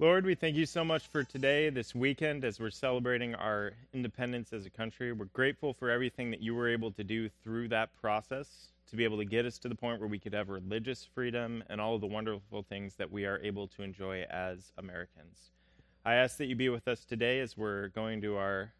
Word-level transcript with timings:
Lord, 0.00 0.24
we 0.24 0.34
thank 0.34 0.56
you 0.56 0.64
so 0.64 0.82
much 0.82 1.08
for 1.08 1.24
today, 1.24 1.68
this 1.68 1.94
weekend, 1.94 2.42
as 2.42 2.58
we're 2.58 2.70
celebrating 2.70 3.34
our 3.34 3.72
independence 3.92 4.50
as 4.54 4.64
a 4.64 4.70
country. 4.70 5.12
We're 5.12 5.26
grateful 5.26 5.74
for 5.74 5.90
everything 5.90 6.30
that 6.30 6.40
you 6.40 6.54
were 6.54 6.70
able 6.70 6.90
to 6.92 7.04
do 7.04 7.28
through 7.44 7.68
that 7.68 7.90
process 8.00 8.68
to 8.88 8.96
be 8.96 9.04
able 9.04 9.18
to 9.18 9.26
get 9.26 9.44
us 9.44 9.58
to 9.58 9.68
the 9.68 9.74
point 9.74 10.00
where 10.00 10.08
we 10.08 10.18
could 10.18 10.32
have 10.32 10.48
religious 10.48 11.06
freedom 11.14 11.62
and 11.68 11.82
all 11.82 11.96
of 11.96 12.00
the 12.00 12.06
wonderful 12.06 12.62
things 12.62 12.94
that 12.94 13.12
we 13.12 13.26
are 13.26 13.40
able 13.42 13.68
to 13.68 13.82
enjoy 13.82 14.22
as 14.30 14.72
Americans. 14.78 15.50
I 16.02 16.14
ask 16.14 16.38
that 16.38 16.46
you 16.46 16.56
be 16.56 16.70
with 16.70 16.88
us 16.88 17.04
today 17.04 17.40
as 17.40 17.58
we're 17.58 17.88
going 17.88 18.22
to 18.22 18.38
our 18.38 18.72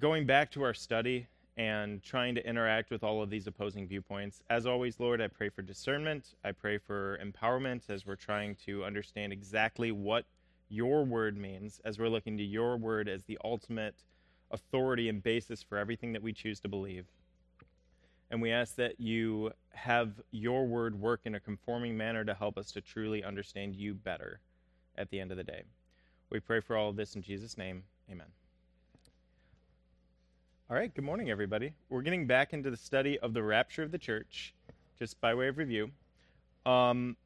going 0.00 0.24
back 0.24 0.52
to 0.52 0.62
our 0.62 0.72
study 0.72 1.26
and 1.56 2.02
trying 2.02 2.34
to 2.34 2.46
interact 2.46 2.90
with 2.90 3.04
all 3.04 3.22
of 3.22 3.30
these 3.30 3.46
opposing 3.46 3.86
viewpoints. 3.86 4.42
As 4.50 4.66
always, 4.66 4.98
Lord, 4.98 5.20
I 5.20 5.28
pray 5.28 5.48
for 5.48 5.62
discernment. 5.62 6.34
I 6.44 6.52
pray 6.52 6.78
for 6.78 7.18
empowerment 7.24 7.88
as 7.88 8.04
we're 8.04 8.16
trying 8.16 8.56
to 8.66 8.84
understand 8.84 9.32
exactly 9.32 9.92
what 9.92 10.24
your 10.68 11.04
word 11.04 11.36
means, 11.36 11.80
as 11.84 11.98
we're 11.98 12.08
looking 12.08 12.36
to 12.38 12.44
your 12.44 12.76
word 12.76 13.08
as 13.08 13.24
the 13.24 13.38
ultimate 13.44 13.94
authority 14.50 15.08
and 15.08 15.22
basis 15.22 15.62
for 15.62 15.78
everything 15.78 16.12
that 16.12 16.22
we 16.22 16.32
choose 16.32 16.58
to 16.60 16.68
believe. 16.68 17.06
And 18.30 18.42
we 18.42 18.50
ask 18.50 18.74
that 18.76 18.98
you 18.98 19.52
have 19.74 20.20
your 20.32 20.66
word 20.66 21.00
work 21.00 21.20
in 21.24 21.36
a 21.36 21.40
conforming 21.40 21.96
manner 21.96 22.24
to 22.24 22.34
help 22.34 22.58
us 22.58 22.72
to 22.72 22.80
truly 22.80 23.22
understand 23.22 23.76
you 23.76 23.94
better 23.94 24.40
at 24.96 25.10
the 25.10 25.20
end 25.20 25.30
of 25.30 25.36
the 25.36 25.44
day. 25.44 25.62
We 26.30 26.40
pray 26.40 26.60
for 26.60 26.76
all 26.76 26.90
of 26.90 26.96
this 26.96 27.14
in 27.14 27.22
Jesus' 27.22 27.56
name. 27.56 27.84
Amen. 28.10 28.26
All 30.70 30.76
right, 30.76 30.94
good 30.94 31.04
morning, 31.04 31.28
everybody. 31.28 31.74
We're 31.90 32.00
getting 32.00 32.26
back 32.26 32.54
into 32.54 32.70
the 32.70 32.76
study 32.78 33.18
of 33.18 33.34
the 33.34 33.42
rapture 33.42 33.82
of 33.82 33.90
the 33.90 33.98
church, 33.98 34.54
just 34.98 35.20
by 35.20 35.34
way 35.34 35.48
of 35.48 35.58
review. 35.58 35.90
Um, 36.64 37.18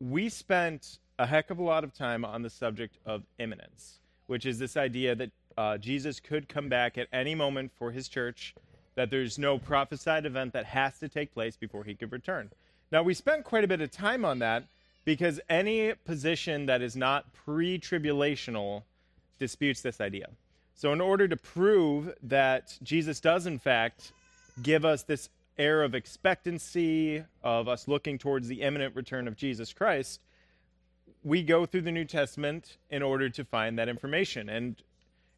we 0.00 0.28
spent 0.28 0.98
a 1.18 1.24
heck 1.24 1.48
of 1.48 1.60
a 1.60 1.62
lot 1.62 1.82
of 1.82 1.94
time 1.94 2.26
on 2.26 2.42
the 2.42 2.50
subject 2.50 2.98
of 3.06 3.22
imminence, 3.38 4.00
which 4.26 4.44
is 4.44 4.58
this 4.58 4.76
idea 4.76 5.14
that 5.14 5.30
uh, 5.56 5.78
Jesus 5.78 6.20
could 6.20 6.46
come 6.46 6.68
back 6.68 6.98
at 6.98 7.08
any 7.10 7.34
moment 7.34 7.72
for 7.74 7.90
his 7.90 8.06
church, 8.06 8.54
that 8.96 9.08
there's 9.08 9.38
no 9.38 9.56
prophesied 9.56 10.26
event 10.26 10.52
that 10.52 10.66
has 10.66 10.98
to 10.98 11.08
take 11.08 11.32
place 11.32 11.56
before 11.56 11.84
he 11.84 11.94
could 11.94 12.12
return. 12.12 12.50
Now, 12.92 13.02
we 13.02 13.14
spent 13.14 13.44
quite 13.44 13.64
a 13.64 13.68
bit 13.68 13.80
of 13.80 13.90
time 13.90 14.26
on 14.26 14.40
that 14.40 14.64
because 15.06 15.40
any 15.48 15.94
position 16.04 16.66
that 16.66 16.82
is 16.82 16.96
not 16.96 17.32
pre 17.32 17.78
tribulational 17.78 18.82
disputes 19.38 19.80
this 19.80 20.02
idea. 20.02 20.28
So, 20.78 20.92
in 20.92 21.00
order 21.00 21.26
to 21.26 21.36
prove 21.36 22.14
that 22.22 22.78
Jesus 22.84 23.18
does, 23.18 23.46
in 23.46 23.58
fact, 23.58 24.12
give 24.62 24.84
us 24.84 25.02
this 25.02 25.28
air 25.58 25.82
of 25.82 25.92
expectancy, 25.96 27.24
of 27.42 27.66
us 27.66 27.88
looking 27.88 28.16
towards 28.16 28.46
the 28.46 28.62
imminent 28.62 28.94
return 28.94 29.26
of 29.26 29.36
Jesus 29.36 29.72
Christ, 29.72 30.20
we 31.24 31.42
go 31.42 31.66
through 31.66 31.80
the 31.80 31.90
New 31.90 32.04
Testament 32.04 32.76
in 32.90 33.02
order 33.02 33.28
to 33.28 33.44
find 33.44 33.76
that 33.76 33.88
information. 33.88 34.48
And 34.48 34.76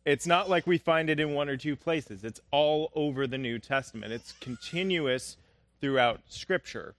it's 0.04 0.26
not 0.26 0.50
like 0.50 0.66
we 0.66 0.76
find 0.76 1.08
it 1.08 1.18
in 1.18 1.32
one 1.32 1.48
or 1.48 1.56
two 1.56 1.74
places, 1.74 2.22
it's 2.22 2.42
all 2.50 2.92
over 2.94 3.26
the 3.26 3.38
New 3.38 3.58
Testament. 3.58 4.12
It's 4.12 4.32
continuous 4.40 5.38
throughout 5.80 6.20
Scripture. 6.28 6.94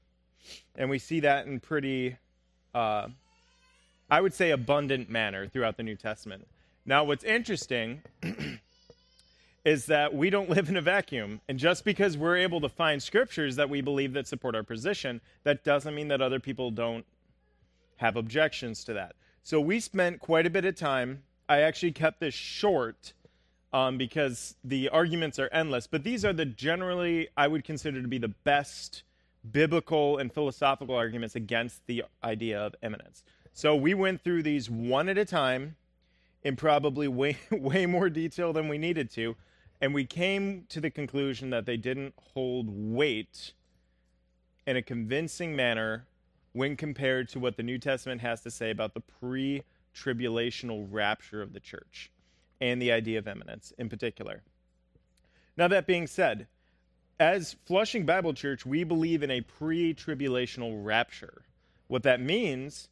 And 0.75 0.89
we 0.89 0.97
see 0.97 1.19
that 1.19 1.45
in 1.45 1.59
pretty, 1.59 2.17
uh, 2.73 3.09
I 4.09 4.19
would 4.19 4.33
say, 4.33 4.49
abundant 4.49 5.11
manner 5.11 5.47
throughout 5.47 5.77
the 5.77 5.83
New 5.83 5.95
Testament. 5.95 6.47
Now, 6.85 7.03
what's 7.03 7.23
interesting 7.23 8.01
is 9.65 9.85
that 9.85 10.13
we 10.13 10.29
don't 10.29 10.49
live 10.49 10.69
in 10.69 10.77
a 10.77 10.81
vacuum. 10.81 11.41
And 11.47 11.59
just 11.59 11.85
because 11.85 12.17
we're 12.17 12.37
able 12.37 12.61
to 12.61 12.69
find 12.69 13.01
scriptures 13.01 13.55
that 13.57 13.69
we 13.69 13.81
believe 13.81 14.13
that 14.13 14.27
support 14.27 14.55
our 14.55 14.63
position, 14.63 15.21
that 15.43 15.63
doesn't 15.63 15.93
mean 15.93 16.07
that 16.07 16.21
other 16.21 16.39
people 16.39 16.71
don't 16.71 17.05
have 17.97 18.15
objections 18.15 18.83
to 18.85 18.93
that. 18.93 19.15
So 19.43 19.61
we 19.61 19.79
spent 19.79 20.19
quite 20.19 20.47
a 20.47 20.49
bit 20.49 20.65
of 20.65 20.75
time. 20.75 21.23
I 21.47 21.61
actually 21.61 21.91
kept 21.91 22.19
this 22.19 22.33
short 22.33 23.13
um, 23.73 23.97
because 23.97 24.55
the 24.63 24.89
arguments 24.89 25.37
are 25.39 25.49
endless, 25.51 25.87
but 25.87 26.03
these 26.03 26.25
are 26.25 26.33
the 26.33 26.45
generally, 26.45 27.29
I 27.37 27.47
would 27.47 27.63
consider 27.63 28.01
to 28.01 28.07
be 28.07 28.17
the 28.17 28.27
best 28.27 29.03
biblical 29.49 30.17
and 30.17 30.31
philosophical 30.31 30.95
arguments 30.95 31.35
against 31.35 31.85
the 31.87 32.03
idea 32.23 32.59
of 32.59 32.75
imminence. 32.83 33.23
So 33.53 33.75
we 33.75 33.93
went 33.93 34.23
through 34.23 34.43
these 34.43 34.69
one 34.69 35.09
at 35.09 35.17
a 35.17 35.25
time 35.25 35.75
in 36.43 36.55
probably 36.55 37.07
way 37.07 37.37
way 37.51 37.85
more 37.85 38.09
detail 38.09 38.53
than 38.53 38.67
we 38.67 38.77
needed 38.77 39.09
to 39.09 39.35
and 39.81 39.95
we 39.95 40.05
came 40.05 40.65
to 40.69 40.79
the 40.79 40.91
conclusion 40.91 41.49
that 41.49 41.65
they 41.65 41.75
didn't 41.75 42.13
hold 42.33 42.67
weight 42.69 43.53
in 44.67 44.77
a 44.77 44.81
convincing 44.81 45.55
manner 45.55 46.05
when 46.53 46.75
compared 46.77 47.27
to 47.29 47.39
what 47.39 47.57
the 47.57 47.63
New 47.63 47.79
Testament 47.79 48.21
has 48.21 48.41
to 48.41 48.51
say 48.51 48.69
about 48.69 48.93
the 48.93 48.99
pre 48.99 49.63
tribulational 49.95 50.87
rapture 50.89 51.41
of 51.41 51.51
the 51.51 51.59
church 51.59 52.11
and 52.61 52.81
the 52.81 52.91
idea 52.91 53.17
of 53.17 53.27
imminence 53.27 53.73
in 53.77 53.89
particular. 53.89 54.43
Now, 55.57 55.67
that 55.67 55.87
being 55.87 56.07
said, 56.07 56.47
as 57.19 57.55
Flushing 57.65 58.05
Bible 58.05 58.33
Church, 58.33 58.65
we 58.65 58.83
believe 58.83 59.23
in 59.23 59.31
a 59.31 59.41
pre 59.41 59.95
tribulational 59.95 60.85
rapture. 60.85 61.41
What 61.87 62.03
that 62.03 62.21
means 62.21 62.89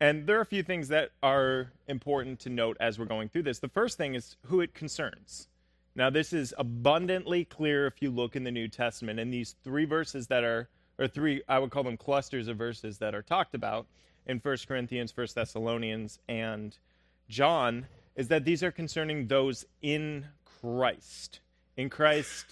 and 0.00 0.26
there 0.26 0.38
are 0.38 0.42
a 0.42 0.46
few 0.46 0.62
things 0.62 0.88
that 0.88 1.10
are 1.22 1.72
important 1.86 2.40
to 2.40 2.50
note 2.50 2.76
as 2.80 2.98
we're 2.98 3.04
going 3.04 3.28
through 3.28 3.44
this. 3.44 3.58
The 3.58 3.68
first 3.68 3.96
thing 3.96 4.14
is 4.14 4.36
who 4.46 4.60
it 4.60 4.74
concerns. 4.74 5.48
Now, 5.96 6.10
this 6.10 6.32
is 6.32 6.52
abundantly 6.58 7.44
clear 7.44 7.86
if 7.86 8.02
you 8.02 8.10
look 8.10 8.34
in 8.34 8.42
the 8.42 8.50
New 8.50 8.66
Testament. 8.66 9.20
In 9.20 9.30
these 9.30 9.54
three 9.62 9.84
verses 9.84 10.26
that 10.26 10.42
are, 10.42 10.68
or 10.98 11.06
three, 11.06 11.42
I 11.48 11.60
would 11.60 11.70
call 11.70 11.84
them 11.84 11.96
clusters 11.96 12.48
of 12.48 12.56
verses 12.56 12.98
that 12.98 13.14
are 13.14 13.22
talked 13.22 13.54
about 13.54 13.86
in 14.26 14.38
1 14.38 14.56
Corinthians, 14.66 15.16
1 15.16 15.28
Thessalonians, 15.34 16.18
and 16.28 16.76
John, 17.28 17.86
is 18.16 18.28
that 18.28 18.44
these 18.44 18.62
are 18.62 18.72
concerning 18.72 19.28
those 19.28 19.64
in 19.82 20.26
Christ. 20.60 21.40
In 21.76 21.90
Christ 21.90 22.46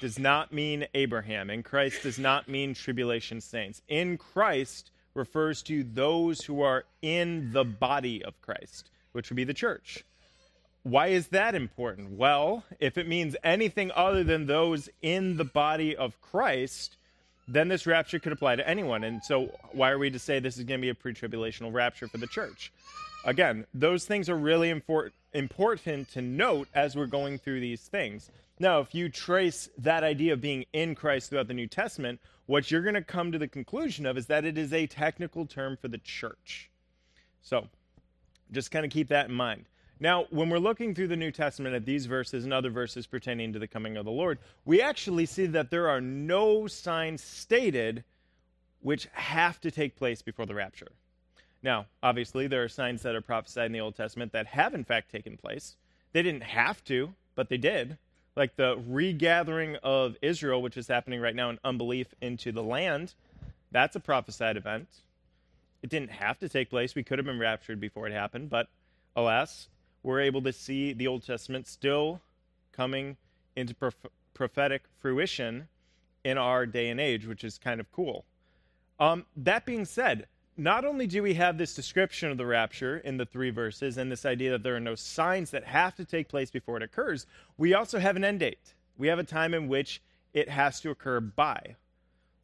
does 0.00 0.18
not 0.18 0.52
mean 0.52 0.86
Abraham. 0.94 1.50
In 1.50 1.62
Christ 1.62 2.02
does 2.02 2.18
not 2.18 2.48
mean 2.48 2.74
tribulation 2.74 3.40
saints. 3.40 3.82
In 3.88 4.16
Christ 4.16 4.90
refers 5.16 5.62
to 5.62 5.82
those 5.82 6.42
who 6.42 6.62
are 6.62 6.84
in 7.02 7.52
the 7.52 7.64
body 7.64 8.24
of 8.24 8.40
Christ, 8.42 8.90
which 9.12 9.30
would 9.30 9.36
be 9.36 9.44
the 9.44 9.54
church. 9.54 10.04
Why 10.82 11.08
is 11.08 11.28
that 11.28 11.54
important? 11.54 12.12
Well, 12.12 12.64
if 12.78 12.96
it 12.96 13.08
means 13.08 13.34
anything 13.42 13.90
other 13.94 14.22
than 14.22 14.46
those 14.46 14.88
in 15.02 15.36
the 15.36 15.44
body 15.44 15.96
of 15.96 16.20
Christ, 16.20 16.96
then 17.48 17.68
this 17.68 17.86
rapture 17.86 18.20
could 18.20 18.32
apply 18.32 18.56
to 18.56 18.68
anyone. 18.68 19.02
And 19.02 19.22
so, 19.24 19.50
why 19.72 19.90
are 19.90 19.98
we 19.98 20.10
to 20.10 20.18
say 20.18 20.38
this 20.38 20.58
is 20.58 20.64
going 20.64 20.80
to 20.80 20.82
be 20.82 20.90
a 20.90 20.94
pre 20.94 21.12
tribulational 21.12 21.72
rapture 21.72 22.06
for 22.06 22.18
the 22.18 22.26
church? 22.28 22.72
Again, 23.24 23.66
those 23.74 24.04
things 24.04 24.28
are 24.28 24.36
really 24.36 24.70
important 24.70 25.14
important 25.32 26.08
to 26.08 26.22
note 26.22 26.68
as 26.74 26.96
we're 26.96 27.06
going 27.06 27.38
through 27.38 27.60
these 27.60 27.82
things. 27.82 28.30
Now, 28.58 28.80
if 28.80 28.94
you 28.94 29.10
trace 29.10 29.68
that 29.78 30.02
idea 30.02 30.32
of 30.32 30.40
being 30.40 30.64
in 30.72 30.94
Christ 30.94 31.28
throughout 31.28 31.48
the 31.48 31.54
New 31.54 31.66
Testament, 31.66 32.20
what 32.46 32.70
you're 32.70 32.82
going 32.82 32.94
to 32.94 33.02
come 33.02 33.30
to 33.32 33.38
the 33.38 33.48
conclusion 33.48 34.06
of 34.06 34.16
is 34.16 34.26
that 34.26 34.46
it 34.46 34.56
is 34.56 34.72
a 34.72 34.86
technical 34.86 35.44
term 35.44 35.76
for 35.76 35.88
the 35.88 35.98
church. 35.98 36.70
So, 37.42 37.68
just 38.52 38.70
kind 38.70 38.86
of 38.86 38.90
keep 38.90 39.08
that 39.08 39.28
in 39.28 39.34
mind. 39.34 39.66
Now, 40.00 40.26
when 40.30 40.48
we're 40.48 40.58
looking 40.58 40.94
through 40.94 41.08
the 41.08 41.16
New 41.16 41.30
Testament 41.30 41.74
at 41.74 41.84
these 41.84 42.06
verses 42.06 42.44
and 42.44 42.52
other 42.52 42.70
verses 42.70 43.06
pertaining 43.06 43.52
to 43.52 43.58
the 43.58 43.68
coming 43.68 43.96
of 43.96 44.04
the 44.04 44.10
Lord, 44.10 44.38
we 44.64 44.80
actually 44.80 45.26
see 45.26 45.46
that 45.46 45.70
there 45.70 45.88
are 45.88 46.00
no 46.00 46.66
signs 46.66 47.22
stated 47.22 48.04
which 48.80 49.08
have 49.12 49.60
to 49.62 49.70
take 49.70 49.96
place 49.96 50.22
before 50.22 50.46
the 50.46 50.54
rapture. 50.54 50.92
Now, 51.62 51.86
obviously, 52.02 52.46
there 52.46 52.62
are 52.62 52.68
signs 52.68 53.02
that 53.02 53.14
are 53.14 53.22
prophesied 53.22 53.66
in 53.66 53.72
the 53.72 53.80
Old 53.80 53.96
Testament 53.96 54.32
that 54.32 54.46
have, 54.46 54.74
in 54.74 54.84
fact, 54.84 55.10
taken 55.10 55.36
place. 55.36 55.76
They 56.12 56.22
didn't 56.22 56.42
have 56.42 56.84
to, 56.84 57.14
but 57.34 57.48
they 57.48 57.58
did 57.58 57.98
like 58.36 58.56
the 58.56 58.78
regathering 58.86 59.76
of 59.82 60.16
Israel, 60.22 60.62
which 60.62 60.76
is 60.76 60.86
happening 60.86 61.20
right 61.20 61.34
now 61.34 61.50
in 61.50 61.58
unbelief 61.64 62.14
into 62.20 62.52
the 62.52 62.62
land, 62.62 63.14
that's 63.72 63.96
a 63.96 64.00
prophesied 64.00 64.56
event. 64.56 64.88
It 65.82 65.90
didn't 65.90 66.10
have 66.10 66.38
to 66.40 66.48
take 66.48 66.70
place. 66.70 66.94
We 66.94 67.02
could 67.02 67.18
have 67.18 67.26
been 67.26 67.38
raptured 67.38 67.80
before 67.80 68.06
it 68.06 68.12
happened, 68.12 68.50
but 68.50 68.68
alas, 69.14 69.68
we're 70.02 70.20
able 70.20 70.42
to 70.42 70.52
see 70.52 70.92
the 70.92 71.06
Old 71.06 71.24
Testament 71.26 71.66
still 71.66 72.20
coming 72.72 73.16
into 73.56 73.74
prof- 73.74 74.06
prophetic 74.34 74.82
fruition 75.00 75.68
in 76.24 76.38
our 76.38 76.66
day 76.66 76.88
and 76.90 77.00
age, 77.00 77.26
which 77.26 77.42
is 77.42 77.58
kind 77.58 77.80
of 77.80 77.90
cool. 77.90 78.24
Um, 79.00 79.24
that 79.36 79.64
being 79.64 79.84
said, 79.84 80.26
not 80.56 80.84
only 80.84 81.06
do 81.06 81.22
we 81.22 81.34
have 81.34 81.58
this 81.58 81.74
description 81.74 82.30
of 82.30 82.38
the 82.38 82.46
rapture 82.46 82.98
in 82.98 83.16
the 83.16 83.26
three 83.26 83.50
verses 83.50 83.98
and 83.98 84.10
this 84.10 84.24
idea 84.24 84.50
that 84.52 84.62
there 84.62 84.76
are 84.76 84.80
no 84.80 84.94
signs 84.94 85.50
that 85.50 85.64
have 85.64 85.94
to 85.96 86.04
take 86.04 86.28
place 86.28 86.50
before 86.50 86.76
it 86.78 86.82
occurs, 86.82 87.26
we 87.58 87.74
also 87.74 87.98
have 87.98 88.16
an 88.16 88.24
end 88.24 88.40
date. 88.40 88.74
We 88.96 89.08
have 89.08 89.18
a 89.18 89.24
time 89.24 89.52
in 89.52 89.68
which 89.68 90.00
it 90.32 90.48
has 90.48 90.80
to 90.80 90.90
occur 90.90 91.20
by. 91.20 91.76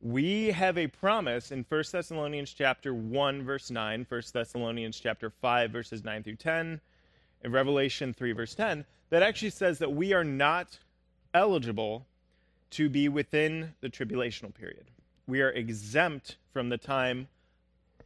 We 0.00 0.50
have 0.50 0.76
a 0.76 0.88
promise 0.88 1.52
in 1.52 1.64
1 1.66 1.84
Thessalonians 1.90 2.52
chapter 2.52 2.92
1 2.92 3.44
verse 3.44 3.70
9, 3.70 4.06
1 4.08 4.22
Thessalonians 4.32 5.00
chapter 5.00 5.30
5 5.30 5.70
verses 5.70 6.04
9 6.04 6.22
through 6.22 6.36
10, 6.36 6.80
and 7.42 7.52
Revelation 7.52 8.12
3 8.12 8.32
verse 8.32 8.54
10 8.54 8.84
that 9.10 9.22
actually 9.22 9.50
says 9.50 9.78
that 9.78 9.92
we 9.92 10.12
are 10.12 10.24
not 10.24 10.78
eligible 11.34 12.06
to 12.70 12.88
be 12.88 13.08
within 13.08 13.74
the 13.80 13.88
tribulational 13.88 14.54
period. 14.54 14.86
We 15.26 15.40
are 15.42 15.50
exempt 15.50 16.36
from 16.52 16.68
the 16.68 16.78
time 16.78 17.28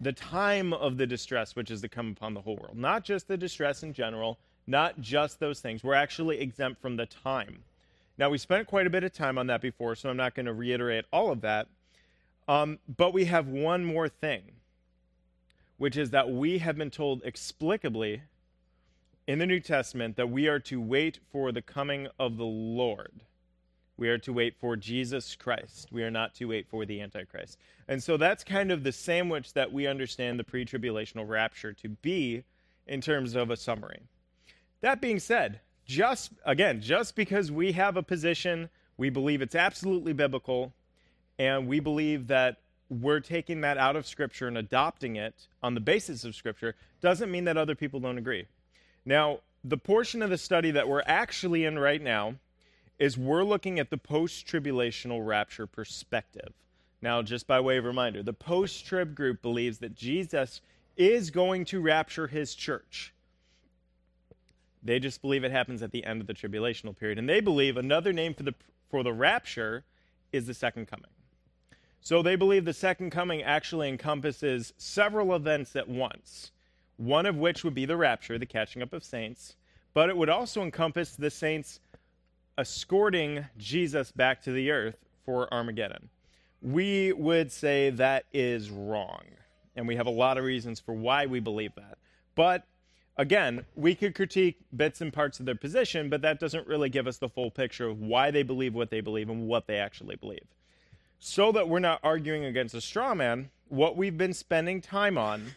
the 0.00 0.12
time 0.12 0.72
of 0.72 0.96
the 0.96 1.06
distress 1.06 1.56
which 1.56 1.70
is 1.70 1.81
to 1.81 1.88
come 1.88 2.10
upon 2.10 2.34
the 2.34 2.40
whole 2.40 2.56
world. 2.56 2.76
Not 2.76 3.04
just 3.04 3.28
the 3.28 3.37
distress 3.37 3.82
in 3.82 3.93
general, 3.93 4.38
not 4.66 5.00
just 5.00 5.40
those 5.40 5.60
things. 5.60 5.84
We're 5.84 5.94
actually 5.94 6.40
exempt 6.40 6.81
from 6.81 6.96
the 6.96 7.06
time. 7.06 7.62
Now, 8.19 8.31
we 8.31 8.38
spent 8.38 8.66
quite 8.66 8.87
a 8.87 8.90
bit 8.90 9.04
of 9.04 9.12
time 9.12 9.37
on 9.38 9.46
that 9.48 9.60
before, 9.60 9.94
so 9.94 10.08
I'm 10.08 10.16
not 10.16 10.34
going 10.34 10.46
to 10.46 10.54
reiterate 10.54 11.04
all 11.12 11.31
of 11.31 11.43
that. 11.43 11.69
Um, 12.48 12.78
but 12.96 13.12
we 13.12 13.26
have 13.26 13.48
one 13.48 13.84
more 13.84 14.08
thing, 14.08 14.43
which 15.76 15.96
is 15.96 16.10
that 16.10 16.31
we 16.31 16.58
have 16.58 16.76
been 16.76 16.90
told 16.90 17.22
explicably 17.25 18.22
in 19.26 19.38
the 19.38 19.46
New 19.46 19.60
Testament 19.60 20.16
that 20.16 20.31
we 20.31 20.46
are 20.46 20.60
to 20.60 20.81
wait 20.81 21.19
for 21.31 21.52
the 21.52 21.62
coming 21.62 22.08
of 22.19 22.37
the 22.37 22.44
Lord. 22.44 23.20
We 23.98 24.08
are 24.08 24.19
to 24.19 24.32
wait 24.32 24.56
for 24.60 24.76
Jesus 24.76 25.34
Christ. 25.34 25.88
We 25.90 26.02
are 26.02 26.10
not 26.10 26.34
to 26.34 26.46
wait 26.46 26.69
for 26.69 26.84
the 26.84 27.00
Antichrist. 27.00 27.58
And 27.88 28.02
so 28.02 28.16
that's 28.16 28.44
kind 28.44 28.70
of 28.70 28.82
the 28.82 28.93
sandwich 28.93 29.54
that 29.54 29.72
we 29.72 29.87
understand 29.87 30.38
the 30.38 30.44
pre 30.44 30.64
tribulational 30.64 31.28
rapture 31.28 31.72
to 31.75 31.88
be 31.88 32.44
in 32.87 33.00
terms 33.00 33.34
of 33.34 33.50
a 33.50 33.56
summary. 33.56 34.00
That 34.82 35.00
being 35.00 35.19
said, 35.19 35.60
just 35.87 36.32
again, 36.44 36.81
just 36.81 37.16
because 37.16 37.50
we 37.50 37.72
have 37.72 37.96
a 37.96 38.02
position, 38.02 38.69
we 38.96 39.08
believe 39.08 39.40
it's 39.40 39.54
absolutely 39.54 40.12
biblical, 40.12 40.72
and 41.38 41.66
we 41.66 41.81
believe 41.81 42.26
that 42.26 42.58
we're 42.88 43.20
taking 43.20 43.62
that 43.62 43.78
out 43.78 43.96
of 43.96 44.06
Scripture 44.06 44.46
and 44.46 44.58
adopting 44.58 45.16
it 45.16 45.49
on 45.62 45.75
the 45.75 45.81
basis 45.81 46.25
of 46.25 46.34
Scripture, 46.34 46.75
doesn't 47.00 47.31
mean 47.31 47.44
that 47.44 47.56
other 47.56 47.75
people 47.75 48.00
don't 48.00 48.19
agree. 48.19 48.46
Now, 49.04 49.40
the 49.64 49.76
portion 49.76 50.22
of 50.22 50.31
the 50.31 50.38
study 50.38 50.70
that 50.72 50.88
we're 50.88 51.02
actually 51.06 51.64
in 51.64 51.78
right 51.78 52.00
now 52.00 52.37
is 52.98 53.19
we're 53.19 53.44
looking 53.44 53.78
at 53.78 53.90
the 53.90 53.98
post 53.98 54.46
tribulational 54.46 55.25
rapture 55.25 55.66
perspective. 55.66 56.52
Now, 57.02 57.22
just 57.22 57.46
by 57.46 57.60
way 57.60 57.76
of 57.76 57.84
reminder, 57.84 58.22
the 58.22 58.32
post 58.32 58.87
trib 58.87 59.14
group 59.14 59.43
believes 59.43 59.78
that 59.78 59.94
Jesus 59.94 60.60
is 60.96 61.31
going 61.31 61.64
to 61.66 61.81
rapture 61.81 62.26
his 62.26 62.54
church. 62.54 63.12
They 64.82 64.98
just 64.98 65.20
believe 65.20 65.44
it 65.44 65.50
happens 65.50 65.82
at 65.82 65.90
the 65.90 66.04
end 66.04 66.20
of 66.20 66.26
the 66.26 66.34
tribulational 66.34 66.96
period. 66.96 67.19
And 67.19 67.28
they 67.28 67.40
believe 67.40 67.76
another 67.76 68.12
name 68.12 68.34
for 68.34 68.44
the, 68.44 68.54
for 68.88 69.02
the 69.02 69.12
rapture 69.12 69.84
is 70.32 70.46
the 70.46 70.54
second 70.54 70.87
coming. 70.87 71.10
So 72.00 72.22
they 72.22 72.37
believe 72.37 72.64
the 72.64 72.72
second 72.72 73.10
coming 73.10 73.42
actually 73.42 73.88
encompasses 73.88 74.72
several 74.78 75.34
events 75.34 75.75
at 75.75 75.88
once, 75.88 76.52
one 76.96 77.26
of 77.26 77.37
which 77.37 77.64
would 77.64 77.75
be 77.75 77.84
the 77.84 77.96
rapture, 77.96 78.38
the 78.38 78.46
catching 78.46 78.81
up 78.81 78.92
of 78.92 79.02
saints, 79.02 79.56
but 79.92 80.08
it 80.08 80.16
would 80.16 80.28
also 80.28 80.62
encompass 80.62 81.16
the 81.16 81.31
saints 81.31 81.81
escorting 82.58 83.46
Jesus 83.58 84.12
back 84.12 84.42
to 84.42 84.52
the 84.52 84.70
earth 84.70 84.96
for 85.24 85.52
Armageddon. 85.52 86.08
We 86.62 87.12
would 87.12 87.52
say 87.52 87.90
that 87.90 88.24
is 88.32 88.70
wrong, 88.70 89.22
and 89.74 89.86
we 89.86 89.96
have 89.96 90.06
a 90.06 90.10
lot 90.10 90.38
of 90.38 90.44
reasons 90.44 90.80
for 90.80 90.94
why 90.94 91.26
we 91.26 91.40
believe 91.40 91.74
that. 91.76 91.98
But 92.34 92.64
again, 93.16 93.66
we 93.74 93.94
could 93.94 94.14
critique 94.14 94.58
bits 94.74 95.00
and 95.00 95.12
parts 95.12 95.38
of 95.38 95.46
their 95.46 95.54
position, 95.54 96.08
but 96.08 96.22
that 96.22 96.40
doesn't 96.40 96.66
really 96.66 96.88
give 96.88 97.06
us 97.06 97.18
the 97.18 97.28
full 97.28 97.50
picture 97.50 97.88
of 97.88 98.00
why 98.00 98.30
they 98.30 98.42
believe 98.42 98.74
what 98.74 98.90
they 98.90 99.00
believe 99.00 99.28
and 99.28 99.46
what 99.46 99.66
they 99.66 99.76
actually 99.76 100.16
believe. 100.16 100.46
So 101.18 101.52
that 101.52 101.68
we're 101.68 101.78
not 101.78 102.00
arguing 102.02 102.44
against 102.44 102.74
a 102.74 102.80
straw 102.80 103.14
man, 103.14 103.50
what 103.68 103.96
we've 103.96 104.16
been 104.16 104.34
spending 104.34 104.80
time 104.80 105.18
on, 105.18 105.54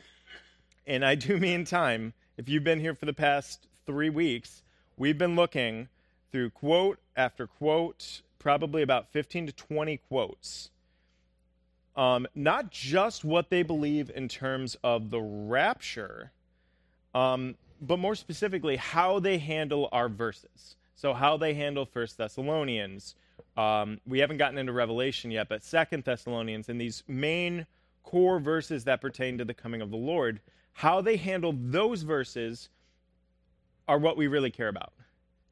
and 0.88 1.06
I 1.06 1.16
do 1.16 1.38
mean 1.38 1.66
time, 1.66 2.14
if 2.38 2.50
you've 2.50 2.64
been 2.64 2.80
here 2.80 2.96
for 2.96 3.06
the 3.06 3.14
past 3.14 3.68
three 3.86 4.10
weeks, 4.10 4.64
we've 4.98 5.18
been 5.18 5.36
looking 5.36 5.88
through 6.32 6.52
quote 6.52 7.00
after 7.16 7.48
quote, 7.48 8.22
probably 8.40 8.82
about 8.82 9.12
15 9.12 9.48
to 9.48 9.54
20 9.54 9.98
quotes. 10.08 10.72
Um, 11.96 12.28
not 12.34 12.72
just 12.72 13.26
what 13.26 13.50
they 13.50 13.64
believe 13.64 14.10
in 14.14 14.28
terms 14.28 14.78
of 14.84 15.10
the 15.10 15.20
rapture, 15.20 16.32
um, 17.14 17.56
but 17.82 18.00
more 18.00 18.16
specifically, 18.16 18.78
how 18.78 19.20
they 19.20 19.38
handle 19.38 19.90
our 19.92 20.08
verses. 20.08 20.76
So, 20.96 21.14
how 21.14 21.38
they 21.38 21.54
handle 21.54 21.86
First 21.86 22.18
Thessalonians. 22.18 23.16
Um, 23.58 24.00
we 24.06 24.20
haven't 24.20 24.38
gotten 24.38 24.58
into 24.58 24.74
Revelation 24.74 25.32
yet, 25.32 25.50
but 25.50 25.64
Second 25.64 26.04
Thessalonians 26.04 26.70
and 26.70 26.80
these 26.80 27.04
main 27.08 27.66
core 28.04 28.40
verses 28.40 28.84
that 28.86 29.02
pertain 29.02 29.38
to 29.38 29.46
the 29.46 29.54
coming 29.54 29.82
of 29.82 29.92
the 29.92 29.98
Lord, 29.98 30.40
how 30.74 31.02
they 31.02 31.18
handle 31.18 31.54
those 31.58 32.04
verses 32.04 32.70
are 33.88 33.98
what 33.98 34.18
we 34.18 34.28
really 34.28 34.52
care 34.52 34.68
about. 34.68 34.94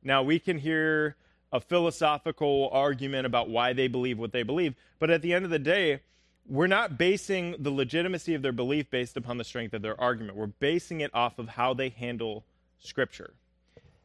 Now, 0.07 0.24
we 0.24 0.39
can 0.39 0.57
hear 0.57 1.18
a 1.51 1.59
philosophical 1.59 2.69
argument 2.71 3.25
about 3.25 3.50
why 3.50 3.74
they 3.74 3.89
believe 3.89 4.18
what 4.18 4.31
they 4.31 4.42
believe, 4.42 4.74
but 5.00 5.09
at 5.09 5.21
the 5.21 5.33
end 5.33 5.44
of 5.44 5.51
the 5.51 5.59
day, 5.59 6.00
we're 6.48 6.68
not 6.68 6.98
basing 6.98 7.57
the 7.59 7.71
legitimacy 7.71 8.33
of 8.33 8.42
their 8.42 8.54
belief 8.54 8.89
based 8.89 9.18
upon 9.18 9.38
the 9.38 9.44
strength 9.44 9.74
of 9.74 9.81
their 9.81 10.00
argument. 10.00 10.38
We're 10.38 10.48
basing 10.48 11.01
it 11.01 11.13
off 11.13 11.39
of 11.39 11.50
how 11.50 11.74
they 11.74 11.89
handle 11.89 12.45
Scripture 12.80 13.33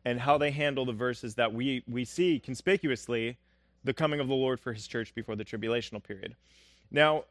and 0.05 0.19
how 0.19 0.39
they 0.39 0.51
handle 0.51 0.85
the 0.85 0.93
verses 0.93 1.37
that 1.37 1.55
we, 1.55 1.85
we 1.87 2.05
see 2.05 2.41
conspicuously 2.41 3.39
the 3.85 3.95
coming 3.95 4.19
of 4.19 4.27
the 4.27 4.35
Lord 4.35 4.59
for 4.59 4.73
his 4.73 4.89
church 4.89 5.15
before 5.15 5.37
the 5.37 5.45
tribulational 5.45 6.03
period. 6.03 6.35
Now, 6.91 7.27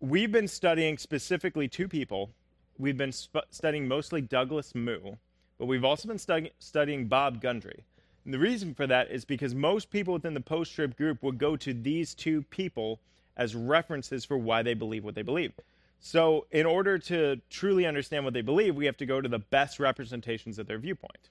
we've 0.00 0.32
been 0.32 0.48
studying 0.48 0.96
specifically 0.96 1.68
two 1.68 1.88
people. 1.88 2.30
We've 2.78 2.96
been 2.96 3.12
sp- 3.12 3.44
studying 3.50 3.86
mostly 3.86 4.22
Douglas 4.22 4.74
Moo, 4.74 5.16
but 5.58 5.66
we've 5.66 5.84
also 5.84 6.08
been 6.08 6.18
stu- 6.18 6.48
studying 6.58 7.06
Bob 7.06 7.42
Gundry. 7.42 7.84
And 8.24 8.32
the 8.32 8.38
reason 8.38 8.74
for 8.74 8.86
that 8.86 9.10
is 9.10 9.24
because 9.24 9.54
most 9.54 9.90
people 9.90 10.14
within 10.14 10.34
the 10.34 10.40
post 10.40 10.74
trib 10.74 10.96
group 10.96 11.22
would 11.22 11.38
go 11.38 11.56
to 11.56 11.74
these 11.74 12.14
two 12.14 12.42
people 12.42 13.00
as 13.36 13.54
references 13.54 14.24
for 14.24 14.38
why 14.38 14.62
they 14.62 14.74
believe 14.74 15.04
what 15.04 15.14
they 15.14 15.22
believe. 15.22 15.52
So, 16.00 16.46
in 16.50 16.66
order 16.66 16.98
to 16.98 17.40
truly 17.48 17.86
understand 17.86 18.24
what 18.24 18.34
they 18.34 18.42
believe, 18.42 18.76
we 18.76 18.84
have 18.86 18.96
to 18.98 19.06
go 19.06 19.20
to 19.20 19.28
the 19.28 19.38
best 19.38 19.80
representations 19.80 20.58
of 20.58 20.66
their 20.66 20.78
viewpoint. 20.78 21.30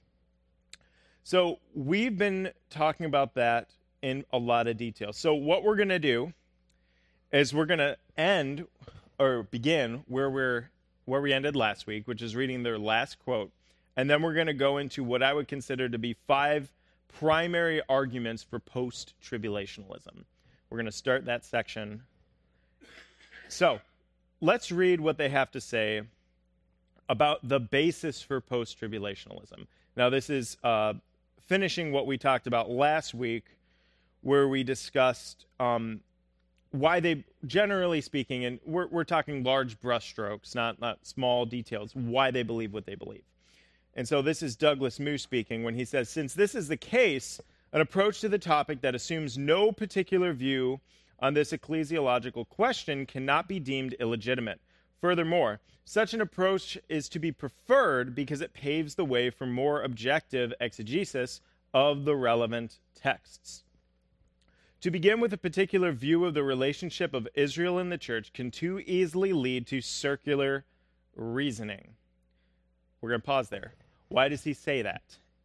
So, 1.22 1.60
we've 1.74 2.18
been 2.18 2.50
talking 2.70 3.06
about 3.06 3.34
that 3.34 3.68
in 4.02 4.24
a 4.32 4.38
lot 4.38 4.66
of 4.66 4.76
detail. 4.76 5.12
So, 5.12 5.34
what 5.34 5.62
we're 5.62 5.76
going 5.76 5.90
to 5.90 6.00
do 6.00 6.32
is 7.32 7.54
we're 7.54 7.66
going 7.66 7.78
to 7.78 7.96
end 8.16 8.66
or 9.18 9.44
begin 9.44 10.02
where 10.08 10.28
we're 10.28 10.70
where 11.04 11.20
we 11.20 11.32
ended 11.32 11.54
last 11.54 11.86
week, 11.86 12.08
which 12.08 12.22
is 12.22 12.34
reading 12.34 12.62
their 12.62 12.78
last 12.78 13.18
quote, 13.24 13.52
and 13.96 14.08
then 14.08 14.22
we're 14.22 14.34
going 14.34 14.46
to 14.46 14.54
go 14.54 14.78
into 14.78 15.04
what 15.04 15.22
I 15.22 15.34
would 15.34 15.46
consider 15.46 15.88
to 15.88 15.98
be 15.98 16.16
five 16.26 16.72
primary 17.08 17.80
arguments 17.88 18.42
for 18.42 18.58
post-tribulationalism. 18.58 20.24
We're 20.70 20.78
going 20.78 20.86
to 20.86 20.92
start 20.92 21.24
that 21.26 21.44
section. 21.44 22.02
So, 23.48 23.80
let's 24.40 24.72
read 24.72 25.00
what 25.00 25.18
they 25.18 25.28
have 25.28 25.50
to 25.52 25.60
say 25.60 26.02
about 27.08 27.46
the 27.48 27.60
basis 27.60 28.22
for 28.22 28.40
post 28.40 28.80
tribulationalism. 28.80 29.66
Now, 29.96 30.10
this 30.10 30.30
is 30.30 30.56
uh, 30.64 30.94
finishing 31.46 31.92
what 31.92 32.06
we 32.06 32.18
talked 32.18 32.46
about 32.46 32.70
last 32.70 33.14
week, 33.14 33.44
where 34.22 34.48
we 34.48 34.64
discussed 34.64 35.46
um, 35.60 36.00
why 36.70 36.98
they, 37.00 37.24
generally 37.46 38.00
speaking, 38.00 38.44
and 38.46 38.58
we're, 38.64 38.88
we're 38.88 39.04
talking 39.04 39.44
large 39.44 39.80
brushstrokes, 39.80 40.54
not, 40.54 40.80
not 40.80 41.06
small 41.06 41.46
details, 41.46 41.94
why 41.94 42.30
they 42.30 42.42
believe 42.42 42.72
what 42.72 42.86
they 42.86 42.96
believe. 42.96 43.22
And 43.96 44.08
so 44.08 44.22
this 44.22 44.42
is 44.42 44.56
Douglas 44.56 44.98
Moo 44.98 45.18
speaking 45.18 45.62
when 45.62 45.74
he 45.74 45.84
says, 45.84 46.08
Since 46.08 46.34
this 46.34 46.54
is 46.54 46.68
the 46.68 46.76
case, 46.76 47.40
an 47.72 47.80
approach 47.80 48.20
to 48.20 48.28
the 48.28 48.38
topic 48.38 48.80
that 48.80 48.94
assumes 48.94 49.38
no 49.38 49.70
particular 49.70 50.32
view 50.32 50.80
on 51.20 51.34
this 51.34 51.52
ecclesiological 51.52 52.48
question 52.48 53.06
cannot 53.06 53.48
be 53.48 53.60
deemed 53.60 53.94
illegitimate. 53.94 54.60
Furthermore, 55.00 55.60
such 55.84 56.14
an 56.14 56.20
approach 56.20 56.78
is 56.88 57.08
to 57.10 57.18
be 57.18 57.30
preferred 57.30 58.14
because 58.14 58.40
it 58.40 58.54
paves 58.54 58.94
the 58.94 59.04
way 59.04 59.30
for 59.30 59.46
more 59.46 59.82
objective 59.82 60.52
exegesis 60.60 61.40
of 61.72 62.04
the 62.04 62.16
relevant 62.16 62.78
texts. 62.94 63.64
To 64.80 64.90
begin 64.90 65.20
with 65.20 65.32
a 65.32 65.38
particular 65.38 65.92
view 65.92 66.24
of 66.24 66.34
the 66.34 66.42
relationship 66.42 67.14
of 67.14 67.28
Israel 67.34 67.78
and 67.78 67.90
the 67.92 67.98
church 67.98 68.32
can 68.32 68.50
too 68.50 68.80
easily 68.86 69.32
lead 69.32 69.66
to 69.68 69.80
circular 69.80 70.64
reasoning. 71.14 71.94
We're 73.00 73.10
going 73.10 73.20
to 73.20 73.26
pause 73.26 73.48
there. 73.48 73.74
Why 74.08 74.28
does 74.28 74.44
he 74.44 74.54
say 74.54 74.82
that? 74.82 75.02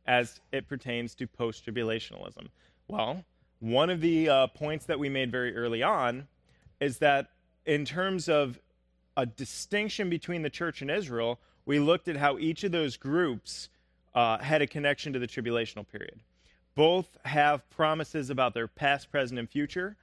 as 0.09 0.41
it 0.51 0.67
pertains 0.67 1.13
to 1.13 1.27
post 1.27 1.65
tribulationalism? 1.65 2.47
Well, 2.87 3.23
one 3.59 3.91
of 3.91 4.01
the 4.01 4.27
uh, 4.27 4.47
points 4.47 4.85
that 4.87 4.97
we 4.97 5.07
made 5.07 5.31
very 5.31 5.55
early 5.55 5.83
on 5.83 6.27
is 6.79 6.97
that 6.97 7.29
in 7.67 7.85
terms 7.85 8.27
of 8.27 8.59
a 9.15 9.27
distinction 9.27 10.09
between 10.09 10.41
the 10.41 10.49
church 10.49 10.81
and 10.81 10.89
Israel, 10.89 11.39
we 11.65 11.77
looked 11.77 12.07
at 12.07 12.17
how 12.17 12.39
each 12.39 12.63
of 12.63 12.71
those 12.71 12.97
groups 12.97 13.69
uh, 14.15 14.39
had 14.39 14.63
a 14.63 14.67
connection 14.67 15.13
to 15.13 15.19
the 15.19 15.27
tribulational 15.27 15.87
period. 15.87 16.19
Both 16.73 17.17
have 17.25 17.69
promises 17.69 18.31
about 18.31 18.55
their 18.55 18.67
past, 18.67 19.11
present, 19.11 19.37
and 19.39 19.47
future, 19.47 19.95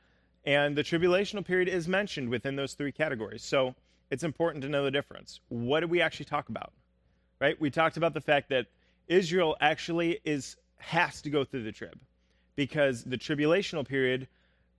and 0.45 0.77
the 0.77 0.85
tribulational 0.85 1.45
period 1.45 1.69
is 1.69 1.89
mentioned 1.89 2.29
within 2.29 2.55
those 2.55 2.75
three 2.75 2.93
categories. 2.93 3.43
So 3.43 3.75
it's 4.11 4.23
important 4.23 4.63
to 4.63 4.69
know 4.69 4.85
the 4.85 4.91
difference. 4.93 5.41
What 5.49 5.81
did 5.81 5.91
we 5.91 6.01
actually 6.01 6.27
talk 6.27 6.49
about? 6.49 6.73
Right? 7.41 7.61
We 7.61 7.71
talked 7.71 7.97
about 7.97 8.15
the 8.15 8.21
fact 8.21 8.49
that 8.49 8.67
Israel 9.09 9.57
actually 9.61 10.21
is 10.25 10.57
has 10.79 11.23
to 11.23 11.31
go 11.31 11.45
through 11.45 11.65
the 11.65 11.73
trib 11.73 11.99
because 12.55 13.05
the 13.05 13.17
tribulational 13.19 13.87
period 13.87 14.29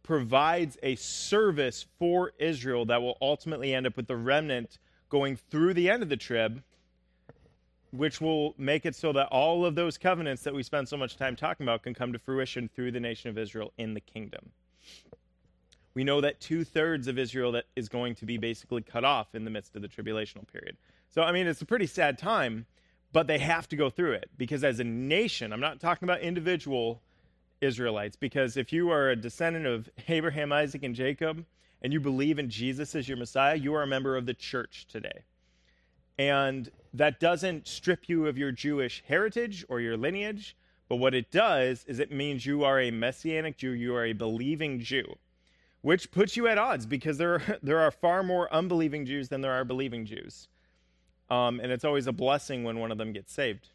provides 0.03 0.77
a 0.83 0.95
service 0.95 1.85
for 1.99 2.31
Israel 2.39 2.85
that 2.85 3.01
will 3.01 3.17
ultimately 3.21 3.73
end 3.73 3.85
up 3.85 3.97
with 3.97 4.07
the 4.07 4.15
remnant 4.15 4.79
going 5.09 5.35
through 5.35 5.73
the 5.73 5.89
end 5.89 6.01
of 6.01 6.09
the 6.09 6.17
trib, 6.17 6.63
which 7.91 8.21
will 8.21 8.53
make 8.57 8.85
it 8.85 8.95
so 8.95 9.11
that 9.11 9.27
all 9.27 9.65
of 9.65 9.75
those 9.75 9.97
covenants 9.97 10.43
that 10.43 10.53
we 10.53 10.63
spend 10.63 10.87
so 10.87 10.97
much 10.97 11.17
time 11.17 11.35
talking 11.35 11.65
about 11.65 11.83
can 11.83 11.93
come 11.93 12.13
to 12.13 12.19
fruition 12.19 12.69
through 12.73 12.91
the 12.91 12.99
nation 12.99 13.29
of 13.29 13.37
Israel 13.37 13.73
in 13.77 13.93
the 13.93 14.01
kingdom. 14.01 14.51
We 15.93 16.03
know 16.03 16.21
that 16.21 16.39
two 16.39 16.63
thirds 16.63 17.07
of 17.07 17.17
Israel 17.17 17.51
that 17.53 17.65
is 17.75 17.89
going 17.89 18.15
to 18.15 18.25
be 18.25 18.37
basically 18.37 18.83
cut 18.83 19.03
off 19.03 19.33
in 19.33 19.43
the 19.43 19.49
midst 19.49 19.75
of 19.75 19.81
the 19.81 19.87
tribulational 19.87 20.47
period. 20.47 20.77
So, 21.09 21.21
I 21.21 21.31
mean, 21.31 21.47
it's 21.47 21.61
a 21.61 21.65
pretty 21.65 21.87
sad 21.87 22.17
time, 22.17 22.65
but 23.13 23.27
they 23.27 23.39
have 23.39 23.67
to 23.69 23.75
go 23.75 23.89
through 23.89 24.13
it 24.13 24.29
because 24.37 24.63
as 24.63 24.79
a 24.79 24.83
nation, 24.83 25.53
I'm 25.53 25.59
not 25.59 25.79
talking 25.79 26.07
about 26.07 26.21
individual 26.21 27.01
Israelites, 27.61 28.15
because 28.15 28.57
if 28.57 28.71
you 28.71 28.91
are 28.91 29.09
a 29.09 29.15
descendant 29.15 29.65
of 29.65 29.89
Abraham, 30.07 30.51
Isaac, 30.51 30.83
and 30.83 30.93
Jacob, 30.93 31.45
and 31.81 31.93
you 31.93 31.99
believe 31.99 32.39
in 32.39 32.49
Jesus 32.49 32.95
as 32.95 33.07
your 33.07 33.17
Messiah, 33.17 33.55
you 33.55 33.73
are 33.73 33.83
a 33.83 33.87
member 33.87 34.17
of 34.17 34.25
the 34.25 34.33
church 34.33 34.87
today. 34.87 35.23
And 36.17 36.71
that 36.93 37.19
doesn't 37.19 37.67
strip 37.67 38.09
you 38.09 38.27
of 38.27 38.37
your 38.37 38.51
Jewish 38.51 39.03
heritage 39.07 39.65
or 39.69 39.79
your 39.79 39.97
lineage, 39.97 40.55
but 40.89 40.95
what 40.95 41.13
it 41.13 41.31
does 41.31 41.83
is 41.85 41.99
it 41.99 42.11
means 42.11 42.45
you 42.45 42.63
are 42.63 42.79
a 42.79 42.91
messianic 42.91 43.57
Jew, 43.57 43.71
you 43.71 43.95
are 43.95 44.05
a 44.05 44.13
believing 44.13 44.79
Jew, 44.79 45.17
which 45.81 46.11
puts 46.11 46.35
you 46.35 46.47
at 46.47 46.57
odds 46.57 46.85
because 46.85 47.17
there 47.17 47.35
are, 47.35 47.57
there 47.63 47.79
are 47.79 47.91
far 47.91 48.23
more 48.23 48.51
unbelieving 48.53 49.05
Jews 49.05 49.29
than 49.29 49.41
there 49.41 49.53
are 49.53 49.65
believing 49.65 50.05
Jews. 50.05 50.47
Um, 51.29 51.59
and 51.59 51.71
it's 51.71 51.83
always 51.83 52.07
a 52.07 52.13
blessing 52.13 52.63
when 52.63 52.79
one 52.79 52.91
of 52.91 52.97
them 52.97 53.11
gets 53.11 53.33
saved. 53.33 53.69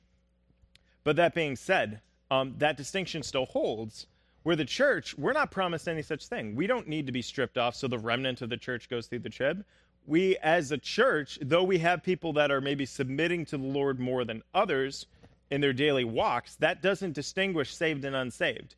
But 1.04 1.16
that 1.16 1.34
being 1.34 1.56
said, 1.56 2.00
um, 2.30 2.54
that 2.58 2.76
distinction 2.76 3.22
still 3.22 3.46
holds. 3.46 4.06
Where 4.42 4.56
the 4.56 4.64
church, 4.64 5.16
we're 5.16 5.32
not 5.32 5.50
promised 5.50 5.86
any 5.86 6.02
such 6.02 6.26
thing. 6.26 6.56
We 6.56 6.66
don't 6.66 6.88
need 6.88 7.06
to 7.06 7.12
be 7.12 7.22
stripped 7.22 7.58
off 7.58 7.76
so 7.76 7.86
the 7.86 7.98
remnant 7.98 8.42
of 8.42 8.50
the 8.50 8.56
church 8.56 8.88
goes 8.88 9.06
through 9.06 9.20
the 9.20 9.30
trib 9.30 9.64
we 10.06 10.36
as 10.38 10.72
a 10.72 10.78
church, 10.78 11.38
though 11.40 11.62
we 11.62 11.78
have 11.78 12.02
people 12.02 12.32
that 12.34 12.50
are 12.50 12.60
maybe 12.60 12.86
submitting 12.86 13.44
to 13.46 13.56
the 13.56 13.64
Lord 13.64 14.00
more 14.00 14.24
than 14.24 14.42
others 14.54 15.06
in 15.50 15.60
their 15.60 15.72
daily 15.72 16.04
walks, 16.04 16.56
that 16.56 16.82
doesn't 16.82 17.12
distinguish 17.12 17.74
saved 17.74 18.04
and 18.04 18.16
unsaved. 18.16 18.74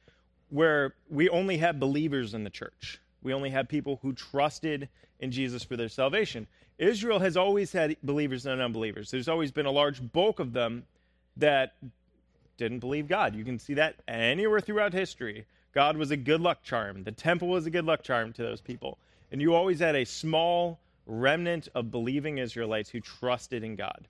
Where 0.50 0.95
we 1.09 1.28
only 1.28 1.57
have 1.59 1.81
believers 1.81 2.35
in 2.35 2.45
the 2.45 2.50
church, 2.50 3.00
we 3.23 3.33
only 3.33 3.50
have 3.50 3.69
people 3.69 3.99
who 4.02 4.12
trusted 4.12 4.88
in 5.21 5.31
Jesus 5.31 5.64
for 5.64 5.76
their 5.76 5.88
salvation. 5.88 6.47
Israel 6.78 7.21
has 7.21 7.37
always 7.37 7.73
had 7.73 7.97
believers 8.02 8.47
and 8.47 8.61
unbelievers. 8.61 9.11
There's 9.11 9.28
always 9.28 9.52
been 9.52 9.66
a 9.66 9.71
large 9.71 10.12
bulk 10.12 10.40
of 10.40 10.52
them 10.52 10.85
that 11.37 11.75
didn't 12.57 12.81
believe 12.81 13.09
God. 13.09 13.35
You 13.35 13.45
can 13.45 13.59
see 13.59 13.75
that 13.75 13.97
anywhere 14.09 14.61
throughout 14.61 14.93
history. 14.93 15.47
God 15.73 15.97
was 15.97 16.11
a 16.11 16.16
good 16.16 16.40
luck 16.40 16.62
charm. 16.62 17.04
The 17.04 17.12
temple 17.12 17.49
was 17.49 17.66
a 17.66 17.71
good 17.71 17.85
luck 17.85 18.02
charm 18.02 18.33
to 18.35 18.43
those 18.43 18.61
people. 18.61 18.99
And 19.33 19.40
you 19.40 19.54
always 19.54 19.81
had 19.81 19.97
a 19.97 20.04
small 20.04 20.78
remnant 21.07 21.69
of 21.75 21.90
believing 21.90 22.38
Israelites 22.38 22.90
who 22.90 23.00
trusted 23.00 23.64
in 23.64 23.76
God. 23.76 24.07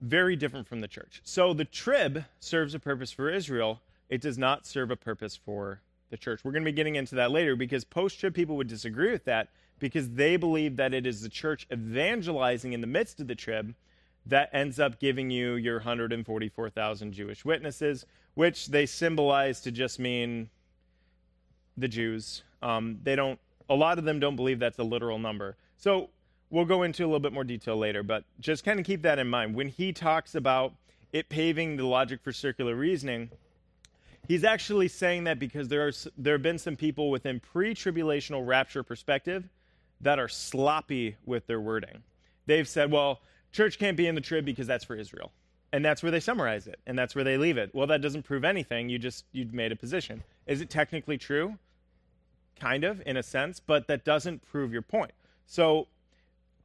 Very 0.00 0.36
different 0.36 0.66
from 0.66 0.80
the 0.80 0.88
church. 0.88 1.20
So 1.24 1.54
the 1.54 1.64
trib 1.64 2.24
serves 2.40 2.74
a 2.74 2.78
purpose 2.78 3.12
for 3.12 3.30
Israel, 3.30 3.80
it 4.08 4.20
does 4.20 4.36
not 4.36 4.66
serve 4.66 4.90
a 4.90 4.96
purpose 4.96 5.36
for 5.36 5.80
the 6.10 6.18
church. 6.18 6.44
We're 6.44 6.52
going 6.52 6.64
to 6.64 6.70
be 6.70 6.76
getting 6.76 6.96
into 6.96 7.14
that 7.14 7.30
later 7.30 7.56
because 7.56 7.84
post 7.84 8.20
trib 8.20 8.34
people 8.34 8.56
would 8.56 8.68
disagree 8.68 9.10
with 9.10 9.24
that 9.24 9.48
because 9.82 10.10
they 10.10 10.36
believe 10.36 10.76
that 10.76 10.94
it 10.94 11.08
is 11.08 11.22
the 11.22 11.28
church 11.28 11.66
evangelizing 11.72 12.72
in 12.72 12.80
the 12.80 12.86
midst 12.86 13.18
of 13.18 13.26
the 13.26 13.34
trib 13.34 13.74
that 14.24 14.48
ends 14.52 14.78
up 14.78 15.00
giving 15.00 15.28
you 15.28 15.54
your 15.54 15.78
144,000 15.78 17.12
Jewish 17.12 17.44
witnesses, 17.44 18.06
which 18.34 18.68
they 18.68 18.86
symbolize 18.86 19.60
to 19.62 19.72
just 19.72 19.98
mean 19.98 20.48
the 21.76 21.88
Jews. 21.88 22.44
Um, 22.62 23.00
they 23.02 23.16
don't 23.16 23.40
a 23.68 23.74
lot 23.74 23.98
of 23.98 24.04
them 24.04 24.20
don't 24.20 24.36
believe 24.36 24.60
that's 24.60 24.78
a 24.78 24.84
literal 24.84 25.18
number. 25.18 25.56
So 25.78 26.10
we'll 26.48 26.64
go 26.64 26.84
into 26.84 27.02
a 27.02 27.06
little 27.06 27.18
bit 27.18 27.32
more 27.32 27.42
detail 27.42 27.76
later, 27.76 28.04
but 28.04 28.22
just 28.38 28.64
kind 28.64 28.78
of 28.78 28.86
keep 28.86 29.02
that 29.02 29.18
in 29.18 29.26
mind. 29.26 29.56
When 29.56 29.66
he 29.66 29.92
talks 29.92 30.36
about 30.36 30.74
it 31.12 31.28
paving 31.28 31.76
the 31.76 31.86
logic 31.86 32.20
for 32.22 32.30
circular 32.30 32.76
reasoning, 32.76 33.30
he's 34.28 34.44
actually 34.44 34.86
saying 34.86 35.24
that 35.24 35.40
because 35.40 35.66
there 35.66 35.88
are 35.88 35.92
there 36.16 36.34
have 36.34 36.42
been 36.42 36.58
some 36.58 36.76
people 36.76 37.10
within 37.10 37.40
pre-tribulational 37.40 38.46
rapture 38.46 38.84
perspective 38.84 39.48
that 40.02 40.18
are 40.18 40.28
sloppy 40.28 41.16
with 41.24 41.46
their 41.46 41.60
wording. 41.60 42.02
They've 42.46 42.68
said, 42.68 42.90
well, 42.90 43.20
church 43.52 43.78
can't 43.78 43.96
be 43.96 44.06
in 44.06 44.14
the 44.14 44.20
trib 44.20 44.44
because 44.44 44.66
that's 44.66 44.84
for 44.84 44.96
Israel. 44.96 45.32
And 45.72 45.84
that's 45.84 46.02
where 46.02 46.12
they 46.12 46.20
summarize 46.20 46.66
it, 46.66 46.78
and 46.86 46.98
that's 46.98 47.14
where 47.14 47.24
they 47.24 47.38
leave 47.38 47.56
it. 47.56 47.70
Well, 47.74 47.86
that 47.86 48.02
doesn't 48.02 48.24
prove 48.24 48.44
anything. 48.44 48.90
You 48.90 48.98
just 48.98 49.24
you've 49.32 49.54
made 49.54 49.72
a 49.72 49.76
position. 49.76 50.22
Is 50.46 50.60
it 50.60 50.68
technically 50.68 51.16
true? 51.16 51.56
kind 52.62 52.84
of 52.84 53.02
in 53.06 53.16
a 53.16 53.22
sense, 53.22 53.60
but 53.60 53.88
that 53.88 54.04
doesn't 54.04 54.40
prove 54.50 54.72
your 54.72 54.82
point. 54.82 55.10
So, 55.46 55.88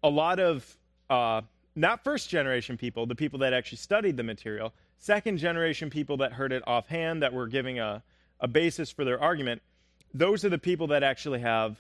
a 0.04 0.10
lot 0.10 0.40
of 0.40 0.78
uh, 1.10 1.42
not 1.76 2.04
first 2.04 2.30
generation 2.30 2.78
people, 2.78 3.08
the 3.08 3.16
people 3.16 3.40
that 3.40 3.52
actually 3.52 3.80
studied 3.80 4.16
the 4.16 4.24
material, 4.24 4.74
second 4.98 5.38
generation 5.38 5.90
people 5.90 6.18
that 6.18 6.34
heard 6.34 6.52
it 6.52 6.64
offhand, 6.68 7.24
that 7.24 7.34
were 7.34 7.48
giving 7.48 7.80
a, 7.80 8.04
a 8.40 8.48
basis 8.48 8.92
for 8.92 9.04
their 9.04 9.20
argument, 9.20 9.62
those 10.14 10.46
are 10.46 10.50
the 10.50 10.58
people 10.58 10.88
that 10.88 11.02
actually 11.02 11.40
have 11.40 11.78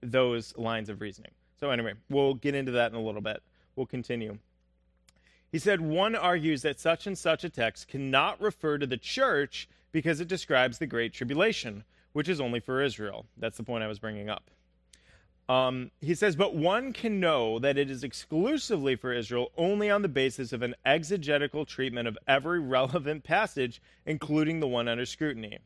those 0.00 0.56
lines 0.56 0.88
of 0.88 1.00
reasoning. 1.00 1.32
So, 1.60 1.70
anyway, 1.70 1.94
we'll 2.08 2.34
get 2.34 2.54
into 2.54 2.72
that 2.72 2.92
in 2.92 2.96
a 2.96 3.02
little 3.02 3.20
bit. 3.20 3.42
We'll 3.76 3.86
continue. 3.86 4.38
He 5.50 5.58
said, 5.58 5.80
One 5.80 6.14
argues 6.14 6.62
that 6.62 6.78
such 6.78 7.06
and 7.06 7.16
such 7.16 7.44
a 7.44 7.50
text 7.50 7.88
cannot 7.88 8.40
refer 8.40 8.78
to 8.78 8.86
the 8.86 8.96
church 8.96 9.68
because 9.92 10.20
it 10.20 10.28
describes 10.28 10.78
the 10.78 10.86
Great 10.86 11.12
Tribulation 11.12 11.84
which 12.12 12.28
is 12.28 12.40
only 12.40 12.60
for 12.60 12.82
Israel. 12.82 13.26
That's 13.36 13.56
the 13.56 13.62
point 13.62 13.84
I 13.84 13.86
was 13.86 13.98
bringing 14.00 14.28
up. 14.28 14.50
Um, 15.48 15.92
he 16.00 16.16
says, 16.16 16.36
but 16.36 16.54
one 16.54 16.92
can 16.92 17.20
know 17.20 17.58
that 17.60 17.78
it 17.78 17.90
is 17.90 18.04
exclusively 18.04 18.96
for 18.96 19.12
Israel 19.12 19.50
only 19.56 19.88
on 19.88 20.02
the 20.02 20.08
basis 20.08 20.52
of 20.52 20.62
an 20.62 20.74
exegetical 20.84 21.64
treatment 21.64 22.06
of 22.06 22.18
every 22.26 22.60
relevant 22.60 23.24
passage, 23.24 23.80
including 24.04 24.60
the 24.60 24.66
one 24.66 24.88
under 24.88 25.06
scrutiny. 25.06 25.58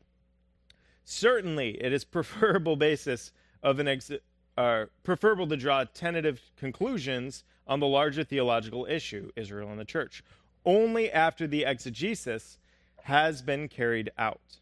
Certainly, 1.03 1.83
it 1.83 1.91
is 1.91 2.05
preferable 2.05 2.75
basis 2.75 3.33
of 3.63 3.79
an 3.79 3.87
ex- 3.87 4.11
uh, 4.57 4.85
preferable 5.03 5.47
to 5.47 5.57
draw 5.57 5.83
tentative 5.85 6.41
conclusions 6.57 7.43
on 7.65 7.79
the 7.79 7.87
larger 7.87 8.23
theological 8.23 8.85
issue, 8.85 9.31
Israel 9.35 9.69
and 9.69 9.79
the 9.79 9.85
church, 9.85 10.23
only 10.65 11.11
after 11.11 11.47
the 11.47 11.63
exegesis 11.63 12.57
has 13.03 13.41
been 13.41 13.67
carried 13.67 14.11
out. 14.17 14.59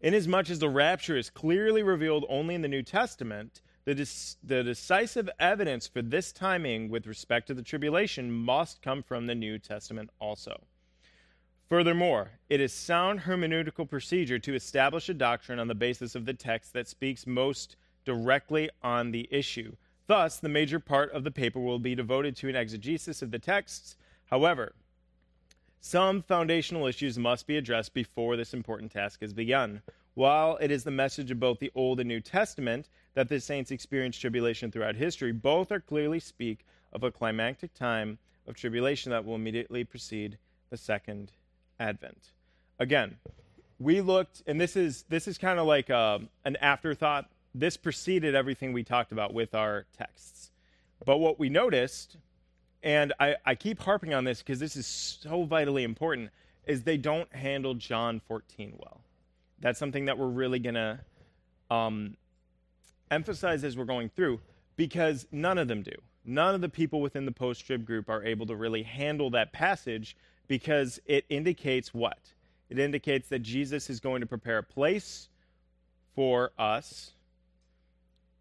Inasmuch 0.00 0.50
as 0.50 0.58
the 0.58 0.68
rapture 0.68 1.16
is 1.16 1.30
clearly 1.30 1.82
revealed 1.82 2.26
only 2.28 2.56
in 2.56 2.62
the 2.62 2.68
New 2.68 2.82
Testament, 2.82 3.62
the, 3.84 3.94
dis- 3.94 4.36
the 4.42 4.62
decisive 4.62 5.30
evidence 5.38 5.86
for 5.86 6.02
this 6.02 6.32
timing 6.32 6.88
with 6.88 7.06
respect 7.06 7.46
to 7.46 7.54
the 7.54 7.62
tribulation 7.62 8.30
must 8.30 8.82
come 8.82 9.02
from 9.02 9.26
the 9.26 9.34
New 9.34 9.58
Testament 9.58 10.10
also. 10.18 10.60
Furthermore, 11.72 12.32
it 12.50 12.60
is 12.60 12.70
sound 12.70 13.20
hermeneutical 13.20 13.88
procedure 13.88 14.38
to 14.38 14.54
establish 14.54 15.08
a 15.08 15.14
doctrine 15.14 15.58
on 15.58 15.68
the 15.68 15.74
basis 15.74 16.14
of 16.14 16.26
the 16.26 16.34
text 16.34 16.74
that 16.74 16.86
speaks 16.86 17.26
most 17.26 17.76
directly 18.04 18.68
on 18.82 19.10
the 19.10 19.26
issue. 19.30 19.74
Thus, 20.06 20.36
the 20.36 20.50
major 20.50 20.78
part 20.78 21.10
of 21.12 21.24
the 21.24 21.30
paper 21.30 21.58
will 21.58 21.78
be 21.78 21.94
devoted 21.94 22.36
to 22.36 22.50
an 22.50 22.56
exegesis 22.56 23.22
of 23.22 23.30
the 23.30 23.38
texts. 23.38 23.96
However, 24.26 24.74
some 25.80 26.20
foundational 26.20 26.86
issues 26.86 27.18
must 27.18 27.46
be 27.46 27.56
addressed 27.56 27.94
before 27.94 28.36
this 28.36 28.52
important 28.52 28.92
task 28.92 29.22
is 29.22 29.32
begun. 29.32 29.80
While 30.12 30.58
it 30.58 30.70
is 30.70 30.84
the 30.84 30.90
message 30.90 31.30
of 31.30 31.40
both 31.40 31.58
the 31.58 31.72
Old 31.74 32.00
and 32.00 32.08
New 32.08 32.20
Testament 32.20 32.90
that 33.14 33.30
the 33.30 33.40
saints 33.40 33.70
experience 33.70 34.18
tribulation 34.18 34.70
throughout 34.70 34.96
history, 34.96 35.32
both 35.32 35.72
are 35.72 35.80
clearly 35.80 36.20
speak 36.20 36.66
of 36.92 37.02
a 37.02 37.10
climactic 37.10 37.72
time 37.72 38.18
of 38.46 38.56
tribulation 38.56 39.10
that 39.10 39.24
will 39.24 39.36
immediately 39.36 39.84
precede 39.84 40.36
the 40.68 40.76
second 40.76 41.32
advent. 41.82 42.30
Again, 42.78 43.16
we 43.78 44.00
looked, 44.00 44.42
and 44.46 44.60
this 44.60 44.76
is 44.76 45.04
this 45.08 45.26
is 45.26 45.38
kind 45.38 45.58
of 45.58 45.66
like 45.66 45.90
uh, 45.90 46.20
an 46.44 46.56
afterthought. 46.56 47.28
This 47.54 47.76
preceded 47.76 48.34
everything 48.34 48.72
we 48.72 48.82
talked 48.82 49.12
about 49.12 49.34
with 49.34 49.54
our 49.54 49.84
texts. 49.96 50.50
But 51.04 51.18
what 51.18 51.38
we 51.38 51.48
noticed 51.48 52.16
and 52.82 53.12
I, 53.20 53.36
I 53.44 53.54
keep 53.54 53.80
harping 53.80 54.12
on 54.12 54.24
this 54.24 54.38
because 54.38 54.58
this 54.58 54.76
is 54.76 54.86
so 54.86 55.44
vitally 55.44 55.84
important, 55.84 56.30
is 56.66 56.82
they 56.82 56.96
don't 56.96 57.32
handle 57.34 57.74
John 57.74 58.20
14 58.26 58.74
well. 58.78 59.00
That's 59.60 59.78
something 59.78 60.06
that 60.06 60.18
we're 60.18 60.26
really 60.26 60.58
going 60.58 60.74
to 60.74 61.00
um, 61.70 62.16
emphasize 63.10 63.62
as 63.62 63.76
we're 63.76 63.84
going 63.84 64.08
through 64.08 64.40
because 64.76 65.26
none 65.30 65.58
of 65.58 65.68
them 65.68 65.82
do. 65.82 65.92
None 66.24 66.54
of 66.54 66.60
the 66.60 66.68
people 66.68 67.00
within 67.00 67.24
the 67.24 67.32
post 67.32 67.64
trib 67.66 67.84
group 67.84 68.08
are 68.08 68.24
able 68.24 68.46
to 68.46 68.56
really 68.56 68.82
handle 68.82 69.30
that 69.30 69.52
passage 69.52 70.16
because 70.48 71.00
it 71.06 71.24
indicates 71.28 71.94
what? 71.94 72.18
It 72.68 72.78
indicates 72.78 73.28
that 73.28 73.40
Jesus 73.40 73.90
is 73.90 74.00
going 74.00 74.20
to 74.20 74.26
prepare 74.26 74.58
a 74.58 74.62
place 74.62 75.28
for 76.14 76.52
us, 76.58 77.12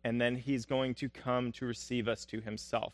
and 0.03 0.19
then 0.19 0.35
he's 0.35 0.65
going 0.65 0.95
to 0.95 1.09
come 1.09 1.51
to 1.53 1.65
receive 1.65 2.07
us 2.07 2.25
to 2.25 2.41
himself. 2.41 2.93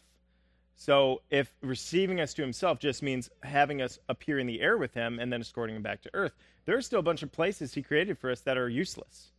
So 0.75 1.21
if 1.31 1.51
receiving 1.61 2.19
us 2.19 2.35
to 2.35 2.43
himself 2.43 2.79
just 2.79 3.01
means 3.01 3.31
having 3.41 3.81
us 3.81 3.97
appear 4.09 4.37
in 4.37 4.45
the 4.45 4.61
air 4.61 4.77
with 4.77 4.93
him 4.93 5.19
and 5.19 5.33
then 5.33 5.41
escorting 5.41 5.75
him 5.75 5.81
back 5.81 6.03
to 6.03 6.09
earth, 6.13 6.33
there 6.65 6.77
are 6.77 6.81
still 6.83 6.99
a 6.99 7.03
bunch 7.03 7.23
of 7.23 7.31
places 7.31 7.73
he 7.73 7.81
created 7.81 8.19
for 8.19 8.29
us 8.29 8.41
that 8.41 8.57
are 8.57 8.69
useless. 8.69 9.31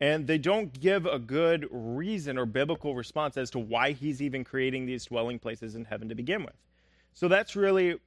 And 0.00 0.26
they 0.26 0.38
don't 0.38 0.78
give 0.78 1.06
a 1.06 1.18
good 1.18 1.66
reason 1.70 2.38
or 2.38 2.46
biblical 2.46 2.94
response 2.94 3.36
as 3.36 3.50
to 3.50 3.58
why 3.58 3.92
he's 3.92 4.22
even 4.22 4.44
creating 4.44 4.86
these 4.86 5.06
dwelling 5.06 5.38
places 5.40 5.74
in 5.74 5.86
heaven 5.86 6.08
to 6.08 6.14
begin 6.14 6.44
with. 6.44 6.54
So 7.14 7.26
that's 7.28 7.56
really 7.56 7.98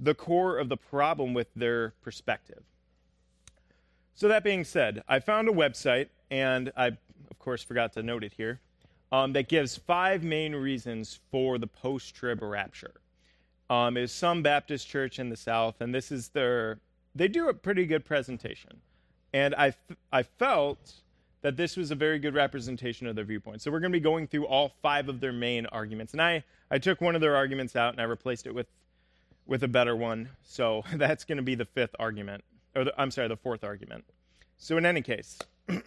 the 0.00 0.14
core 0.14 0.58
of 0.58 0.68
the 0.68 0.76
problem 0.76 1.34
with 1.34 1.48
their 1.54 1.90
perspective. 2.02 2.62
So, 4.14 4.28
that 4.28 4.42
being 4.42 4.64
said, 4.64 5.02
I 5.08 5.20
found 5.20 5.48
a 5.48 5.52
website, 5.52 6.08
and 6.30 6.72
I, 6.76 6.88
of 6.88 7.38
course, 7.38 7.62
forgot 7.62 7.92
to 7.94 8.02
note 8.02 8.24
it 8.24 8.32
here, 8.36 8.60
um, 9.12 9.32
that 9.32 9.48
gives 9.48 9.76
five 9.76 10.22
main 10.22 10.54
reasons 10.54 11.20
for 11.30 11.58
the 11.58 11.66
post 11.66 12.14
trib 12.14 12.42
rapture. 12.42 13.00
Um, 13.70 13.96
is 13.96 14.12
some 14.12 14.42
Baptist 14.42 14.88
church 14.88 15.18
in 15.18 15.28
the 15.28 15.36
South, 15.36 15.80
and 15.80 15.94
this 15.94 16.10
is 16.10 16.30
their, 16.30 16.80
they 17.14 17.28
do 17.28 17.48
a 17.48 17.54
pretty 17.54 17.86
good 17.86 18.04
presentation. 18.04 18.80
And 19.32 19.54
I, 19.54 19.74
I 20.10 20.22
felt 20.22 20.94
that 21.42 21.56
this 21.56 21.76
was 21.76 21.90
a 21.90 21.94
very 21.94 22.18
good 22.18 22.34
representation 22.34 23.06
of 23.06 23.14
their 23.14 23.24
viewpoint. 23.24 23.62
So 23.62 23.70
we're 23.70 23.80
going 23.80 23.92
to 23.92 23.96
be 23.96 24.02
going 24.02 24.26
through 24.26 24.46
all 24.46 24.72
five 24.82 25.08
of 25.08 25.20
their 25.20 25.32
main 25.32 25.66
arguments. 25.66 26.12
And 26.12 26.22
I, 26.22 26.42
I 26.70 26.78
took 26.78 27.00
one 27.00 27.14
of 27.14 27.20
their 27.20 27.36
arguments 27.36 27.76
out 27.76 27.92
and 27.92 28.00
I 28.00 28.04
replaced 28.04 28.46
it 28.46 28.54
with, 28.54 28.66
with 29.48 29.64
a 29.64 29.68
better 29.68 29.96
one. 29.96 30.28
So 30.44 30.84
that's 30.94 31.24
going 31.24 31.38
to 31.38 31.42
be 31.42 31.56
the 31.56 31.64
fifth 31.64 31.96
argument, 31.98 32.44
or 32.76 32.84
the, 32.84 32.94
I'm 32.96 33.10
sorry, 33.10 33.26
the 33.26 33.36
fourth 33.36 33.64
argument. 33.64 34.04
So 34.58 34.76
in 34.76 34.86
any 34.86 35.02
case, 35.02 35.40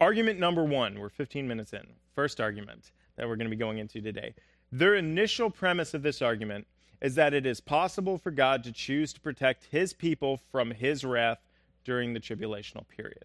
argument 0.00 0.40
number 0.40 0.64
one, 0.64 0.98
we're 0.98 1.08
15 1.08 1.46
minutes 1.46 1.72
in. 1.72 1.86
First 2.16 2.40
argument 2.40 2.90
that 3.16 3.28
we're 3.28 3.36
going 3.36 3.46
to 3.46 3.56
be 3.56 3.60
going 3.60 3.78
into 3.78 4.00
today. 4.00 4.34
Their 4.72 4.94
initial 4.94 5.50
premise 5.50 5.94
of 5.94 6.02
this 6.02 6.22
argument 6.22 6.66
is 7.00 7.14
that 7.14 7.34
it 7.34 7.46
is 7.46 7.60
possible 7.60 8.18
for 8.18 8.30
God 8.30 8.64
to 8.64 8.72
choose 8.72 9.12
to 9.12 9.20
protect 9.20 9.66
his 9.70 9.92
people 9.92 10.40
from 10.50 10.70
his 10.70 11.04
wrath 11.04 11.38
during 11.84 12.12
the 12.12 12.20
tribulational 12.20 12.86
period. 12.88 13.24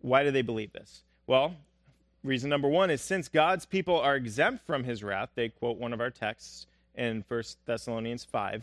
Why 0.00 0.24
do 0.24 0.30
they 0.30 0.42
believe 0.42 0.72
this? 0.72 1.02
Well, 1.26 1.54
reason 2.24 2.50
number 2.50 2.68
one 2.68 2.90
is 2.90 3.02
since 3.02 3.28
God's 3.28 3.66
people 3.66 3.98
are 4.00 4.16
exempt 4.16 4.66
from 4.66 4.84
his 4.84 5.04
wrath, 5.04 5.30
they 5.34 5.50
quote 5.50 5.76
one 5.76 5.92
of 5.92 6.00
our 6.00 6.10
texts 6.10 6.66
in 7.00 7.24
1 7.26 7.42
Thessalonians 7.64 8.24
5, 8.24 8.62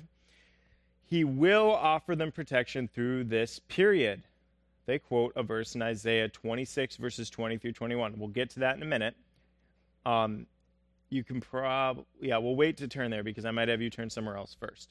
he 1.09 1.23
will 1.23 1.71
offer 1.71 2.15
them 2.15 2.31
protection 2.31 2.87
through 2.87 3.23
this 3.23 3.59
period. 3.67 4.21
They 4.85 4.99
quote 4.99 5.33
a 5.35 5.41
verse 5.41 5.73
in 5.73 5.81
Isaiah 5.81 6.29
26, 6.29 6.97
verses 6.97 7.29
20 7.31 7.57
through 7.57 7.71
21. 7.73 8.13
We'll 8.17 8.29
get 8.29 8.51
to 8.51 8.59
that 8.59 8.77
in 8.77 8.83
a 8.83 8.85
minute. 8.85 9.15
Um, 10.05 10.45
you 11.09 11.23
can 11.23 11.41
probably, 11.41 12.05
yeah, 12.21 12.37
we'll 12.37 12.55
wait 12.55 12.77
to 12.77 12.87
turn 12.87 13.09
there 13.09 13.23
because 13.23 13.43
I 13.43 13.51
might 13.51 13.69
have 13.69 13.81
you 13.81 13.89
turn 13.89 14.09
somewhere 14.09 14.37
else 14.37 14.55
first. 14.59 14.89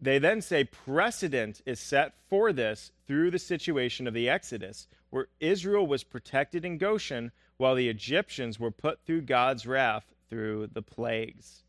They 0.00 0.18
then 0.18 0.42
say 0.42 0.64
precedent 0.64 1.62
is 1.64 1.78
set 1.78 2.14
for 2.28 2.52
this 2.52 2.90
through 3.06 3.30
the 3.30 3.38
situation 3.38 4.08
of 4.08 4.14
the 4.14 4.28
Exodus, 4.28 4.88
where 5.10 5.28
Israel 5.38 5.86
was 5.86 6.02
protected 6.02 6.64
in 6.64 6.78
Goshen 6.78 7.30
while 7.56 7.76
the 7.76 7.88
Egyptians 7.88 8.58
were 8.58 8.72
put 8.72 8.98
through 9.06 9.22
God's 9.22 9.64
wrath 9.64 10.12
through 10.28 10.70
the 10.72 10.82
plagues. 10.82 11.63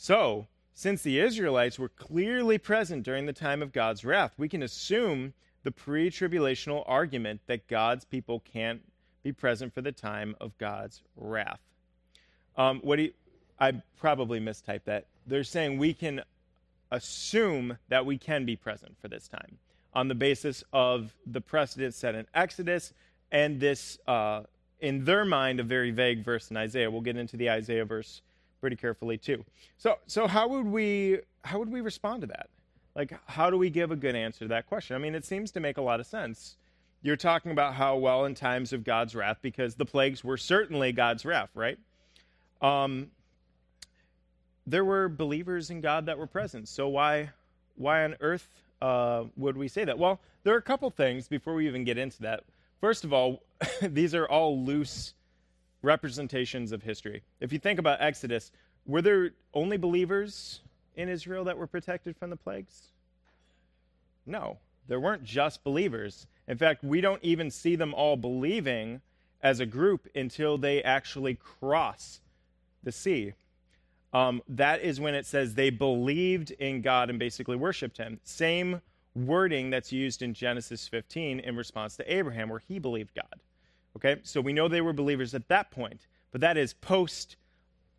So, 0.00 0.46
since 0.74 1.02
the 1.02 1.18
Israelites 1.18 1.76
were 1.76 1.88
clearly 1.88 2.56
present 2.56 3.02
during 3.02 3.26
the 3.26 3.32
time 3.32 3.62
of 3.62 3.72
God's 3.72 4.04
wrath, 4.04 4.32
we 4.38 4.48
can 4.48 4.62
assume 4.62 5.34
the 5.64 5.72
pre 5.72 6.08
tribulational 6.08 6.84
argument 6.86 7.40
that 7.48 7.66
God's 7.66 8.04
people 8.04 8.38
can't 8.38 8.80
be 9.24 9.32
present 9.32 9.74
for 9.74 9.82
the 9.82 9.90
time 9.90 10.36
of 10.40 10.56
God's 10.56 11.02
wrath. 11.16 11.58
Um, 12.56 12.78
what 12.84 12.96
do 12.96 13.02
you, 13.02 13.12
I 13.58 13.82
probably 13.98 14.38
mistyped 14.38 14.84
that. 14.84 15.06
They're 15.26 15.42
saying 15.42 15.78
we 15.78 15.94
can 15.94 16.22
assume 16.92 17.76
that 17.88 18.06
we 18.06 18.18
can 18.18 18.44
be 18.44 18.54
present 18.54 18.94
for 19.02 19.08
this 19.08 19.26
time 19.26 19.58
on 19.94 20.06
the 20.06 20.14
basis 20.14 20.62
of 20.72 21.12
the 21.26 21.40
precedent 21.40 21.92
set 21.92 22.14
in 22.14 22.24
Exodus 22.34 22.92
and 23.32 23.58
this, 23.58 23.98
uh, 24.06 24.42
in 24.78 25.04
their 25.04 25.24
mind, 25.24 25.58
a 25.58 25.64
very 25.64 25.90
vague 25.90 26.24
verse 26.24 26.52
in 26.52 26.56
Isaiah. 26.56 26.88
We'll 26.88 27.00
get 27.00 27.16
into 27.16 27.36
the 27.36 27.50
Isaiah 27.50 27.84
verse 27.84 28.22
pretty 28.60 28.76
carefully 28.76 29.18
too. 29.18 29.44
So, 29.76 29.96
so 30.06 30.26
how 30.26 30.48
would 30.48 30.66
we 30.66 31.20
how 31.44 31.58
would 31.58 31.70
we 31.70 31.80
respond 31.80 32.22
to 32.22 32.26
that? 32.28 32.48
Like, 32.94 33.12
how 33.26 33.48
do 33.50 33.56
we 33.56 33.70
give 33.70 33.90
a 33.90 33.96
good 33.96 34.16
answer 34.16 34.40
to 34.40 34.48
that 34.48 34.66
question? 34.66 34.96
I 34.96 34.98
mean, 34.98 35.14
it 35.14 35.24
seems 35.24 35.52
to 35.52 35.60
make 35.60 35.76
a 35.76 35.82
lot 35.82 36.00
of 36.00 36.06
sense. 36.06 36.56
You're 37.00 37.16
talking 37.16 37.52
about 37.52 37.74
how 37.74 37.96
well 37.96 38.24
in 38.24 38.34
times 38.34 38.72
of 38.72 38.82
God's 38.82 39.14
wrath, 39.14 39.38
because 39.40 39.76
the 39.76 39.84
plagues 39.84 40.24
were 40.24 40.36
certainly 40.36 40.90
God's 40.90 41.24
wrath, 41.24 41.50
right? 41.54 41.78
Um, 42.60 43.12
there 44.66 44.84
were 44.84 45.08
believers 45.08 45.70
in 45.70 45.80
God 45.80 46.06
that 46.06 46.18
were 46.18 46.26
present. 46.26 46.68
So 46.68 46.88
why 46.88 47.30
why 47.76 48.04
on 48.04 48.16
earth 48.20 48.48
uh, 48.82 49.24
would 49.36 49.56
we 49.56 49.68
say 49.68 49.84
that? 49.84 49.98
Well, 49.98 50.20
there 50.42 50.54
are 50.54 50.58
a 50.58 50.62
couple 50.62 50.90
things 50.90 51.28
before 51.28 51.54
we 51.54 51.66
even 51.68 51.84
get 51.84 51.98
into 51.98 52.22
that. 52.22 52.44
First 52.80 53.04
of 53.04 53.12
all, 53.12 53.42
these 53.82 54.14
are 54.14 54.26
all 54.26 54.64
loose 54.64 55.14
representations 55.82 56.72
of 56.72 56.82
history. 56.82 57.22
If 57.40 57.52
you 57.52 57.58
think 57.58 57.78
about 57.78 58.00
Exodus, 58.00 58.50
were 58.86 59.02
there 59.02 59.30
only 59.54 59.76
believers 59.76 60.60
in 60.96 61.08
Israel 61.08 61.44
that 61.44 61.56
were 61.56 61.66
protected 61.66 62.16
from 62.16 62.30
the 62.30 62.36
plagues? 62.36 62.88
No, 64.26 64.58
there 64.88 65.00
weren't 65.00 65.24
just 65.24 65.64
believers. 65.64 66.26
In 66.46 66.58
fact, 66.58 66.82
we 66.82 67.00
don't 67.00 67.22
even 67.22 67.50
see 67.50 67.76
them 67.76 67.94
all 67.94 68.16
believing 68.16 69.00
as 69.42 69.60
a 69.60 69.66
group 69.66 70.08
until 70.14 70.58
they 70.58 70.82
actually 70.82 71.34
cross 71.34 72.20
the 72.82 72.92
sea 72.92 73.34
um, 74.12 74.42
that 74.48 74.80
is 74.80 75.00
when 75.00 75.14
it 75.14 75.26
says 75.26 75.54
they 75.54 75.70
believed 75.70 76.50
in 76.52 76.80
God 76.80 77.10
and 77.10 77.18
basically 77.18 77.56
worshiped 77.56 77.98
him. 77.98 78.20
Same 78.24 78.80
wording 79.14 79.70
that's 79.70 79.92
used 79.92 80.22
in 80.22 80.32
Genesis 80.32 80.88
15 80.88 81.40
in 81.40 81.56
response 81.56 81.96
to 81.96 82.12
Abraham, 82.12 82.48
where 82.48 82.62
he 82.66 82.78
believed 82.78 83.14
God. 83.14 83.40
Okay, 83.98 84.20
so 84.22 84.40
we 84.40 84.52
know 84.52 84.68
they 84.68 84.80
were 84.80 84.92
believers 84.92 85.34
at 85.34 85.48
that 85.48 85.72
point, 85.72 86.06
but 86.30 86.40
that 86.40 86.56
is 86.56 86.72
post 86.72 87.34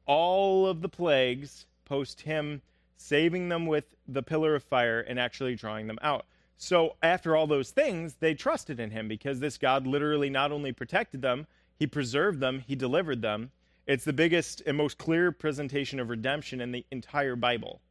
all 0.06 0.66
of 0.66 0.82
the 0.82 0.88
plagues, 0.88 1.66
post 1.84 2.22
him 2.22 2.62
saving 2.96 3.50
them 3.50 3.66
with 3.66 3.84
the 4.08 4.24
pillar 4.24 4.56
of 4.56 4.64
fire 4.64 5.02
and 5.02 5.20
actually 5.20 5.56
drawing 5.56 5.88
them 5.88 6.00
out. 6.02 6.26
So 6.58 6.96
after 7.04 7.36
all 7.36 7.48
those 7.48 7.72
things, 7.72 8.16
they 8.22 8.34
trusted 8.34 8.80
in 8.80 8.92
him 8.92 9.10
because 9.10 9.42
this 9.42 9.58
God 9.58 9.86
literally 9.86 10.30
not 10.30 10.54
only 10.54 10.72
protected 10.72 11.22
them, 11.22 11.48
he 11.78 11.86
preserved 11.86 12.40
them, 12.40 12.64
he 12.66 12.76
delivered 12.76 13.22
them, 13.22 13.52
it's 13.86 14.06
the 14.06 14.14
biggest 14.14 14.62
and 14.66 14.78
most 14.78 14.98
clear 14.98 15.34
presentation 15.34 16.00
of 16.00 16.10
redemption 16.10 16.62
in 16.62 16.72
the 16.72 16.86
entire 16.92 17.36
Bible. 17.36 17.82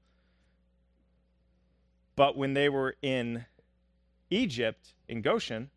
But 2.17 2.39
when 2.39 2.55
they 2.55 2.71
were 2.71 2.97
in 3.03 3.45
Egypt, 4.31 4.95
in 5.09 5.21
Goshen, 5.21 5.71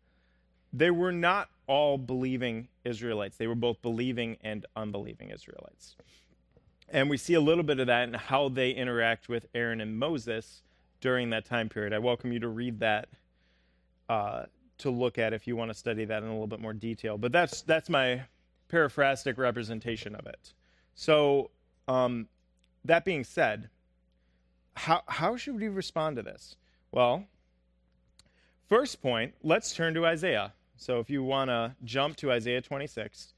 they 0.72 0.90
were 0.90 1.12
not 1.12 1.50
all 1.66 1.98
believing 1.98 2.68
Israelites. 2.84 3.36
They 3.36 3.46
were 3.46 3.54
both 3.54 3.80
believing 3.82 4.36
and 4.42 4.66
unbelieving 4.76 5.30
Israelites. 5.30 5.96
And 6.88 7.08
we 7.08 7.16
see 7.16 7.34
a 7.34 7.40
little 7.40 7.64
bit 7.64 7.80
of 7.80 7.86
that 7.86 8.08
in 8.08 8.14
how 8.14 8.48
they 8.48 8.70
interact 8.70 9.28
with 9.28 9.46
Aaron 9.54 9.80
and 9.80 9.98
Moses 9.98 10.62
during 11.00 11.30
that 11.30 11.44
time 11.44 11.68
period. 11.68 11.92
I 11.92 11.98
welcome 11.98 12.32
you 12.32 12.40
to 12.40 12.48
read 12.48 12.80
that 12.80 13.08
uh, 14.08 14.44
to 14.78 14.90
look 14.90 15.18
at 15.18 15.32
if 15.32 15.46
you 15.46 15.56
want 15.56 15.70
to 15.70 15.74
study 15.74 16.04
that 16.04 16.22
in 16.22 16.28
a 16.28 16.32
little 16.32 16.46
bit 16.46 16.60
more 16.60 16.72
detail. 16.72 17.16
But 17.16 17.32
that's 17.32 17.62
that's 17.62 17.88
my 17.88 18.22
paraphrastic 18.68 19.38
representation 19.38 20.14
of 20.14 20.26
it. 20.26 20.52
So, 20.94 21.50
um, 21.88 22.28
that 22.84 23.04
being 23.04 23.24
said, 23.24 23.68
how, 24.74 25.02
how 25.06 25.36
should 25.36 25.60
we 25.60 25.68
respond 25.68 26.16
to 26.16 26.22
this? 26.22 26.56
Well, 26.90 27.24
first 28.68 29.00
point, 29.00 29.34
let's 29.42 29.74
turn 29.74 29.94
to 29.94 30.06
Isaiah. 30.06 30.52
So, 30.82 30.98
if 30.98 31.08
you 31.08 31.22
want 31.22 31.48
to 31.48 31.76
jump 31.84 32.16
to 32.16 32.32
Isaiah 32.32 32.60
26, 32.60 33.34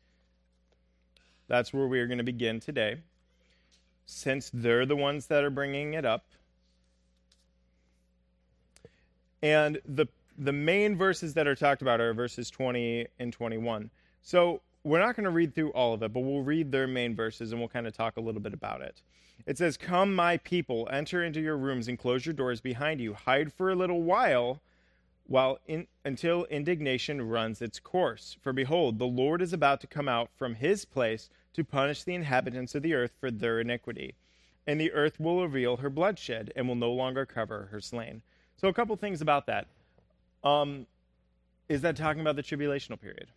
that's 1.46 1.74
where 1.74 1.86
we 1.86 2.00
are 2.00 2.06
going 2.06 2.16
to 2.16 2.24
begin 2.24 2.58
today, 2.58 3.00
since 4.06 4.50
they're 4.54 4.86
the 4.86 4.96
ones 4.96 5.26
that 5.26 5.44
are 5.44 5.50
bringing 5.50 5.92
it 5.92 6.06
up. 6.06 6.24
And 9.42 9.78
the 9.86 10.06
the 10.38 10.54
main 10.54 10.96
verses 10.96 11.34
that 11.34 11.46
are 11.46 11.54
talked 11.54 11.82
about 11.82 12.00
are 12.00 12.14
verses 12.14 12.48
20 12.48 13.08
and 13.18 13.30
21. 13.30 13.90
So 14.22 14.62
we're 14.82 15.00
not 15.00 15.14
going 15.14 15.24
to 15.24 15.30
read 15.30 15.54
through 15.54 15.70
all 15.72 15.92
of 15.92 16.02
it, 16.02 16.14
but 16.14 16.20
we'll 16.20 16.42
read 16.42 16.72
their 16.72 16.86
main 16.86 17.14
verses 17.14 17.52
and 17.52 17.60
we'll 17.60 17.68
kind 17.68 17.86
of 17.86 17.94
talk 17.94 18.16
a 18.16 18.20
little 18.20 18.40
bit 18.40 18.54
about 18.54 18.80
it. 18.80 19.02
It 19.44 19.58
says, 19.58 19.76
Come, 19.76 20.14
my 20.14 20.38
people, 20.38 20.88
enter 20.90 21.22
into 21.22 21.42
your 21.42 21.58
rooms 21.58 21.88
and 21.88 21.98
close 21.98 22.24
your 22.24 22.32
doors 22.32 22.62
behind 22.62 23.02
you. 23.02 23.12
Hide 23.12 23.52
for 23.52 23.70
a 23.70 23.74
little 23.74 24.00
while, 24.00 24.60
while 25.26 25.58
in, 25.66 25.86
until 26.04 26.44
indignation 26.44 27.28
runs 27.28 27.62
its 27.62 27.80
course. 27.80 28.36
For 28.42 28.52
behold, 28.52 28.98
the 28.98 29.06
Lord 29.06 29.40
is 29.40 29.52
about 29.52 29.80
to 29.80 29.86
come 29.86 30.08
out 30.08 30.30
from 30.36 30.54
his 30.54 30.84
place 30.84 31.30
to 31.54 31.64
punish 31.64 32.02
the 32.02 32.14
inhabitants 32.14 32.74
of 32.74 32.82
the 32.82 32.94
earth 32.94 33.12
for 33.18 33.30
their 33.30 33.60
iniquity. 33.60 34.14
And 34.66 34.80
the 34.80 34.92
earth 34.92 35.20
will 35.20 35.42
reveal 35.42 35.78
her 35.78 35.90
bloodshed 35.90 36.52
and 36.56 36.68
will 36.68 36.74
no 36.74 36.92
longer 36.92 37.26
cover 37.26 37.68
her 37.70 37.80
slain. 37.80 38.22
So, 38.56 38.68
a 38.68 38.72
couple 38.72 38.96
things 38.96 39.20
about 39.20 39.46
that. 39.46 39.66
Um, 40.42 40.86
is 41.68 41.80
that 41.82 41.96
talking 41.96 42.20
about 42.20 42.36
the 42.36 42.42
tribulational 42.42 43.00
period? 43.00 43.28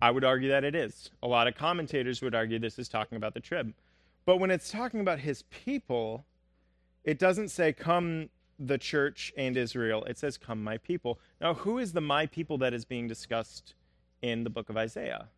I 0.00 0.10
would 0.10 0.24
argue 0.24 0.48
that 0.50 0.64
it 0.64 0.74
is. 0.74 1.10
A 1.22 1.28
lot 1.28 1.48
of 1.48 1.56
commentators 1.56 2.22
would 2.22 2.34
argue 2.34 2.58
this 2.58 2.78
is 2.78 2.88
talking 2.88 3.16
about 3.16 3.34
the 3.34 3.40
trib. 3.40 3.74
But 4.24 4.36
when 4.36 4.50
it's 4.50 4.70
talking 4.70 5.00
about 5.00 5.18
his 5.18 5.42
people, 5.42 6.24
it 7.02 7.18
doesn't 7.18 7.48
say, 7.48 7.72
Come 7.72 8.28
the 8.58 8.78
church 8.78 9.32
and 9.36 9.56
Israel, 9.56 10.04
it 10.04 10.18
says, 10.18 10.36
Come, 10.36 10.62
my 10.62 10.78
people. 10.78 11.18
Now, 11.40 11.54
who 11.54 11.78
is 11.78 11.92
the 11.92 12.00
my 12.00 12.26
people 12.26 12.58
that 12.58 12.74
is 12.74 12.84
being 12.84 13.06
discussed 13.06 13.74
in 14.20 14.44
the 14.44 14.50
book 14.50 14.68
of 14.68 14.76
Isaiah? 14.76 15.28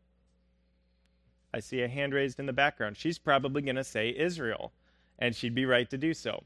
I 1.53 1.61
see 1.61 1.83
a 1.83 1.89
hand 1.89 2.15
raised 2.15 2.39
in 2.39 2.47
the 2.47 2.53
background. 2.53 2.97
She's 2.97 3.19
probably 3.19 3.63
going 3.63 3.77
to 3.77 3.85
say 3.85 4.15
Israel, 4.17 4.73
and 5.19 5.35
she'd 5.35 5.55
be 5.55 5.67
right 5.67 5.89
to 5.91 5.99
do 5.99 6.15
so. 6.15 6.45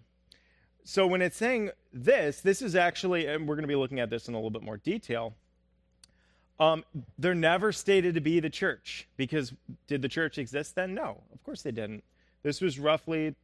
So, 0.83 1.07
when 1.07 1.23
it's 1.23 1.37
saying 1.37 1.71
this, 1.93 2.41
this 2.41 2.61
is 2.61 2.75
actually, 2.75 3.27
and 3.27 3.47
we're 3.47 3.55
going 3.55 3.63
to 3.63 3.69
be 3.69 3.77
looking 3.77 4.01
at 4.01 4.11
this 4.11 4.29
in 4.29 4.35
a 4.35 4.37
little 4.37 4.51
bit 4.51 4.63
more 4.63 4.77
detail. 4.79 5.35
Um, 6.61 6.85
they're 7.19 7.35
never 7.35 7.73
stated 7.73 8.15
to 8.15 8.21
be 8.21 8.39
the 8.39 8.51
church 8.51 9.09
because 9.17 9.53
did 9.89 10.03
the 10.03 10.09
church 10.09 10.39
exist 10.39 10.77
then? 10.77 10.95
No, 10.95 11.23
of 11.33 11.43
course 11.43 11.63
they 11.63 11.73
didn't. 11.73 12.05
This 12.45 12.61
was 12.61 12.79
roughly, 12.79 13.35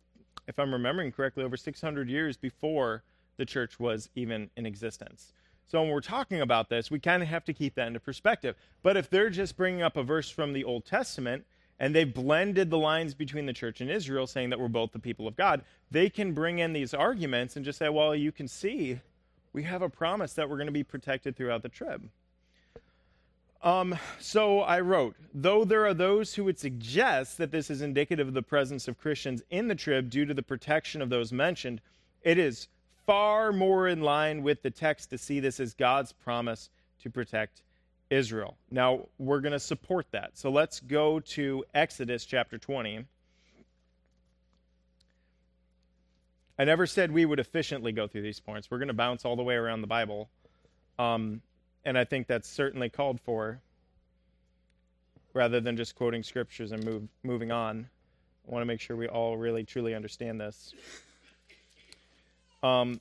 if 0.46 0.58
I'm 0.58 0.72
remembering 0.72 1.10
correctly, 1.10 1.42
over 1.42 1.56
600 1.56 2.08
years 2.08 2.36
before 2.36 3.02
the 3.40 3.46
church 3.46 3.80
was 3.80 4.10
even 4.14 4.50
in 4.54 4.66
existence. 4.66 5.32
So 5.66 5.80
when 5.80 5.90
we're 5.90 6.02
talking 6.02 6.42
about 6.42 6.68
this, 6.68 6.90
we 6.90 7.00
kind 7.00 7.22
of 7.22 7.28
have 7.30 7.44
to 7.46 7.54
keep 7.54 7.74
that 7.76 7.86
into 7.86 8.00
perspective. 8.00 8.54
But 8.82 8.98
if 8.98 9.08
they're 9.08 9.30
just 9.30 9.56
bringing 9.56 9.80
up 9.80 9.96
a 9.96 10.02
verse 10.02 10.28
from 10.28 10.52
the 10.52 10.62
Old 10.62 10.84
Testament 10.84 11.46
and 11.78 11.94
they've 11.94 12.12
blended 12.12 12.68
the 12.68 12.76
lines 12.76 13.14
between 13.14 13.46
the 13.46 13.54
church 13.54 13.80
and 13.80 13.90
Israel, 13.90 14.26
saying 14.26 14.50
that 14.50 14.60
we're 14.60 14.68
both 14.68 14.92
the 14.92 14.98
people 14.98 15.26
of 15.26 15.36
God, 15.36 15.62
they 15.90 16.10
can 16.10 16.34
bring 16.34 16.58
in 16.58 16.74
these 16.74 16.92
arguments 16.92 17.56
and 17.56 17.64
just 17.64 17.78
say, 17.78 17.88
well, 17.88 18.14
you 18.14 18.30
can 18.30 18.46
see 18.46 19.00
we 19.54 19.62
have 19.62 19.80
a 19.80 19.88
promise 19.88 20.34
that 20.34 20.50
we're 20.50 20.56
going 20.56 20.66
to 20.66 20.72
be 20.72 20.84
protected 20.84 21.34
throughout 21.34 21.62
the 21.62 21.68
trib. 21.70 22.10
Um, 23.62 23.98
so 24.18 24.60
I 24.60 24.80
wrote, 24.80 25.16
though 25.32 25.64
there 25.64 25.86
are 25.86 25.94
those 25.94 26.34
who 26.34 26.44
would 26.44 26.58
suggest 26.58 27.38
that 27.38 27.52
this 27.52 27.70
is 27.70 27.80
indicative 27.80 28.28
of 28.28 28.34
the 28.34 28.42
presence 28.42 28.88
of 28.88 28.98
Christians 28.98 29.42
in 29.50 29.68
the 29.68 29.74
trib 29.74 30.10
due 30.10 30.26
to 30.26 30.34
the 30.34 30.42
protection 30.42 31.00
of 31.00 31.10
those 31.10 31.32
mentioned, 31.32 31.80
it 32.22 32.38
is 32.38 32.68
far 33.10 33.52
more 33.52 33.88
in 33.88 34.00
line 34.02 34.40
with 34.40 34.62
the 34.62 34.70
text 34.70 35.10
to 35.10 35.18
see 35.18 35.40
this 35.40 35.58
as 35.58 35.74
God's 35.74 36.12
promise 36.12 36.70
to 37.02 37.10
protect 37.10 37.60
Israel. 38.08 38.56
Now, 38.70 39.08
we're 39.18 39.40
going 39.40 39.50
to 39.50 39.58
support 39.58 40.06
that. 40.12 40.38
So 40.38 40.48
let's 40.48 40.78
go 40.78 41.18
to 41.18 41.64
Exodus 41.74 42.24
chapter 42.24 42.56
20. 42.56 43.04
I 46.56 46.64
never 46.64 46.86
said 46.86 47.10
we 47.10 47.24
would 47.24 47.40
efficiently 47.40 47.90
go 47.90 48.06
through 48.06 48.22
these 48.22 48.38
points. 48.38 48.70
We're 48.70 48.78
going 48.78 48.86
to 48.86 48.94
bounce 48.94 49.24
all 49.24 49.34
the 49.34 49.42
way 49.42 49.56
around 49.56 49.80
the 49.80 49.88
Bible. 49.88 50.30
Um, 50.96 51.42
and 51.84 51.98
I 51.98 52.04
think 52.04 52.28
that's 52.28 52.48
certainly 52.48 52.90
called 52.90 53.20
for 53.20 53.58
rather 55.34 55.58
than 55.58 55.76
just 55.76 55.96
quoting 55.96 56.22
scriptures 56.22 56.70
and 56.70 56.84
move, 56.84 57.08
moving 57.24 57.50
on. 57.50 57.88
I 58.46 58.52
want 58.52 58.62
to 58.62 58.66
make 58.66 58.80
sure 58.80 58.96
we 58.96 59.08
all 59.08 59.36
really 59.36 59.64
truly 59.64 59.96
understand 59.96 60.40
this. 60.40 60.74
Um, 62.62 63.00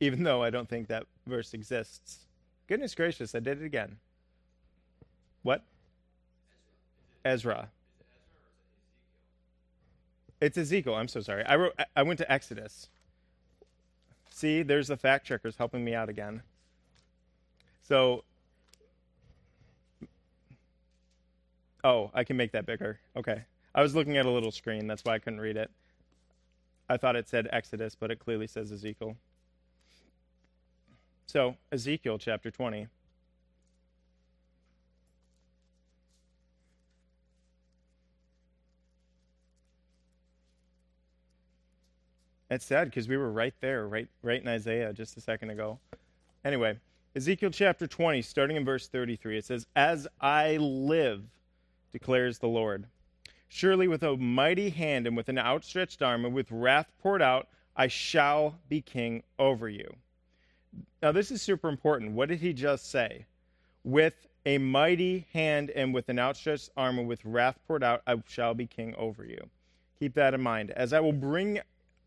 even 0.00 0.22
though 0.22 0.42
I 0.42 0.50
don't 0.50 0.68
think 0.68 0.88
that 0.88 1.06
verse 1.26 1.54
exists. 1.54 2.26
Goodness 2.66 2.94
gracious, 2.94 3.34
I 3.34 3.40
did 3.40 3.60
it 3.62 3.64
again. 3.64 3.96
What? 5.42 5.62
Ezra. 7.24 7.70
It's 10.40 10.56
Ezekiel. 10.56 10.94
I'm 10.94 11.08
so 11.08 11.20
sorry. 11.20 11.44
I 11.44 11.56
wrote. 11.56 11.74
I 11.96 12.02
went 12.02 12.18
to 12.18 12.30
Exodus. 12.30 12.88
See, 14.30 14.62
there's 14.62 14.88
the 14.88 14.96
fact 14.96 15.26
checkers 15.26 15.56
helping 15.56 15.84
me 15.84 15.94
out 15.94 16.08
again. 16.08 16.42
So 17.82 18.22
Oh, 21.84 22.10
I 22.12 22.24
can 22.24 22.36
make 22.36 22.52
that 22.52 22.66
bigger. 22.66 22.98
Okay. 23.16 23.42
I 23.74 23.82
was 23.82 23.94
looking 23.94 24.16
at 24.16 24.26
a 24.26 24.30
little 24.30 24.50
screen. 24.50 24.86
That's 24.86 25.04
why 25.04 25.14
I 25.14 25.18
couldn't 25.18 25.40
read 25.40 25.56
it. 25.56 25.70
I 26.88 26.96
thought 26.96 27.16
it 27.16 27.28
said 27.28 27.48
Exodus, 27.52 27.94
but 27.94 28.10
it 28.10 28.18
clearly 28.18 28.46
says 28.46 28.72
Ezekiel. 28.72 29.16
So, 31.26 31.56
Ezekiel 31.70 32.18
chapter 32.18 32.50
20. 32.50 32.88
It's 42.50 42.64
sad 42.64 42.86
because 42.86 43.08
we 43.08 43.18
were 43.18 43.30
right 43.30 43.52
there, 43.60 43.86
right, 43.86 44.08
right 44.22 44.40
in 44.40 44.48
Isaiah 44.48 44.92
just 44.94 45.18
a 45.18 45.20
second 45.20 45.50
ago. 45.50 45.78
Anyway, 46.44 46.78
Ezekiel 47.14 47.50
chapter 47.50 47.86
20, 47.86 48.22
starting 48.22 48.56
in 48.56 48.64
verse 48.64 48.88
33, 48.88 49.38
it 49.38 49.44
says, 49.44 49.66
As 49.76 50.08
I 50.18 50.56
live, 50.56 51.24
declares 51.92 52.38
the 52.38 52.48
Lord. 52.48 52.86
Surely 53.48 53.88
with 53.88 54.02
a 54.02 54.16
mighty 54.16 54.70
hand 54.70 55.06
and 55.06 55.16
with 55.16 55.28
an 55.28 55.38
outstretched 55.38 56.02
arm 56.02 56.24
and 56.24 56.34
with 56.34 56.50
wrath 56.50 56.92
poured 57.00 57.22
out, 57.22 57.48
I 57.76 57.86
shall 57.86 58.58
be 58.68 58.80
king 58.80 59.22
over 59.38 59.68
you. 59.68 59.96
Now, 61.02 61.12
this 61.12 61.30
is 61.30 61.40
super 61.40 61.68
important. 61.68 62.12
What 62.12 62.28
did 62.28 62.40
he 62.40 62.52
just 62.52 62.90
say? 62.90 63.24
With 63.84 64.26
a 64.44 64.58
mighty 64.58 65.26
hand 65.32 65.70
and 65.70 65.94
with 65.94 66.08
an 66.08 66.18
outstretched 66.18 66.70
arm 66.76 66.98
and 66.98 67.08
with 67.08 67.24
wrath 67.24 67.58
poured 67.66 67.84
out, 67.84 68.02
I 68.06 68.16
shall 68.26 68.54
be 68.54 68.66
king 68.66 68.94
over 68.96 69.24
you. 69.24 69.48
Keep 69.98 70.14
that 70.14 70.34
in 70.34 70.42
mind. 70.42 70.70
As 70.72 70.92
I 70.92 71.00
will 71.00 71.12
bring 71.12 71.60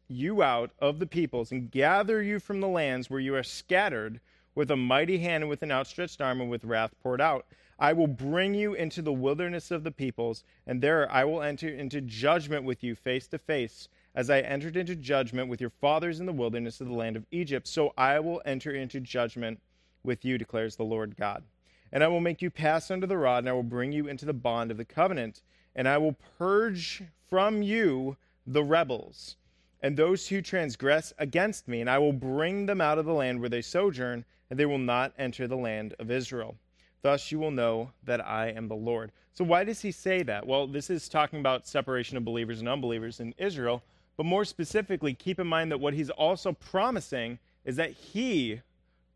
you 0.08 0.44
out 0.44 0.72
of 0.80 1.00
the 1.00 1.08
peoples 1.08 1.52
and 1.52 1.72
gather 1.72 2.22
you 2.22 2.39
from 2.39 2.60
the 2.60 2.67
lands 2.67 3.10
where 3.10 3.20
you 3.20 3.36
are 3.36 3.44
scattered 3.44 4.20
with 4.56 4.70
a 4.72 4.76
mighty 4.76 5.17
hand 5.17 5.44
and 5.44 5.50
with 5.50 5.63
an 5.63 5.72
outstretched 5.72 6.22
arm 6.22 6.41
and 6.41 6.50
with 6.50 6.65
wrath 6.65 6.94
poured 7.02 7.22
out. 7.22 7.46
I 7.82 7.94
will 7.94 8.06
bring 8.06 8.54
you 8.54 8.76
into 8.76 9.02
the 9.02 9.12
wilderness 9.12 9.72
of 9.72 9.84
the 9.84 9.89
peoples, 9.89 10.44
and 10.67 10.84
there 10.84 11.12
I 11.12 11.24
will 11.24 11.41
enter 11.41 11.67
into 11.67 12.00
judgment 12.00 12.63
with 12.63 12.84
you 12.84 12.94
face 12.94 13.26
to 13.30 13.39
face, 13.39 13.89
as 14.13 14.30
I 14.30 14.41
entered 14.41 14.78
into 14.78 14.96
judgment 14.96 15.50
with 15.50 15.60
your 15.60 15.72
fathers 15.72 16.20
in 16.20 16.28
the 16.28 16.32
wilderness 16.32 16.80
of 16.80 16.88
the 16.88 16.94
land 16.94 17.15
of 17.15 17.26
Egypt. 17.32 17.67
So 17.67 17.91
I 17.98 18.20
will 18.20 18.39
enter 18.46 18.72
into 18.72 19.00
judgment 19.00 19.62
with 20.04 20.24
you, 20.24 20.38
declares 20.38 20.76
the 20.76 20.84
Lord 20.84 21.17
God. 21.17 21.44
And 21.91 22.04
I 22.04 22.08
will 22.08 22.20
make 22.20 22.39
you 22.39 22.52
pass 22.52 22.91
under 22.91 23.08
the 23.08 23.17
rod, 23.17 23.39
and 23.39 23.50
I 23.50 23.54
will 23.54 23.63
bring 23.63 23.91
you 23.91 24.08
into 24.08 24.28
the 24.28 24.32
bond 24.32 24.70
of 24.70 24.78
the 24.78 24.86
covenant, 24.86 25.41
and 25.76 25.88
I 25.88 25.98
will 25.98 26.15
purge 26.38 27.02
from 27.28 27.63
you 27.63 28.15
the 28.46 28.63
rebels 28.63 29.38
and 29.82 29.98
those 29.98 30.28
who 30.28 30.44
transgress 30.44 31.13
against 31.17 31.67
me, 31.67 31.82
and 31.82 31.89
I 31.89 31.98
will 31.98 32.13
bring 32.13 32.67
them 32.67 32.80
out 32.80 33.00
of 33.00 33.06
the 33.06 33.13
land 33.13 33.39
where 33.39 33.50
they 33.50 33.63
sojourn, 33.63 34.24
and 34.52 34.60
they 34.60 34.67
will 34.67 34.78
not 34.78 35.13
enter 35.17 35.48
the 35.48 35.58
land 35.58 35.96
of 35.98 36.12
Israel. 36.12 36.58
Thus 37.02 37.32
you 37.32 37.40
will 37.40 37.52
know 37.52 37.92
that 38.04 38.26
I 38.26 38.50
am 38.50 38.68
the 38.68 38.76
Lord. 38.76 39.12
So, 39.34 39.44
why 39.44 39.64
does 39.64 39.82
he 39.82 39.92
say 39.92 40.24
that? 40.24 40.46
Well, 40.46 40.68
this 40.68 40.90
is 40.90 41.10
talking 41.10 41.40
about 41.40 41.68
separation 41.68 42.18
of 42.18 42.26
believers 42.26 42.60
and 42.60 42.70
unbelievers 42.70 43.20
in 43.20 43.34
Israel. 43.38 43.84
But 44.18 44.26
more 44.26 44.46
specifically, 44.46 45.14
keep 45.14 45.40
in 45.40 45.48
mind 45.48 45.72
that 45.72 45.80
what 45.80 45.94
he's 45.94 46.10
also 46.10 46.52
promising 46.52 47.40
is 47.66 47.76
that 47.78 47.92
he, 47.92 48.62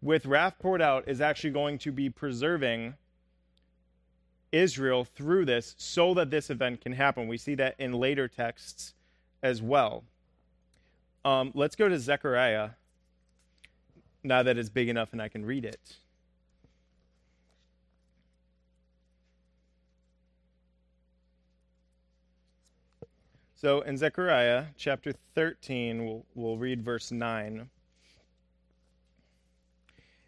with 0.02 0.26
wrath 0.26 0.56
poured 0.60 0.82
out, 0.82 1.08
is 1.08 1.22
actually 1.22 1.52
going 1.52 1.78
to 1.80 1.92
be 1.92 2.10
preserving 2.10 2.96
Israel 4.52 5.04
through 5.04 5.46
this 5.46 5.76
so 5.78 6.14
that 6.14 6.32
this 6.32 6.50
event 6.50 6.82
can 6.82 6.94
happen. 6.94 7.28
We 7.28 7.38
see 7.38 7.56
that 7.56 7.76
in 7.78 7.94
later 7.94 8.28
texts 8.28 8.94
as 9.44 9.62
well. 9.62 10.04
Um, 11.26 11.52
let's 11.54 11.76
go 11.76 11.90
to 11.90 12.00
Zechariah 12.00 12.72
now 14.24 14.44
that 14.44 14.58
it's 14.58 14.70
big 14.70 14.90
enough 14.90 15.10
and 15.12 15.22
I 15.22 15.28
can 15.28 15.46
read 15.46 15.66
it. 15.66 15.98
So 23.66 23.82
in 23.82 23.98
Zechariah 23.98 24.66
chapter 24.78 25.12
13, 25.34 26.06
we'll, 26.06 26.24
we'll 26.36 26.58
read 26.60 26.84
verse 26.84 27.12
9. 27.12 27.68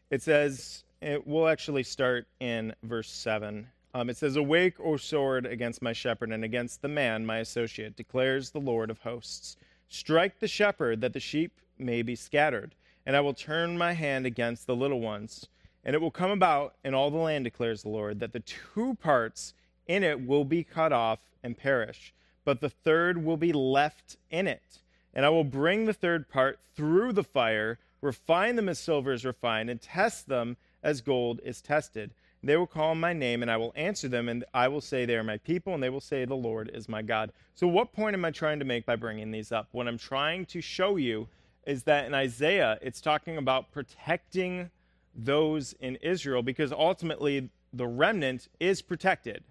It 0.09 0.23
says, 0.23 0.83
it, 1.03 1.27
we'll 1.27 1.47
actually 1.47 1.83
start 1.83 2.25
in 2.39 2.73
verse 2.81 3.11
7. 3.11 3.67
Um, 3.93 4.09
it 4.09 4.17
says, 4.17 4.37
Awake, 4.37 4.79
O 4.79 4.97
sword, 4.97 5.45
against 5.45 5.83
my 5.83 5.93
shepherd 5.93 6.31
and 6.31 6.43
against 6.43 6.81
the 6.81 6.87
man, 6.87 7.27
my 7.27 7.37
associate, 7.37 7.95
declares 7.95 8.49
the 8.49 8.59
Lord 8.59 8.89
of 8.89 8.97
hosts. 9.01 9.57
Strike 9.87 10.39
the 10.39 10.47
shepherd, 10.47 10.99
that 11.01 11.13
the 11.13 11.19
sheep 11.19 11.61
may 11.77 12.01
be 12.01 12.15
scattered, 12.15 12.73
and 13.05 13.15
I 13.15 13.21
will 13.21 13.35
turn 13.35 13.77
my 13.77 13.93
hand 13.93 14.25
against 14.25 14.65
the 14.65 14.75
little 14.75 14.99
ones. 14.99 15.47
And 15.85 15.93
it 15.93 16.01
will 16.01 16.09
come 16.09 16.31
about 16.31 16.73
in 16.83 16.95
all 16.95 17.11
the 17.11 17.17
land, 17.17 17.43
declares 17.43 17.83
the 17.83 17.89
Lord, 17.89 18.19
that 18.19 18.33
the 18.33 18.39
two 18.39 18.95
parts 18.95 19.53
in 19.85 20.03
it 20.03 20.25
will 20.25 20.43
be 20.43 20.63
cut 20.63 20.91
off 20.91 21.19
and 21.43 21.55
perish 21.55 22.15
but 22.47 22.61
the 22.61 22.69
third 22.69 23.25
will 23.25 23.35
be 23.35 23.51
left 23.51 24.15
in 24.31 24.47
it. 24.47 24.79
And 25.13 25.25
I 25.25 25.29
will 25.29 25.43
bring 25.43 25.83
the 25.83 25.91
third 25.91 26.29
part 26.29 26.59
through 26.77 27.11
the 27.11 27.23
fire, 27.25 27.77
refine 27.99 28.55
them 28.55 28.69
as 28.69 28.79
silver 28.79 29.11
is 29.11 29.25
refined, 29.25 29.69
and 29.69 29.81
test 29.81 30.29
them 30.29 30.55
as 30.81 31.01
gold 31.01 31.41
is 31.43 31.61
tested. 31.61 32.13
They 32.41 32.55
will 32.55 32.65
call 32.65 32.91
on 32.91 33.01
my 33.01 33.11
name, 33.11 33.41
and 33.41 33.51
I 33.51 33.57
will 33.57 33.73
answer 33.75 34.07
them, 34.07 34.29
and 34.29 34.45
I 34.53 34.69
will 34.69 34.79
say, 34.79 35.03
They 35.03 35.17
are 35.17 35.25
my 35.25 35.39
people, 35.39 35.73
and 35.73 35.83
they 35.83 35.89
will 35.89 35.99
say, 35.99 36.23
The 36.23 36.35
Lord 36.35 36.71
is 36.73 36.87
my 36.87 37.01
God. 37.01 37.33
So, 37.53 37.67
what 37.67 37.91
point 37.91 38.13
am 38.13 38.23
I 38.23 38.31
trying 38.31 38.59
to 38.59 38.65
make 38.65 38.85
by 38.85 38.95
bringing 38.95 39.31
these 39.31 39.51
up? 39.51 39.67
What 39.73 39.89
I'm 39.89 39.97
trying 39.97 40.45
to 40.45 40.61
show 40.61 40.95
you 40.95 41.27
is 41.65 41.83
that 41.83 42.05
in 42.05 42.13
Isaiah, 42.13 42.79
it's 42.81 43.01
talking 43.01 43.35
about 43.35 43.73
protecting 43.73 44.69
those 45.13 45.73
in 45.81 45.97
Israel, 45.97 46.43
because 46.43 46.71
ultimately 46.71 47.49
the 47.73 47.87
remnant 47.87 48.47
is 48.57 48.81
protected 48.81 49.43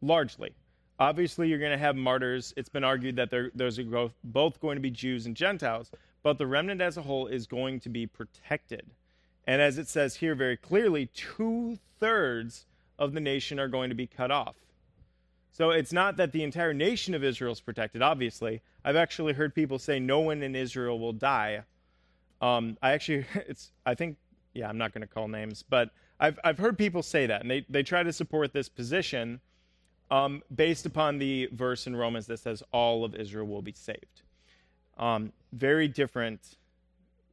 largely. 0.00 0.56
Obviously, 0.98 1.48
you're 1.48 1.58
going 1.58 1.72
to 1.72 1.78
have 1.78 1.96
martyrs. 1.96 2.52
It's 2.56 2.68
been 2.68 2.84
argued 2.84 3.16
that 3.16 3.32
those 3.54 3.78
are 3.78 4.10
both 4.24 4.60
going 4.60 4.76
to 4.76 4.80
be 4.80 4.90
Jews 4.90 5.26
and 5.26 5.36
Gentiles, 5.36 5.90
but 6.22 6.38
the 6.38 6.46
remnant 6.46 6.80
as 6.80 6.96
a 6.96 7.02
whole 7.02 7.26
is 7.26 7.46
going 7.46 7.80
to 7.80 7.88
be 7.88 8.06
protected. 8.06 8.86
And 9.46 9.60
as 9.60 9.78
it 9.78 9.88
says 9.88 10.16
here 10.16 10.34
very 10.34 10.56
clearly, 10.56 11.06
two 11.06 11.78
thirds 11.98 12.66
of 12.98 13.12
the 13.12 13.20
nation 13.20 13.58
are 13.58 13.68
going 13.68 13.88
to 13.88 13.96
be 13.96 14.06
cut 14.06 14.30
off. 14.30 14.54
So 15.50 15.70
it's 15.70 15.92
not 15.92 16.16
that 16.16 16.32
the 16.32 16.44
entire 16.44 16.72
nation 16.72 17.14
of 17.14 17.22
Israel 17.22 17.52
is 17.52 17.60
protected, 17.60 18.00
obviously. 18.00 18.62
I've 18.84 18.96
actually 18.96 19.34
heard 19.34 19.54
people 19.54 19.78
say 19.78 19.98
no 19.98 20.20
one 20.20 20.42
in 20.42 20.56
Israel 20.56 20.98
will 20.98 21.12
die. 21.12 21.62
Um, 22.40 22.78
I 22.82 22.92
actually, 22.92 23.26
it's, 23.34 23.70
I 23.84 23.94
think, 23.94 24.16
yeah, 24.54 24.68
I'm 24.68 24.78
not 24.78 24.92
going 24.92 25.02
to 25.02 25.12
call 25.12 25.28
names, 25.28 25.62
but 25.68 25.90
I've, 26.18 26.38
I've 26.44 26.58
heard 26.58 26.78
people 26.78 27.02
say 27.02 27.26
that, 27.26 27.42
and 27.42 27.50
they, 27.50 27.66
they 27.68 27.82
try 27.82 28.02
to 28.02 28.12
support 28.12 28.52
this 28.52 28.68
position 28.68 29.40
um, 30.12 30.42
based 30.54 30.84
upon 30.84 31.18
the 31.18 31.48
verse 31.52 31.86
in 31.86 31.96
Romans 31.96 32.26
that 32.26 32.38
says 32.38 32.62
all 32.70 33.02
of 33.02 33.14
Israel 33.14 33.46
will 33.46 33.62
be 33.62 33.72
saved. 33.72 34.20
Um, 34.98 35.32
very 35.52 35.88
different, 35.88 36.58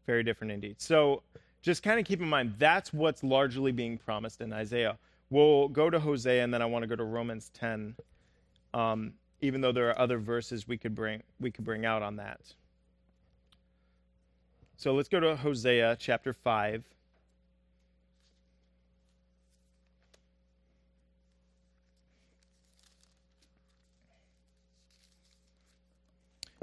very 0.08 0.24
different 0.24 0.54
indeed. 0.54 0.78
So 0.80 1.22
just 1.62 1.84
kind 1.84 2.00
of 2.00 2.06
keep 2.06 2.22
in 2.22 2.30
mind 2.30 2.56
that's 2.58 2.94
what's 2.94 3.22
largely 3.22 3.74
being 3.74 3.98
promised 3.98 4.40
in 4.40 4.54
Isaiah. 4.54 4.98
We'll 5.30 5.68
go 5.68 5.90
to 5.90 6.00
Hosea, 6.00 6.42
and 6.42 6.54
then 6.54 6.62
I 6.62 6.66
want 6.66 6.84
to 6.84 6.88
go 6.88 6.96
to 6.96 7.04
Romans 7.04 7.52
10, 7.54 7.96
um, 8.74 9.12
even 9.42 9.60
though 9.60 9.74
there 9.74 9.90
are 9.90 10.00
other 10.00 10.18
verses 10.18 10.66
we 10.66 10.78
could 10.78 10.96
bring 10.96 11.22
we 11.42 11.52
could 11.52 11.66
bring 11.66 11.86
out 11.86 12.02
on 12.02 12.16
that. 12.16 12.40
So 14.78 14.94
let's 14.94 15.10
go 15.10 15.20
to 15.20 15.36
Hosea 15.36 15.98
chapter 16.00 16.32
5. 16.32 16.82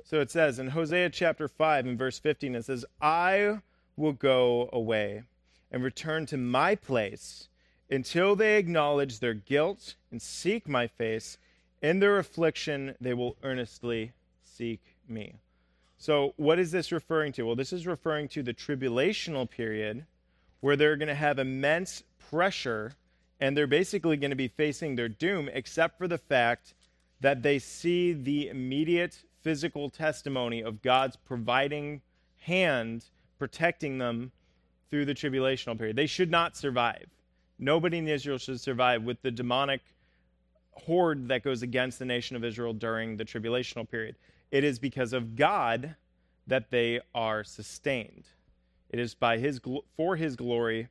So 0.08 0.20
it 0.20 0.30
says 0.30 0.60
in 0.60 0.68
Hosea 0.68 1.10
chapter 1.10 1.48
5 1.48 1.84
and 1.84 1.98
verse 1.98 2.20
15, 2.20 2.54
it 2.54 2.64
says, 2.64 2.84
I 3.00 3.58
will 3.96 4.12
go 4.12 4.70
away 4.72 5.24
and 5.72 5.82
return 5.82 6.26
to 6.26 6.36
my 6.36 6.76
place 6.76 7.48
until 7.90 8.36
they 8.36 8.56
acknowledge 8.56 9.18
their 9.18 9.34
guilt 9.34 9.96
and 10.12 10.22
seek 10.22 10.68
my 10.68 10.86
face. 10.86 11.38
In 11.82 11.98
their 11.98 12.20
affliction, 12.20 12.94
they 13.00 13.14
will 13.14 13.36
earnestly 13.42 14.12
seek 14.44 14.80
me. 15.08 15.34
So, 15.98 16.34
what 16.36 16.60
is 16.60 16.70
this 16.70 16.92
referring 16.92 17.32
to? 17.32 17.42
Well, 17.42 17.56
this 17.56 17.72
is 17.72 17.84
referring 17.84 18.28
to 18.28 18.44
the 18.44 18.54
tribulational 18.54 19.50
period 19.50 20.06
where 20.60 20.76
they're 20.76 20.96
going 20.96 21.08
to 21.08 21.14
have 21.16 21.40
immense 21.40 22.04
pressure 22.30 22.92
and 23.40 23.56
they're 23.56 23.66
basically 23.66 24.16
going 24.16 24.30
to 24.30 24.36
be 24.36 24.48
facing 24.48 24.94
their 24.94 25.08
doom, 25.08 25.50
except 25.52 25.98
for 25.98 26.06
the 26.06 26.16
fact 26.16 26.74
that 27.20 27.42
they 27.42 27.58
see 27.58 28.12
the 28.12 28.48
immediate 28.48 29.24
physical 29.46 29.88
testimony 29.88 30.60
of 30.60 30.82
God's 30.82 31.14
providing 31.14 32.00
hand 32.38 33.04
protecting 33.38 33.96
them 33.96 34.32
through 34.90 35.04
the 35.04 35.14
tribulational 35.14 35.78
period. 35.78 35.94
They 35.94 36.08
should 36.08 36.32
not 36.32 36.56
survive. 36.56 37.06
Nobody 37.56 37.98
in 37.98 38.08
Israel 38.08 38.38
should 38.38 38.60
survive 38.60 39.04
with 39.04 39.22
the 39.22 39.30
demonic 39.30 39.82
horde 40.72 41.28
that 41.28 41.44
goes 41.44 41.62
against 41.62 42.00
the 42.00 42.04
nation 42.04 42.34
of 42.34 42.42
Israel 42.42 42.72
during 42.72 43.16
the 43.16 43.24
tribulational 43.24 43.88
period. 43.88 44.16
It 44.50 44.64
is 44.64 44.80
because 44.80 45.12
of 45.12 45.36
God 45.36 45.94
that 46.48 46.72
they 46.72 47.00
are 47.14 47.44
sustained. 47.44 48.24
It 48.90 48.98
is 48.98 49.14
by 49.14 49.38
his 49.38 49.60
for 49.96 50.16
his 50.16 50.34
glory 50.34 50.88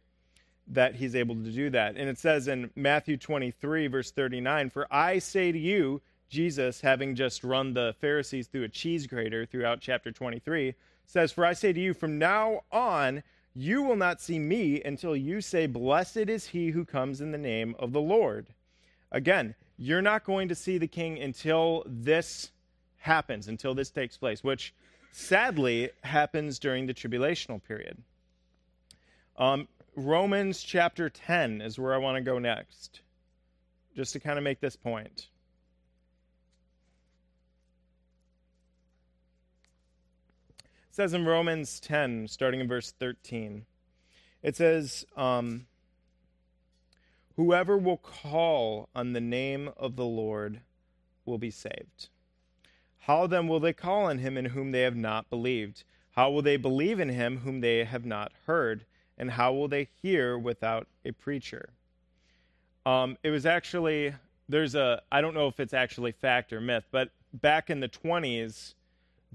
that 0.68 0.96
he's 0.96 1.14
able 1.14 1.36
to 1.36 1.52
do 1.52 1.70
that. 1.72 1.98
And 1.98 2.08
it 2.08 2.18
says 2.18 2.48
in 2.48 2.72
Matthew 2.74 3.18
23 3.18 3.88
verse 3.88 4.12
39, 4.12 4.70
"For 4.70 4.88
I 4.90 5.20
say 5.20 5.52
to 5.52 5.60
you, 5.60 6.02
Jesus, 6.30 6.82
having 6.82 7.16
just 7.16 7.44
run 7.44 7.74
the 7.74 7.96
Pharisees 8.00 8.48
through 8.48 8.64
a 8.64 8.70
cheese 8.70 9.08
grater 9.08 9.46
throughout 9.46 9.82
chapter 9.82 10.12
23, 10.12 10.76
says, 11.06 11.32
For 11.32 11.46
I 11.46 11.54
say 11.54 11.72
to 11.74 11.80
you, 11.80 11.94
from 11.94 12.18
now 12.18 12.62
on, 12.72 13.24
you 13.54 13.84
will 13.84 13.96
not 13.96 14.22
see 14.22 14.40
me 14.40 14.82
until 14.84 15.16
you 15.16 15.40
say, 15.42 15.68
Blessed 15.68 16.18
is 16.18 16.48
he 16.48 16.72
who 16.72 16.84
comes 16.84 17.22
in 17.22 17.32
the 17.32 17.38
name 17.38 17.76
of 17.80 17.94
the 17.94 18.02
Lord. 18.02 18.48
Again, 19.12 19.56
you're 19.78 20.02
not 20.02 20.26
going 20.26 20.50
to 20.50 20.56
see 20.56 20.78
the 20.78 20.88
king 20.88 21.20
until 21.20 21.84
this 21.86 22.52
happens, 22.98 23.48
until 23.48 23.74
this 23.74 23.92
takes 23.92 24.18
place, 24.18 24.44
which 24.44 24.74
sadly 25.12 25.90
happens 26.04 26.60
during 26.60 26.86
the 26.86 26.94
tribulational 26.94 27.64
period. 27.64 27.98
Um, 29.38 29.68
Romans 29.96 30.62
chapter 30.62 31.10
10 31.10 31.62
is 31.62 31.80
where 31.80 31.94
I 31.94 31.98
want 31.98 32.18
to 32.18 32.22
go 32.22 32.40
next, 32.40 33.02
just 33.96 34.12
to 34.14 34.20
kind 34.20 34.38
of 34.38 34.44
make 34.44 34.60
this 34.60 34.76
point. 34.76 35.28
Says 40.96 41.14
in 41.14 41.26
Romans 41.26 41.82
10, 41.82 42.30
starting 42.30 42.62
in 42.62 42.70
verse 42.70 42.94
13, 42.98 43.66
it 44.42 44.56
says, 44.56 45.06
um, 45.18 45.66
Whoever 47.36 47.78
will 47.78 47.98
call 47.98 48.88
on 48.96 49.12
the 49.12 49.20
name 49.20 49.72
of 49.76 49.98
the 49.98 50.06
Lord 50.06 50.62
will 51.26 51.38
be 51.38 51.52
saved. 51.52 52.08
How 53.00 53.28
then 53.28 53.50
will 53.50 53.60
they 53.60 53.74
call 53.74 54.06
on 54.06 54.20
him 54.20 54.38
in 54.38 54.46
whom 54.46 54.72
they 54.72 54.84
have 54.84 54.96
not 54.96 55.30
believed? 55.30 55.84
How 56.12 56.32
will 56.32 56.42
they 56.42 56.56
believe 56.56 57.02
in 57.02 57.10
him 57.10 57.40
whom 57.40 57.60
they 57.60 57.84
have 57.84 58.06
not 58.06 58.32
heard? 58.48 58.86
And 59.18 59.32
how 59.32 59.52
will 59.52 59.68
they 59.68 59.90
hear 60.02 60.40
without 60.40 60.88
a 61.04 61.12
preacher? 61.12 61.72
Um, 62.86 63.18
it 63.22 63.32
was 63.32 63.46
actually, 63.46 64.14
there's 64.48 64.76
a, 64.76 65.02
I 65.12 65.20
don't 65.20 65.34
know 65.34 65.50
if 65.50 65.60
it's 65.60 65.74
actually 65.74 66.14
fact 66.14 66.54
or 66.54 66.62
myth, 66.62 66.86
but 66.90 67.10
back 67.34 67.70
in 67.70 67.82
the 67.82 67.90
20s, 67.90 68.76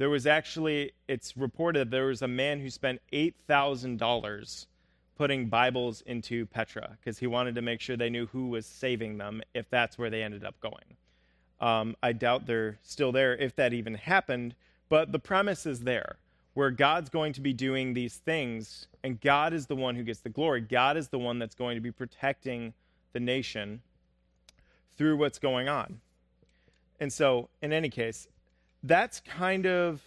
there 0.01 0.09
was 0.09 0.27
actually, 0.27 0.93
it's 1.09 1.37
reported 1.37 1.91
there 1.91 2.07
was 2.07 2.23
a 2.23 2.27
man 2.27 2.59
who 2.59 2.71
spent 2.71 3.03
$8,000 3.13 4.67
putting 5.19 5.47
Bibles 5.51 6.01
into 6.07 6.47
Petra 6.47 6.97
because 6.99 7.19
he 7.19 7.27
wanted 7.27 7.55
to 7.57 7.61
make 7.61 7.83
sure 7.83 7.99
they 7.99 8.09
knew 8.09 8.25
who 8.25 8.49
was 8.49 8.65
saving 8.65 9.19
them 9.19 9.43
if 9.53 9.69
that's 9.69 9.99
where 9.99 10.09
they 10.09 10.23
ended 10.23 10.43
up 10.43 10.59
going. 10.61 10.97
Um, 11.61 11.97
I 12.03 12.15
doubt 12.15 12.47
they're 12.47 12.79
still 12.81 13.13
there 13.13 13.37
if 13.37 13.55
that 13.57 13.75
even 13.75 13.93
happened, 13.93 14.55
but 14.89 15.13
the 15.13 15.19
premise 15.19 15.67
is 15.67 15.81
there 15.81 16.17
where 16.55 16.71
God's 16.71 17.11
going 17.11 17.35
to 17.35 17.43
be 17.43 17.53
doing 17.53 17.93
these 17.93 18.17
things, 18.17 18.87
and 19.05 19.21
God 19.21 19.53
is 19.53 19.67
the 19.67 19.77
one 19.77 19.97
who 19.97 20.03
gets 20.03 20.21
the 20.21 20.31
glory. 20.31 20.63
God 20.63 20.97
is 20.97 21.09
the 21.09 21.19
one 21.19 21.39
that's 21.39 21.55
going 21.55 21.75
to 21.75 21.83
be 21.83 21.93
protecting 21.93 22.73
the 23.13 23.21
nation 23.21 23.83
through 24.97 25.19
what's 25.19 25.39
going 25.39 25.69
on. 25.69 26.01
And 26.99 27.13
so, 27.13 27.51
in 27.61 27.75
any 27.75 27.91
case, 27.91 28.29
that's 28.83 29.21
kind 29.21 29.67
of 29.67 30.01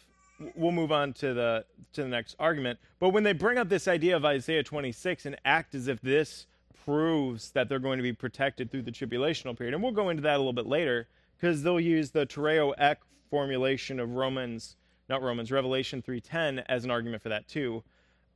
we'll 0.55 0.71
move 0.71 0.91
on 0.91 1.13
to 1.13 1.33
the 1.33 1.65
to 1.93 2.03
the 2.03 2.07
next 2.07 2.35
argument. 2.39 2.79
But 2.99 3.09
when 3.09 3.23
they 3.23 3.33
bring 3.33 3.57
up 3.57 3.69
this 3.69 3.87
idea 3.87 4.15
of 4.15 4.25
Isaiah 4.25 4.63
26 4.63 5.25
and 5.25 5.37
act 5.45 5.75
as 5.75 5.87
if 5.87 6.01
this 6.01 6.47
proves 6.85 7.51
that 7.51 7.69
they're 7.69 7.79
going 7.79 7.97
to 7.97 8.03
be 8.03 8.13
protected 8.13 8.71
through 8.71 8.81
the 8.81 8.91
tribulational 8.91 9.57
period, 9.57 9.73
and 9.73 9.83
we'll 9.83 9.91
go 9.91 10.09
into 10.09 10.23
that 10.23 10.35
a 10.35 10.37
little 10.37 10.53
bit 10.53 10.65
later 10.65 11.07
because 11.37 11.63
they'll 11.63 11.79
use 11.79 12.11
the 12.11 12.25
tereo 12.25 12.73
ek 12.77 12.99
formulation 13.29 13.99
of 13.99 14.15
Romans, 14.15 14.75
not 15.09 15.21
Romans, 15.21 15.51
Revelation 15.51 16.01
3:10 16.01 16.63
as 16.67 16.83
an 16.83 16.91
argument 16.91 17.21
for 17.21 17.29
that 17.29 17.47
too. 17.47 17.83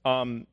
Um, 0.06 0.48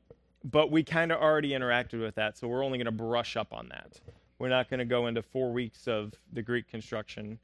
but 0.44 0.70
we 0.70 0.83
kind 0.83 1.12
of 1.12 1.20
already 1.20 1.51
interacted 1.51 2.01
with 2.01 2.14
that, 2.16 2.37
so 2.37 2.49
we're 2.49 2.64
only 2.64 2.79
going 2.79 2.87
to 2.87 2.92
brush 2.92 3.37
up 3.37 3.53
on 3.53 3.68
that. 3.68 4.01
We're 4.38 4.49
not 4.49 4.68
going 4.68 4.79
to 4.79 4.85
go 4.85 5.07
into 5.07 5.23
four 5.23 5.53
weeks 5.53 5.87
of 5.87 6.12
the 6.33 6.42
Greek 6.42 6.68
construction 6.68 7.38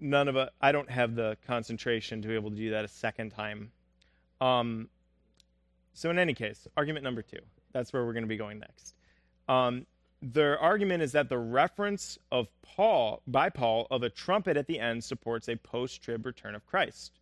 none 0.00 0.28
of 0.28 0.36
it. 0.36 0.50
I 0.60 0.72
don't 0.72 0.90
have 0.90 1.14
the 1.14 1.36
concentration 1.46 2.22
to 2.22 2.28
be 2.28 2.34
able 2.34 2.50
to 2.50 2.56
do 2.56 2.70
that 2.70 2.84
a 2.84 2.88
second 2.88 3.30
time. 3.30 3.70
Um, 4.40 4.88
so 5.94 6.10
in 6.10 6.18
any 6.18 6.34
case, 6.34 6.66
argument 6.76 7.04
number 7.04 7.22
two. 7.22 7.38
That's 7.72 7.92
where 7.92 8.04
we're 8.04 8.12
going 8.12 8.24
to 8.24 8.28
be 8.28 8.36
going 8.36 8.58
next. 8.58 8.94
Um, 9.48 9.86
their 10.22 10.58
argument 10.58 11.02
is 11.02 11.12
that 11.12 11.28
the 11.28 11.38
reference 11.38 12.18
of 12.32 12.48
Paul 12.62 13.22
by 13.26 13.50
Paul 13.50 13.86
of 13.90 14.02
a 14.02 14.10
trumpet 14.10 14.56
at 14.56 14.66
the 14.66 14.80
end 14.80 15.04
supports 15.04 15.48
a 15.48 15.56
post-trib 15.56 16.24
return 16.24 16.54
of 16.54 16.66
Christ. 16.66 17.20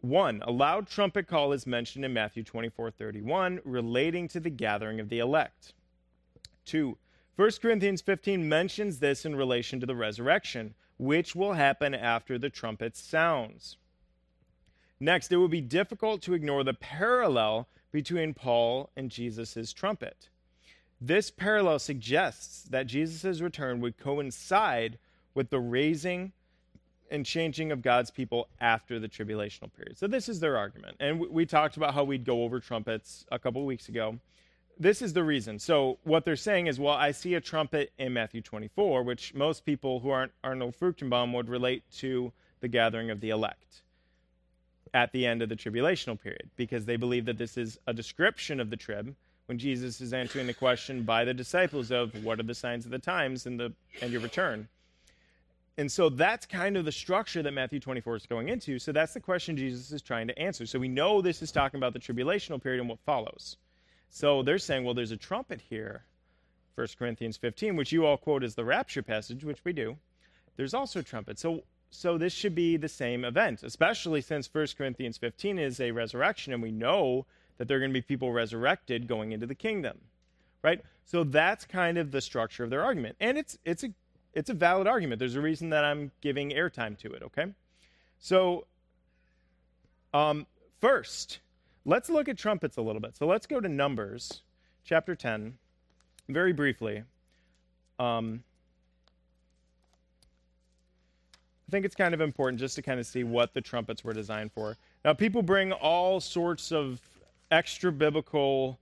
One, 0.00 0.42
a 0.46 0.50
loud 0.50 0.86
trumpet 0.86 1.26
call 1.26 1.52
is 1.52 1.66
mentioned 1.66 2.04
in 2.04 2.12
Matthew 2.12 2.44
24, 2.44 2.90
31, 2.90 3.60
relating 3.64 4.28
to 4.28 4.40
the 4.40 4.50
gathering 4.50 5.00
of 5.00 5.08
the 5.08 5.18
elect. 5.18 5.74
Two, 6.64 6.98
1 7.36 7.50
Corinthians 7.60 8.02
15 8.02 8.48
mentions 8.48 8.98
this 8.98 9.24
in 9.24 9.36
relation 9.36 9.80
to 9.80 9.86
the 9.86 9.96
resurrection, 9.96 10.74
which 10.98 11.34
will 11.34 11.54
happen 11.54 11.94
after 11.94 12.38
the 12.38 12.50
trumpet 12.50 12.96
sounds. 12.96 13.76
Next, 14.98 15.30
it 15.30 15.36
will 15.36 15.48
be 15.48 15.60
difficult 15.60 16.22
to 16.22 16.34
ignore 16.34 16.64
the 16.64 16.74
parallel 16.74 17.68
between 17.92 18.34
Paul 18.34 18.90
and 18.96 19.10
Jesus' 19.10 19.72
trumpet. 19.72 20.28
This 21.00 21.30
parallel 21.30 21.78
suggests 21.78 22.62
that 22.70 22.86
Jesus' 22.86 23.40
return 23.40 23.80
would 23.80 23.98
coincide 23.98 24.98
with 25.34 25.50
the 25.50 25.60
raising 25.60 26.32
and 27.10 27.24
changing 27.24 27.70
of 27.70 27.82
God's 27.82 28.10
people 28.10 28.48
after 28.60 28.98
the 28.98 29.08
tribulational 29.08 29.72
period. 29.72 29.98
So, 29.98 30.06
this 30.06 30.28
is 30.28 30.40
their 30.40 30.56
argument. 30.56 30.96
And 30.98 31.20
we 31.20 31.46
talked 31.46 31.76
about 31.76 31.94
how 31.94 32.04
we'd 32.04 32.24
go 32.24 32.42
over 32.42 32.58
trumpets 32.58 33.26
a 33.30 33.38
couple 33.38 33.64
weeks 33.64 33.88
ago. 33.88 34.18
This 34.78 35.00
is 35.02 35.12
the 35.12 35.24
reason. 35.24 35.58
So 35.58 35.98
what 36.04 36.24
they're 36.24 36.36
saying 36.36 36.66
is, 36.66 36.78
well, 36.78 36.94
I 36.94 37.12
see 37.12 37.34
a 37.34 37.40
trumpet 37.40 37.92
in 37.98 38.12
Matthew 38.12 38.42
24, 38.42 39.02
which 39.02 39.34
most 39.34 39.64
people 39.64 40.00
who 40.00 40.10
aren't 40.10 40.32
Arnold 40.44 40.74
Fruchtenbaum 40.78 41.32
would 41.34 41.48
relate 41.48 41.82
to 41.98 42.32
the 42.60 42.68
gathering 42.68 43.10
of 43.10 43.20
the 43.20 43.30
elect 43.30 43.82
at 44.94 45.12
the 45.12 45.26
end 45.26 45.42
of 45.42 45.48
the 45.48 45.56
tribulational 45.56 46.20
period, 46.20 46.48
because 46.56 46.84
they 46.84 46.96
believe 46.96 47.24
that 47.26 47.38
this 47.38 47.56
is 47.56 47.78
a 47.86 47.92
description 47.92 48.60
of 48.60 48.70
the 48.70 48.76
trib 48.76 49.14
when 49.46 49.58
Jesus 49.58 50.00
is 50.00 50.12
answering 50.12 50.46
the 50.46 50.54
question 50.54 51.02
by 51.02 51.24
the 51.24 51.34
disciples 51.34 51.90
of 51.90 52.24
what 52.24 52.40
are 52.40 52.44
the 52.44 52.54
signs 52.54 52.84
of 52.84 52.90
the 52.90 52.98
times 52.98 53.46
and 53.46 53.58
the 53.58 53.72
and 54.00 54.10
your 54.10 54.20
return. 54.20 54.68
And 55.78 55.92
so 55.92 56.08
that's 56.08 56.46
kind 56.46 56.76
of 56.76 56.84
the 56.86 56.92
structure 56.92 57.42
that 57.42 57.52
Matthew 57.52 57.80
24 57.80 58.16
is 58.16 58.26
going 58.26 58.48
into. 58.48 58.78
So 58.78 58.92
that's 58.92 59.12
the 59.12 59.20
question 59.20 59.56
Jesus 59.56 59.92
is 59.92 60.00
trying 60.00 60.26
to 60.28 60.38
answer. 60.38 60.64
So 60.64 60.78
we 60.78 60.88
know 60.88 61.20
this 61.20 61.42
is 61.42 61.52
talking 61.52 61.78
about 61.78 61.92
the 61.92 61.98
tribulational 61.98 62.62
period 62.62 62.80
and 62.80 62.88
what 62.88 62.98
follows. 63.00 63.58
So 64.10 64.42
they're 64.42 64.58
saying, 64.58 64.84
well, 64.84 64.94
there's 64.94 65.10
a 65.10 65.16
trumpet 65.16 65.60
here, 65.60 66.04
1 66.74 66.88
Corinthians 66.98 67.36
15, 67.36 67.76
which 67.76 67.92
you 67.92 68.06
all 68.06 68.16
quote 68.16 68.42
as 68.42 68.54
the 68.54 68.64
rapture 68.64 69.02
passage, 69.02 69.44
which 69.44 69.64
we 69.64 69.72
do. 69.72 69.96
There's 70.56 70.74
also 70.74 71.00
a 71.00 71.02
trumpet. 71.02 71.38
So 71.38 71.62
so 71.90 72.18
this 72.18 72.32
should 72.32 72.54
be 72.54 72.76
the 72.76 72.88
same 72.88 73.24
event, 73.24 73.62
especially 73.62 74.20
since 74.20 74.52
1 74.52 74.66
Corinthians 74.76 75.18
15 75.18 75.58
is 75.58 75.80
a 75.80 75.92
resurrection, 75.92 76.52
and 76.52 76.62
we 76.62 76.72
know 76.72 77.26
that 77.58 77.68
there 77.68 77.76
are 77.76 77.80
going 77.80 77.90
to 77.90 77.94
be 77.94 78.02
people 78.02 78.32
resurrected 78.32 79.06
going 79.06 79.32
into 79.32 79.46
the 79.46 79.54
kingdom. 79.54 79.98
Right? 80.62 80.82
So 81.04 81.22
that's 81.22 81.64
kind 81.64 81.96
of 81.96 82.10
the 82.10 82.20
structure 82.20 82.64
of 82.64 82.70
their 82.70 82.84
argument. 82.84 83.16
And 83.20 83.38
it's 83.38 83.56
it's 83.64 83.84
a 83.84 83.90
it's 84.34 84.50
a 84.50 84.54
valid 84.54 84.86
argument. 84.86 85.18
There's 85.18 85.36
a 85.36 85.40
reason 85.40 85.70
that 85.70 85.84
I'm 85.84 86.10
giving 86.20 86.50
airtime 86.50 86.98
to 86.98 87.12
it, 87.12 87.22
okay? 87.22 87.46
So 88.18 88.66
um, 90.12 90.46
first, 90.80 91.38
let's 91.86 92.10
look 92.10 92.28
at 92.28 92.36
trumpets 92.36 92.76
a 92.76 92.82
little 92.82 93.00
bit. 93.00 93.16
So 93.16 93.26
let's 93.26 93.46
go 93.46 93.60
to 93.60 93.68
Numbers 93.68 94.42
chapter 94.84 95.14
10 95.14 95.56
very 96.28 96.52
briefly. 96.52 97.04
Um, 97.98 98.42
I 101.66 101.70
think 101.70 101.86
it's 101.86 101.94
kind 101.94 102.12
of 102.12 102.20
important 102.20 102.60
just 102.60 102.74
to 102.76 102.82
kind 102.82 103.00
of 103.00 103.06
see 103.06 103.24
what 103.24 103.54
the 103.54 103.60
trumpets 103.60 104.04
were 104.04 104.12
designed 104.12 104.52
for. 104.52 104.76
Now, 105.04 105.14
people 105.14 105.42
bring 105.42 105.72
all 105.72 106.20
sorts 106.20 106.70
of 106.72 107.00
extra 107.50 107.90
biblical 107.90 108.78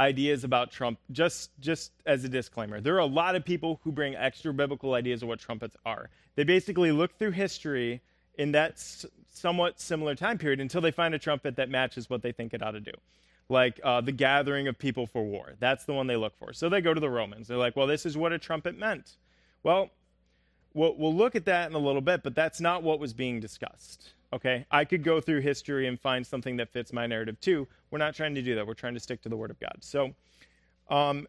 ideas 0.00 0.44
about 0.44 0.70
Trump 0.70 0.98
just 1.12 1.50
just 1.60 1.92
as 2.06 2.24
a 2.24 2.28
disclaimer. 2.28 2.80
There 2.80 2.94
are 2.94 3.00
a 3.00 3.06
lot 3.06 3.36
of 3.36 3.44
people 3.44 3.80
who 3.84 3.92
bring 3.92 4.14
extra 4.16 4.52
biblical 4.52 4.94
ideas 4.94 5.22
of 5.22 5.28
what 5.28 5.38
trumpets 5.38 5.76
are. 5.84 6.08
They 6.34 6.44
basically 6.44 6.92
look 6.92 7.18
through 7.18 7.32
history 7.32 8.00
in 8.36 8.52
that 8.52 8.72
s- 8.72 9.06
somewhat 9.30 9.80
similar 9.80 10.14
time 10.14 10.38
period 10.38 10.60
until 10.60 10.80
they 10.80 10.90
find 10.90 11.14
a 11.14 11.18
trumpet 11.18 11.56
that 11.56 11.68
matches 11.68 12.08
what 12.10 12.22
they 12.22 12.32
think 12.32 12.54
it 12.54 12.62
ought 12.62 12.72
to 12.72 12.80
do. 12.80 12.92
Like 13.48 13.80
uh, 13.82 14.00
the 14.00 14.12
gathering 14.12 14.68
of 14.68 14.78
people 14.78 15.06
for 15.06 15.24
war. 15.24 15.54
That's 15.58 15.84
the 15.84 15.92
one 15.92 16.06
they 16.06 16.16
look 16.16 16.36
for. 16.38 16.52
So 16.52 16.68
they 16.68 16.80
go 16.80 16.94
to 16.94 17.00
the 17.00 17.10
Romans. 17.10 17.48
They're 17.48 17.56
like, 17.56 17.76
well, 17.76 17.86
this 17.86 18.06
is 18.06 18.16
what 18.16 18.32
a 18.32 18.38
trumpet 18.38 18.78
meant. 18.78 19.16
Well, 19.62 19.90
we'll, 20.74 20.96
we'll 20.96 21.14
look 21.14 21.34
at 21.34 21.44
that 21.46 21.68
in 21.68 21.74
a 21.74 21.78
little 21.78 22.00
bit, 22.00 22.22
but 22.22 22.34
that's 22.34 22.60
not 22.60 22.82
what 22.82 22.98
was 22.98 23.12
being 23.12 23.40
discussed. 23.40 24.12
Okay, 24.32 24.64
I 24.70 24.86
could 24.86 25.04
go 25.04 25.20
through 25.20 25.40
history 25.40 25.86
and 25.86 26.00
find 26.00 26.26
something 26.26 26.56
that 26.56 26.70
fits 26.70 26.92
my 26.92 27.06
narrative 27.06 27.38
too. 27.40 27.68
We're 27.90 27.98
not 27.98 28.14
trying 28.14 28.34
to 28.34 28.42
do 28.42 28.54
that. 28.54 28.66
We're 28.66 28.72
trying 28.72 28.94
to 28.94 29.00
stick 29.00 29.20
to 29.22 29.28
the 29.28 29.36
Word 29.36 29.50
of 29.50 29.60
God. 29.60 29.76
So, 29.80 30.14
um, 30.88 31.28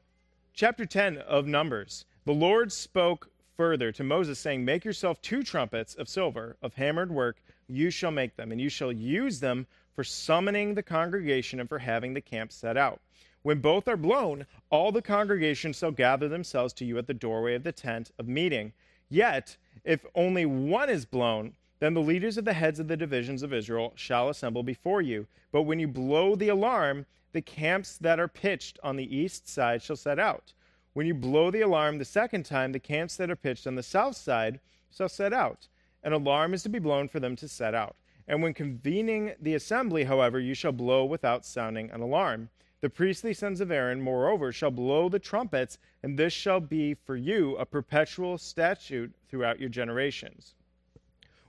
chapter 0.53 0.85
10 0.85 1.17
of 1.17 1.45
Numbers 1.45 2.05
the 2.25 2.33
Lord 2.33 2.71
spoke 2.71 3.29
further 3.55 3.91
to 3.91 4.03
Moses, 4.03 4.39
saying, 4.39 4.65
Make 4.65 4.85
yourself 4.85 5.21
two 5.21 5.43
trumpets 5.43 5.95
of 5.95 6.09
silver, 6.09 6.57
of 6.61 6.73
hammered 6.73 7.11
work. 7.11 7.41
You 7.67 7.89
shall 7.89 8.11
make 8.11 8.35
them, 8.35 8.51
and 8.51 8.59
you 8.59 8.69
shall 8.69 8.91
use 8.91 9.39
them 9.39 9.67
for 9.93 10.03
summoning 10.03 10.73
the 10.73 10.83
congregation 10.83 11.59
and 11.59 11.69
for 11.69 11.79
having 11.79 12.13
the 12.13 12.21
camp 12.21 12.51
set 12.51 12.77
out. 12.77 12.99
When 13.43 13.59
both 13.59 13.87
are 13.87 13.97
blown, 13.97 14.45
all 14.69 14.91
the 14.91 15.01
congregation 15.01 15.73
shall 15.73 15.91
gather 15.91 16.27
themselves 16.27 16.73
to 16.75 16.85
you 16.85 16.97
at 16.97 17.07
the 17.07 17.13
doorway 17.13 17.55
of 17.55 17.63
the 17.63 17.71
tent 17.71 18.11
of 18.17 18.27
meeting. 18.27 18.73
Yet, 19.09 19.57
if 19.83 20.05
only 20.15 20.45
one 20.45 20.89
is 20.89 21.05
blown, 21.05 21.55
then 21.79 21.93
the 21.93 22.01
leaders 22.01 22.37
of 22.37 22.45
the 22.45 22.53
heads 22.53 22.79
of 22.79 22.87
the 22.87 22.95
divisions 22.95 23.43
of 23.43 23.53
Israel 23.53 23.91
shall 23.95 24.29
assemble 24.29 24.63
before 24.63 25.01
you. 25.01 25.27
But 25.51 25.63
when 25.63 25.79
you 25.79 25.87
blow 25.87 26.35
the 26.35 26.47
alarm, 26.47 27.05
the 27.33 27.41
camps 27.41 27.97
that 27.97 28.19
are 28.19 28.27
pitched 28.29 28.79
on 28.81 28.95
the 28.95 29.15
east 29.15 29.49
side 29.49 29.81
shall 29.81 29.97
set 29.97 30.19
out. 30.19 30.53
When 30.93 31.07
you 31.07 31.15
blow 31.15 31.49
the 31.49 31.61
alarm 31.61 31.97
the 31.97 32.05
second 32.05 32.45
time, 32.45 32.71
the 32.71 32.79
camps 32.79 33.17
that 33.17 33.31
are 33.31 33.35
pitched 33.35 33.65
on 33.65 33.75
the 33.75 33.83
south 33.83 34.15
side 34.15 34.59
shall 34.95 35.09
set 35.09 35.33
out. 35.33 35.67
An 36.03 36.13
alarm 36.13 36.53
is 36.53 36.61
to 36.63 36.69
be 36.69 36.79
blown 36.79 37.07
for 37.07 37.19
them 37.19 37.35
to 37.37 37.47
set 37.47 37.73
out. 37.73 37.95
And 38.27 38.43
when 38.43 38.53
convening 38.53 39.33
the 39.41 39.55
assembly, 39.55 40.03
however, 40.03 40.39
you 40.39 40.53
shall 40.53 40.71
blow 40.71 41.03
without 41.03 41.45
sounding 41.45 41.89
an 41.91 42.01
alarm. 42.01 42.49
The 42.81 42.89
priestly 42.89 43.33
sons 43.33 43.59
of 43.59 43.71
Aaron, 43.71 44.01
moreover, 44.01 44.51
shall 44.51 44.71
blow 44.71 45.09
the 45.09 45.19
trumpets, 45.19 45.77
and 46.03 46.19
this 46.19 46.33
shall 46.33 46.59
be 46.59 46.93
for 46.93 47.15
you 47.15 47.55
a 47.57 47.65
perpetual 47.65 48.37
statute 48.37 49.13
throughout 49.29 49.59
your 49.59 49.69
generations. 49.69 50.53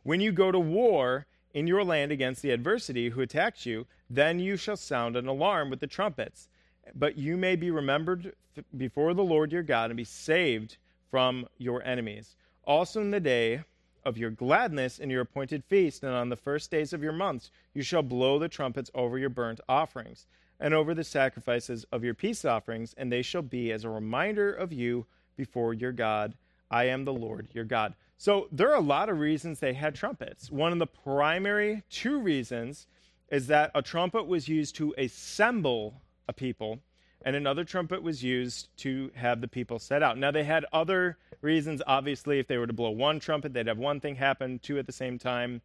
When 0.05 0.21
you 0.21 0.33
go 0.33 0.53
to 0.53 0.59
war 0.59 1.27
in 1.53 1.67
your 1.67 1.85
land 1.85 2.13
against 2.13 2.43
the 2.43 2.51
adversity 2.51 3.11
who 3.11 3.21
attacks 3.21 3.67
you, 3.67 3.87
then 4.09 4.39
you 4.39 4.57
shall 4.57 4.77
sound 4.77 5.17
an 5.17 5.27
alarm 5.27 5.71
with 5.71 5.81
the 5.81 5.87
trumpets. 5.87 6.49
But 6.95 7.17
you 7.17 7.37
may 7.37 7.57
be 7.57 7.71
remembered 7.71 8.35
before 8.77 9.15
the 9.15 9.25
Lord 9.25 9.53
your 9.53 9.63
God 9.63 9.91
and 9.91 9.97
be 9.97 10.05
saved 10.05 10.77
from 11.11 11.47
your 11.59 11.83
enemies. 11.85 12.37
Also 12.65 13.01
in 13.01 13.11
the 13.11 13.21
day 13.21 13.63
of 14.05 14.19
your 14.19 14.31
gladness 14.31 14.99
in 14.99 15.11
your 15.11 15.23
appointed 15.23 15.65
feast 15.65 16.03
and 16.03 16.13
on 16.13 16.29
the 16.29 16.37
first 16.37 16.71
days 16.71 16.93
of 16.93 17.03
your 17.03 17.13
months, 17.13 17.51
you 17.73 17.83
shall 17.83 18.03
blow 18.03 18.39
the 18.39 18.49
trumpets 18.49 18.91
over 18.95 19.19
your 19.19 19.31
burnt 19.31 19.61
offerings 19.69 20.27
and 20.61 20.75
over 20.75 20.95
the 20.95 21.05
sacrifices 21.05 21.85
of 21.91 22.05
your 22.05 22.15
peace 22.15 22.45
offerings, 22.45 22.95
and 22.97 23.11
they 23.11 23.23
shall 23.23 23.43
be 23.43 23.73
as 23.73 23.85
a 23.85 23.91
reminder 23.91 24.53
of 24.53 24.73
you 24.73 25.07
before 25.37 25.75
your 25.75 25.93
God. 25.93 26.35
I 26.71 26.85
am 26.85 27.05
the 27.05 27.13
Lord 27.13 27.49
your 27.53 27.65
God. 27.65 27.95
So 28.17 28.49
there 28.53 28.71
are 28.71 28.77
a 28.77 28.81
lot 28.81 29.09
of 29.09 29.19
reasons 29.19 29.59
they 29.59 29.73
had 29.75 29.95
trumpets. 29.95 30.51
One 30.51 30.73
of 30.73 30.79
the 30.79 30.87
primary 30.87 31.83
two 31.91 32.21
reasons 32.21 32.87
is 33.31 33.49
that 33.49 33.71
a 33.75 33.83
trumpet 33.83 34.27
was 34.27 34.49
used 34.49 34.77
to 34.77 34.95
assemble 34.97 36.01
a 36.29 36.33
people, 36.33 36.81
and 37.25 37.37
another 37.37 37.65
trumpet 37.65 38.03
was 38.03 38.23
used 38.23 38.69
to 38.79 39.11
have 39.15 39.41
the 39.41 39.49
people 39.49 39.79
set 39.79 40.03
out. 40.03 40.19
Now, 40.19 40.31
they 40.31 40.45
had 40.45 40.67
other 40.73 41.17
reasons. 41.41 41.83
Obviously, 41.87 42.39
if 42.39 42.47
they 42.47 42.59
were 42.59 42.67
to 42.67 42.73
blow 42.73 42.91
one 42.91 43.21
trumpet, 43.21 43.53
they'd 43.53 43.67
have 43.67 43.79
one 43.79 44.01
thing 44.01 44.17
happen, 44.17 44.59
two 44.59 44.79
at 44.79 44.87
the 44.87 44.93
same 44.93 45.19
time. 45.19 45.63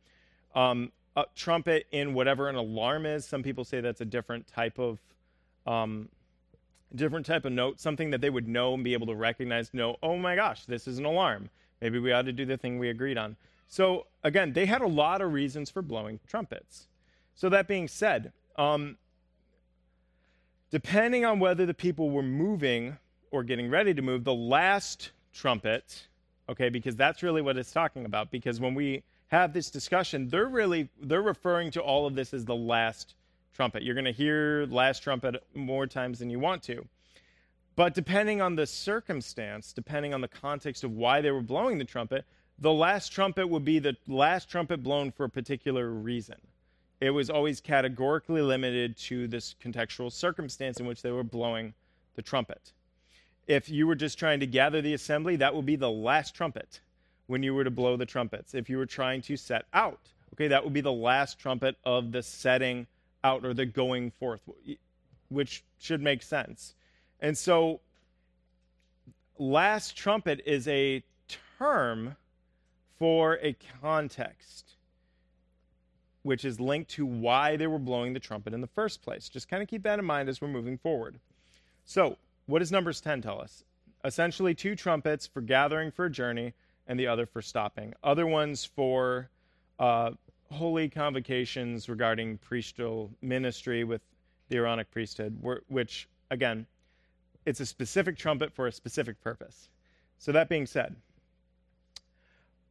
Um, 0.56 0.92
a 1.16 1.26
trumpet 1.36 1.88
in 1.92 2.14
whatever 2.14 2.50
an 2.50 2.56
alarm 2.56 3.06
is, 3.06 3.26
some 3.26 3.44
people 3.44 3.66
say 3.66 3.82
that's 3.82 4.02
a 4.02 4.06
different 4.06 4.48
type 4.48 4.80
of. 4.80 5.00
Um, 5.68 6.10
different 6.96 7.26
type 7.26 7.46
of 7.46 7.52
note, 7.52 7.80
something 7.80 8.10
that 8.12 8.22
they 8.22 8.30
would 8.30 8.48
know 8.48 8.74
and 8.74 8.84
be 8.84 8.94
able 8.94 9.08
to 9.08 9.16
recognize, 9.16 9.74
know, 9.74 9.98
oh 10.02 10.18
my 10.18 10.36
gosh, 10.36 10.66
this 10.66 10.88
is 10.88 10.98
an 10.98 11.06
alarm. 11.06 11.50
Maybe 11.82 12.00
we 12.00 12.12
ought 12.12 12.24
to 12.24 12.34
do 12.34 12.46
the 12.46 12.58
thing 12.58 12.80
we 12.80 12.90
agreed 12.90 13.18
on. 13.18 13.36
So, 13.68 14.08
again, 14.24 14.54
they 14.54 14.66
had 14.66 14.82
a 14.82 14.88
lot 14.88 15.22
of 15.22 15.32
reasons 15.32 15.70
for 15.70 15.82
blowing 15.82 16.20
trumpets. 16.28 16.88
So, 17.36 17.50
that 17.50 17.68
being 17.68 17.88
said, 17.88 18.34
um, 18.56 18.98
depending 20.72 21.26
on 21.26 21.40
whether 21.40 21.66
the 21.66 21.74
people 21.74 22.10
were 22.10 22.24
moving 22.24 22.98
or 23.32 23.44
getting 23.44 23.70
ready 23.70 23.94
to 23.94 24.02
move, 24.02 24.24
the 24.24 24.34
last 24.34 25.12
trumpet, 25.34 26.08
okay, 26.48 26.70
because 26.70 26.96
that's 26.96 27.24
really 27.24 27.42
what 27.42 27.58
it's 27.58 27.72
talking 27.72 28.06
about. 28.06 28.32
Because 28.32 28.60
when 28.60 28.76
we 28.76 29.04
have 29.28 29.54
this 29.54 29.70
discussion, 29.70 30.28
they're 30.30 30.48
really 30.48 30.90
they're 31.02 31.22
referring 31.22 31.72
to 31.72 31.82
all 31.82 32.08
of 32.08 32.16
this 32.16 32.34
as 32.34 32.46
the 32.46 32.56
last 32.56 33.16
trumpet. 33.54 33.84
You're 33.84 33.96
going 33.96 34.06
to 34.06 34.12
hear 34.12 34.66
last 34.70 35.04
trumpet 35.04 35.44
more 35.54 35.86
times 35.88 36.20
than 36.20 36.30
you 36.30 36.40
want 36.40 36.64
to. 36.64 36.86
But 37.76 37.94
depending 37.94 38.42
on 38.42 38.56
the 38.56 38.68
circumstance, 38.68 39.72
depending 39.72 40.14
on 40.14 40.22
the 40.22 40.28
context 40.28 40.84
of 40.84 40.92
why 40.92 41.22
they 41.22 41.32
were 41.32 41.42
blowing 41.42 41.78
the 41.78 41.86
trumpet, 41.86 42.26
the 42.58 42.74
last 42.74 43.10
trumpet 43.10 43.48
would 43.48 43.64
be 43.64 43.80
the 43.80 43.96
last 44.08 44.50
trumpet 44.50 44.84
blown 44.84 45.12
for 45.12 45.24
a 45.24 45.30
particular 45.30 45.90
reason. 45.90 46.36
It 47.02 47.12
was 47.12 47.30
always 47.30 47.62
categorically 47.62 48.42
limited 48.42 48.98
to 48.98 49.28
this 49.28 49.56
contextual 49.64 50.12
circumstance 50.12 50.80
in 50.80 50.86
which 50.86 51.02
they 51.02 51.12
were 51.12 51.24
blowing 51.24 51.74
the 52.16 52.22
trumpet. 52.22 52.74
If 53.48 53.70
you 53.70 53.88
were 53.88 53.96
just 53.96 54.20
trying 54.20 54.42
to 54.42 54.48
gather 54.48 54.82
the 54.82 54.94
assembly, 54.94 55.38
that 55.38 55.56
would 55.56 55.66
be 55.66 55.76
the 55.76 55.90
last 55.90 56.36
trumpet 56.36 56.82
when 57.28 57.42
you 57.42 57.54
were 57.54 57.64
to 57.64 57.72
blow 57.72 57.96
the 57.96 58.06
trumpets. 58.06 58.54
If 58.54 58.70
you 58.70 58.78
were 58.78 58.86
trying 58.86 59.22
to 59.24 59.38
set 59.38 59.66
out, 59.74 60.00
okay, 60.34 60.48
that 60.48 60.64
would 60.64 60.74
be 60.74 60.82
the 60.82 60.92
last 60.92 61.40
trumpet 61.40 61.78
of 61.86 62.12
the 62.12 62.22
setting 62.22 62.86
out 63.24 63.46
or 63.46 63.54
the 63.54 63.66
going 63.66 64.12
forth, 64.12 64.42
which 65.30 65.64
should 65.80 66.02
make 66.02 66.22
sense. 66.22 66.76
And 67.22 67.38
so, 67.38 67.80
last 69.38 69.96
trumpet 69.96 70.42
is 70.46 70.68
a 70.68 71.04
term 71.58 72.16
for 72.98 73.40
a 73.42 73.56
context, 73.82 74.76
which 76.24 76.46
is 76.46 76.60
linked 76.60 76.92
to 76.92 77.06
why 77.06 77.56
they 77.56 77.68
were 77.68 77.80
blowing 77.80 78.14
the 78.14 78.20
trumpet 78.20 78.54
in 78.54 78.62
the 78.62 78.68
first 78.68 79.02
place. 79.02 79.30
Just 79.30 79.48
kind 79.48 79.64
of 79.64 79.70
keep 79.70 79.84
that 79.84 80.00
in 80.00 80.06
mind 80.06 80.30
as 80.30 80.42
we're 80.42 80.48
moving 80.48 80.78
forward. 80.78 81.20
So, 81.86 82.18
what 82.46 82.60
does 82.60 82.72
Numbers 82.72 83.02
10 83.02 83.22
tell 83.22 83.42
us? 83.42 83.64
Essentially, 84.04 84.54
two 84.54 84.76
trumpets 84.76 85.28
for 85.28 85.42
gathering 85.42 85.92
for 85.92 86.06
a 86.06 86.12
journey 86.12 86.54
and 86.88 87.00
the 87.00 87.08
other 87.08 87.26
for 87.26 87.42
stopping. 87.42 87.94
Other 88.04 88.26
ones 88.26 88.66
for 88.66 89.30
uh, 89.78 90.12
holy 90.52 90.90
convocations 90.90 91.88
regarding 91.88 92.38
priestly 92.38 93.10
ministry 93.22 93.84
with 93.84 94.02
the 94.50 94.58
Aaronic 94.58 94.90
priesthood, 94.92 95.38
which, 95.68 96.10
again, 96.32 96.66
it's 97.46 97.60
a 97.60 97.66
specific 97.66 98.18
trumpet 98.18 98.52
for 98.52 98.68
a 98.68 98.72
specific 98.72 99.22
purpose. 99.22 99.70
So, 100.18 100.32
that 100.32 100.50
being 100.50 100.66
said, 100.66 100.96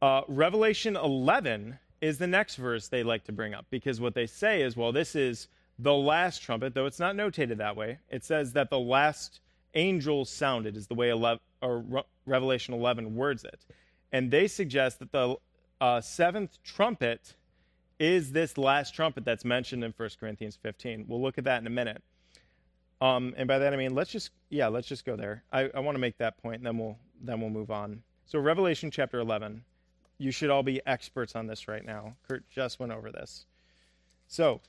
uh, 0.01 0.21
Revelation 0.27 0.95
11 0.95 1.79
is 2.01 2.17
the 2.17 2.27
next 2.27 2.55
verse 2.55 2.87
they 2.87 3.03
like 3.03 3.25
to 3.25 3.31
bring 3.31 3.53
up 3.53 3.65
because 3.69 3.99
what 3.99 4.15
they 4.15 4.27
say 4.27 4.61
is, 4.61 4.75
well, 4.77 4.91
this 4.91 5.15
is 5.15 5.47
the 5.77 5.93
last 5.93 6.41
trumpet, 6.41 6.73
though 6.73 6.85
it's 6.85 6.99
not 6.99 7.15
notated 7.15 7.57
that 7.57 7.75
way. 7.75 7.99
It 8.09 8.23
says 8.23 8.53
that 8.53 8.69
the 8.69 8.79
last 8.79 9.39
angel 9.75 10.25
sounded, 10.25 10.75
is 10.75 10.87
the 10.87 10.95
way 10.95 11.09
11, 11.09 11.39
or 11.61 11.79
Re- 11.79 12.03
Revelation 12.25 12.73
11 12.73 13.15
words 13.15 13.43
it. 13.43 13.65
And 14.11 14.31
they 14.31 14.47
suggest 14.47 14.99
that 14.99 15.11
the 15.11 15.35
uh, 15.79 16.01
seventh 16.01 16.57
trumpet 16.63 17.35
is 17.99 18.31
this 18.31 18.57
last 18.57 18.93
trumpet 18.93 19.25
that's 19.25 19.45
mentioned 19.45 19.83
in 19.83 19.93
1 19.95 20.09
Corinthians 20.19 20.57
15. 20.61 21.05
We'll 21.07 21.21
look 21.21 21.37
at 21.37 21.43
that 21.43 21.61
in 21.61 21.67
a 21.67 21.71
minute. 21.71 22.01
Um, 23.01 23.33
and 23.37 23.47
by 23.47 23.59
that 23.59 23.73
I 23.73 23.77
mean 23.77 23.95
let's 23.95 24.11
just 24.11 24.31
yeah 24.49 24.67
let's 24.67 24.87
just 24.87 25.05
go 25.05 25.15
there. 25.15 25.43
I, 25.53 25.69
I 25.73 25.79
want 25.79 25.95
to 25.95 25.99
make 25.99 26.17
that 26.17 26.37
point, 26.41 26.57
and 26.57 26.65
then 26.65 26.77
we'll 26.77 26.97
then 27.21 27.39
we'll 27.39 27.49
move 27.49 27.71
on. 27.71 28.03
So 28.25 28.39
Revelation 28.39 28.91
chapter 28.91 29.19
11. 29.19 29.63
You 30.19 30.31
should 30.31 30.49
all 30.49 30.63
be 30.63 30.85
experts 30.85 31.35
on 31.35 31.47
this 31.47 31.67
right 31.67 31.83
now. 31.83 32.15
Kurt 32.27 32.43
just 32.49 32.79
went 32.79 32.91
over 32.91 33.11
this. 33.11 33.45
So 34.27 34.61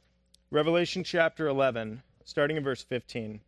Revelation 0.51 1.05
chapter 1.05 1.47
11, 1.49 2.03
starting 2.25 2.57
in 2.57 2.65
verse 2.65 2.83
15. 2.83 3.41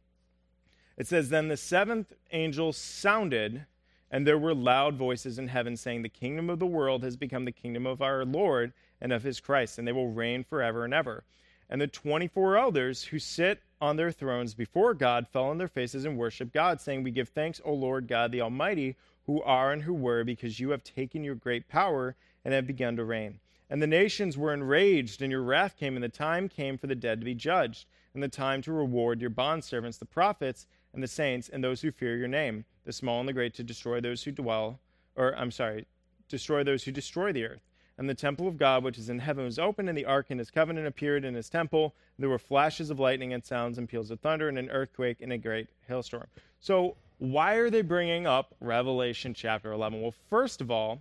It 0.97 1.07
says, 1.07 1.31
Then 1.31 1.49
the 1.49 1.57
seventh 1.57 2.13
angel 2.33 2.73
sounded, 2.73 3.67
and 4.11 4.27
there 4.27 4.39
were 4.39 4.55
loud 4.55 4.97
voices 4.97 5.39
in 5.39 5.49
heaven 5.49 5.77
saying, 5.77 6.03
The 6.03 6.09
kingdom 6.09 6.51
of 6.51 6.59
the 6.59 6.67
world 6.67 7.03
has 7.03 7.17
become 7.17 7.45
the 7.45 7.53
kingdom 7.53 7.87
of 7.87 8.03
our 8.03 8.25
Lord 8.25 8.73
and 9.01 9.13
of 9.13 9.23
his 9.23 9.41
Christ, 9.41 9.79
and 9.79 9.89
they 9.89 9.93
will 9.93 10.11
reign 10.11 10.45
forever 10.45 10.85
and 10.85 10.93
ever. 10.93 11.25
And 11.71 11.81
the 11.81 11.87
24 11.87 12.57
elders 12.57 13.05
who 13.05 13.19
sit 13.19 13.63
on 13.81 13.97
their 13.97 14.13
thrones 14.13 14.55
before 14.55 14.95
God 14.95 15.27
fell 15.27 15.47
on 15.47 15.59
their 15.59 15.69
faces 15.69 16.05
and 16.05 16.19
worshiped 16.19 16.53
God, 16.53 16.81
saying, 16.81 17.03
We 17.03 17.11
give 17.11 17.31
thanks, 17.31 17.61
O 17.65 17.73
Lord 17.73 18.07
God 18.07 18.31
the 18.31 18.43
Almighty, 18.43 18.97
who 19.27 19.43
are 19.43 19.73
and 19.73 19.83
who 19.83 19.95
were, 19.95 20.25
because 20.25 20.61
you 20.61 20.71
have 20.71 20.85
taken 20.85 21.25
your 21.25 21.35
great 21.35 21.69
power 21.69 22.15
and 22.45 22.53
have 22.53 22.67
begun 22.67 22.97
to 22.97 23.05
reign. 23.05 23.39
And 23.71 23.81
the 23.81 23.87
nations 23.87 24.37
were 24.37 24.53
enraged, 24.53 25.23
and 25.23 25.31
your 25.31 25.43
wrath 25.43 25.77
came, 25.77 25.97
and 25.97 26.03
the 26.03 26.09
time 26.09 26.49
came 26.49 26.77
for 26.77 26.87
the 26.87 26.95
dead 26.95 27.21
to 27.21 27.25
be 27.25 27.35
judged, 27.35 27.87
and 28.15 28.23
the 28.23 28.29
time 28.29 28.63
to 28.63 28.73
reward 28.73 29.21
your 29.21 29.31
bondservants, 29.31 29.99
the 29.99 30.05
prophets, 30.05 30.67
and 30.93 31.03
the 31.03 31.09
saints, 31.09 31.49
and 31.49 31.63
those 31.65 31.81
who 31.81 31.91
fear 31.91 32.17
your 32.17 32.29
name, 32.29 32.65
the 32.85 32.93
small 32.93 33.21
and 33.21 33.29
the 33.29 33.33
great, 33.33 33.55
to 33.55 33.63
destroy 33.63 34.01
those 34.01 34.25
who 34.25 34.33
dwell, 34.33 34.81
or 35.17 35.37
I'm 35.37 35.51
sorry, 35.51 35.87
destroy 36.29 36.65
those 36.65 36.85
who 36.85 36.93
destroy 36.93 37.33
the 37.33 37.47
earth 37.47 37.63
and 37.99 38.09
the 38.09 38.15
temple 38.15 38.49
of 38.49 38.57
God, 38.57 38.83
which 38.83 38.99
is 38.99 39.09
in 39.09 39.19
heaven, 39.19 39.45
was 39.45 39.59
opened, 39.59 39.89
and 39.89 39.97
the 39.97 40.05
ark 40.05 40.27
in 40.31 40.39
his 40.39 40.51
covenant 40.51 40.87
appeared 40.87 41.25
in 41.25 41.35
his 41.35 41.49
temple. 41.49 41.95
There 42.19 42.29
were 42.29 42.39
flashes 42.39 42.91
of 42.91 42.99
lightning 42.99 43.33
and 43.33 43.45
sounds 43.45 43.79
and 43.79 43.89
peals 43.89 44.11
of 44.11 44.21
thunder 44.21 44.49
and 44.49 44.59
an 44.59 44.71
earthquake 44.71 45.19
and 45.21 45.33
a 45.33 45.39
great 45.39 45.69
hailstorm. 45.87 46.27
So, 46.59 46.97
why 47.23 47.55
are 47.55 47.71
they 47.71 47.83
bringing 47.83 48.27
up 48.27 48.53
Revelation 48.61 49.33
chapter 49.33 49.71
11? 49.71 50.03
Well, 50.03 50.13
first 50.29 50.61
of 50.61 50.73
all, 50.73 50.99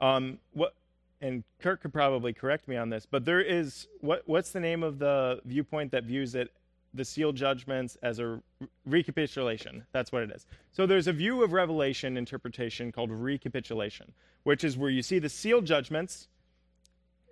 um, 0.00 0.38
what, 0.54 0.74
and 1.20 1.44
Kirk 1.60 1.82
could 1.82 1.92
probably 1.92 2.32
correct 2.32 2.66
me 2.66 2.76
on 2.76 2.90
this, 2.90 3.06
but 3.08 3.24
there 3.24 3.40
is 3.40 3.86
what, 4.00 4.24
what's 4.26 4.50
the 4.50 4.58
name 4.58 4.82
of 4.82 4.98
the 4.98 5.40
viewpoint 5.44 5.92
that 5.92 6.02
views 6.02 6.34
it 6.34 6.52
the 6.94 7.04
seal 7.04 7.30
judgments 7.30 7.96
as 8.02 8.18
a 8.18 8.40
recapitulation. 8.86 9.86
That's 9.92 10.10
what 10.10 10.24
it 10.24 10.32
is. 10.32 10.46
So 10.72 10.84
there's 10.84 11.06
a 11.06 11.12
view 11.12 11.44
of 11.44 11.52
Revelation 11.52 12.16
interpretation 12.16 12.90
called 12.90 13.12
recapitulation, 13.12 14.10
which 14.42 14.64
is 14.64 14.76
where 14.76 14.90
you 14.90 15.02
see 15.02 15.20
the 15.20 15.28
seal 15.28 15.60
judgments. 15.60 16.26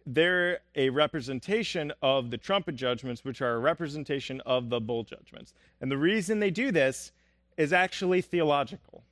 They're 0.06 0.60
a 0.76 0.90
representation 0.90 1.92
of 2.00 2.30
the 2.30 2.38
trumpet 2.38 2.76
judgments, 2.76 3.24
which 3.24 3.40
are 3.40 3.54
a 3.54 3.58
representation 3.58 4.40
of 4.42 4.68
the 4.68 4.80
bowl 4.80 5.02
judgments. 5.02 5.52
And 5.80 5.90
the 5.90 5.98
reason 5.98 6.38
they 6.38 6.52
do 6.52 6.70
this 6.70 7.10
is 7.56 7.72
actually 7.72 8.20
theological. 8.20 9.02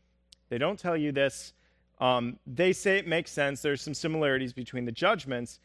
They 0.48 0.58
don't 0.58 0.78
tell 0.78 0.96
you 0.96 1.12
this. 1.12 1.52
Um, 2.00 2.38
they 2.46 2.72
say 2.72 2.98
it 2.98 3.06
makes 3.06 3.30
sense. 3.30 3.62
There's 3.62 3.80
some 3.80 3.94
similarities 3.94 4.52
between 4.52 4.84
the 4.84 4.92
judgments. 4.92 5.60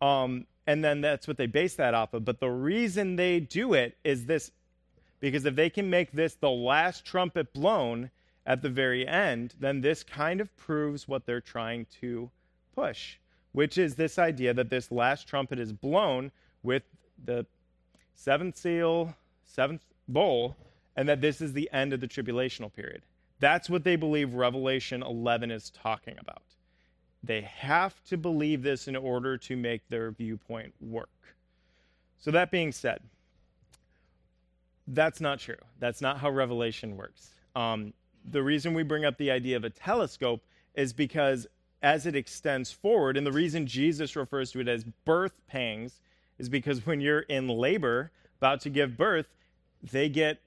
Um, 0.00 0.46
and 0.66 0.84
then 0.84 1.00
that's 1.00 1.26
what 1.26 1.36
they 1.36 1.46
base 1.46 1.74
that 1.76 1.94
off 1.94 2.12
of. 2.14 2.24
But 2.24 2.40
the 2.40 2.50
reason 2.50 3.16
they 3.16 3.40
do 3.40 3.74
it 3.74 3.96
is 4.04 4.26
this 4.26 4.50
because 5.20 5.44
if 5.44 5.56
they 5.56 5.70
can 5.70 5.90
make 5.90 6.12
this 6.12 6.34
the 6.34 6.50
last 6.50 7.04
trumpet 7.04 7.52
blown 7.52 8.10
at 8.46 8.62
the 8.62 8.68
very 8.68 9.06
end, 9.06 9.54
then 9.58 9.80
this 9.80 10.02
kind 10.02 10.40
of 10.40 10.54
proves 10.56 11.08
what 11.08 11.26
they're 11.26 11.40
trying 11.40 11.86
to 12.00 12.30
push, 12.74 13.16
which 13.52 13.78
is 13.78 13.96
this 13.96 14.18
idea 14.18 14.54
that 14.54 14.70
this 14.70 14.92
last 14.92 15.26
trumpet 15.26 15.58
is 15.58 15.72
blown 15.72 16.30
with 16.62 16.82
the 17.24 17.44
seventh 18.14 18.56
seal, 18.56 19.14
seventh 19.44 19.82
bowl, 20.06 20.56
and 20.98 21.08
that 21.08 21.20
this 21.20 21.40
is 21.40 21.52
the 21.52 21.70
end 21.72 21.92
of 21.92 22.00
the 22.00 22.08
tribulational 22.08 22.74
period. 22.74 23.02
That's 23.38 23.70
what 23.70 23.84
they 23.84 23.94
believe 23.94 24.34
Revelation 24.34 25.04
11 25.04 25.52
is 25.52 25.70
talking 25.70 26.16
about. 26.18 26.42
They 27.22 27.42
have 27.42 28.02
to 28.06 28.16
believe 28.16 28.64
this 28.64 28.88
in 28.88 28.96
order 28.96 29.38
to 29.38 29.56
make 29.56 29.88
their 29.88 30.10
viewpoint 30.10 30.74
work. 30.80 31.08
So, 32.18 32.32
that 32.32 32.50
being 32.50 32.72
said, 32.72 32.98
that's 34.88 35.20
not 35.20 35.38
true. 35.38 35.54
That's 35.78 36.00
not 36.00 36.18
how 36.18 36.30
Revelation 36.30 36.96
works. 36.96 37.30
Um, 37.54 37.92
the 38.28 38.42
reason 38.42 38.74
we 38.74 38.82
bring 38.82 39.04
up 39.04 39.18
the 39.18 39.30
idea 39.30 39.56
of 39.56 39.62
a 39.62 39.70
telescope 39.70 40.42
is 40.74 40.92
because 40.92 41.46
as 41.80 42.06
it 42.06 42.16
extends 42.16 42.72
forward, 42.72 43.16
and 43.16 43.24
the 43.24 43.30
reason 43.30 43.68
Jesus 43.68 44.16
refers 44.16 44.50
to 44.50 44.60
it 44.60 44.66
as 44.66 44.82
birth 45.04 45.40
pangs 45.46 46.00
is 46.40 46.48
because 46.48 46.84
when 46.86 47.00
you're 47.00 47.20
in 47.20 47.46
labor, 47.46 48.10
about 48.38 48.60
to 48.62 48.70
give 48.70 48.96
birth, 48.96 49.28
they 49.92 50.08
get 50.08 50.40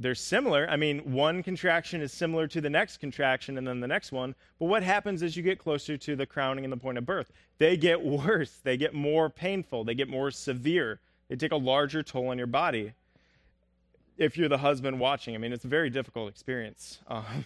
they're 0.00 0.14
similar. 0.14 0.66
I 0.70 0.76
mean, 0.76 1.12
one 1.12 1.42
contraction 1.42 2.00
is 2.00 2.10
similar 2.10 2.48
to 2.48 2.60
the 2.60 2.70
next 2.70 2.96
contraction 2.96 3.58
and 3.58 3.68
then 3.68 3.80
the 3.80 3.86
next 3.86 4.12
one. 4.12 4.34
But 4.58 4.66
what 4.66 4.82
happens 4.82 5.22
as 5.22 5.36
you 5.36 5.42
get 5.42 5.58
closer 5.58 5.98
to 5.98 6.16
the 6.16 6.24
crowning 6.24 6.64
and 6.64 6.72
the 6.72 6.78
point 6.78 6.96
of 6.96 7.04
birth? 7.04 7.30
They 7.58 7.76
get 7.76 8.02
worse. 8.04 8.60
They 8.64 8.78
get 8.78 8.94
more 8.94 9.28
painful. 9.28 9.84
They 9.84 9.94
get 9.94 10.08
more 10.08 10.30
severe. 10.30 11.00
They 11.28 11.36
take 11.36 11.52
a 11.52 11.56
larger 11.56 12.02
toll 12.02 12.28
on 12.28 12.38
your 12.38 12.46
body. 12.46 12.94
If 14.16 14.38
you're 14.38 14.48
the 14.48 14.58
husband 14.58 14.98
watching, 14.98 15.34
I 15.34 15.38
mean, 15.38 15.52
it's 15.52 15.64
a 15.64 15.68
very 15.68 15.90
difficult 15.90 16.28
experience. 16.28 16.98
Um, 17.08 17.44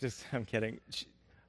just, 0.00 0.24
I'm 0.32 0.46
kidding. 0.46 0.80
She, 0.88 1.04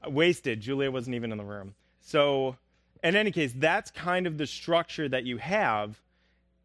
wasted. 0.08 0.60
Julia 0.60 0.92
wasn't 0.92 1.16
even 1.16 1.32
in 1.32 1.38
the 1.38 1.44
room. 1.46 1.74
So, 2.02 2.58
in 3.02 3.16
any 3.16 3.32
case, 3.32 3.54
that's 3.56 3.92
kind 3.92 4.28
of 4.28 4.38
the 4.38 4.46
structure 4.46 5.08
that 5.08 5.24
you 5.24 5.38
have 5.38 6.02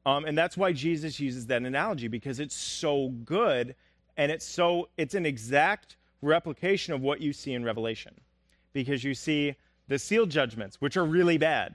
um, 0.07 0.25
and 0.25 0.39
that's 0.39 0.57
why 0.57 0.73
Jesus 0.73 1.19
uses 1.19 1.47
that 1.47 1.63
analogy 1.63 2.07
because 2.07 2.39
it's 2.39 2.55
so 2.55 3.09
good 3.25 3.75
and 4.17 4.31
it's 4.31 4.47
so 4.47 4.89
it's 4.97 5.15
an 5.15 5.27
exact 5.27 5.97
replication 6.23 6.95
of 6.95 7.03
what 7.03 7.21
you 7.21 7.33
see 7.33 7.53
in 7.53 7.65
Revelation. 7.65 8.15
Because 8.73 9.03
you 9.03 9.15
see 9.15 9.57
the 9.89 9.99
seal 9.99 10.25
judgments, 10.25 10.81
which 10.81 10.97
are 10.97 11.05
really 11.05 11.39
bad, 11.39 11.75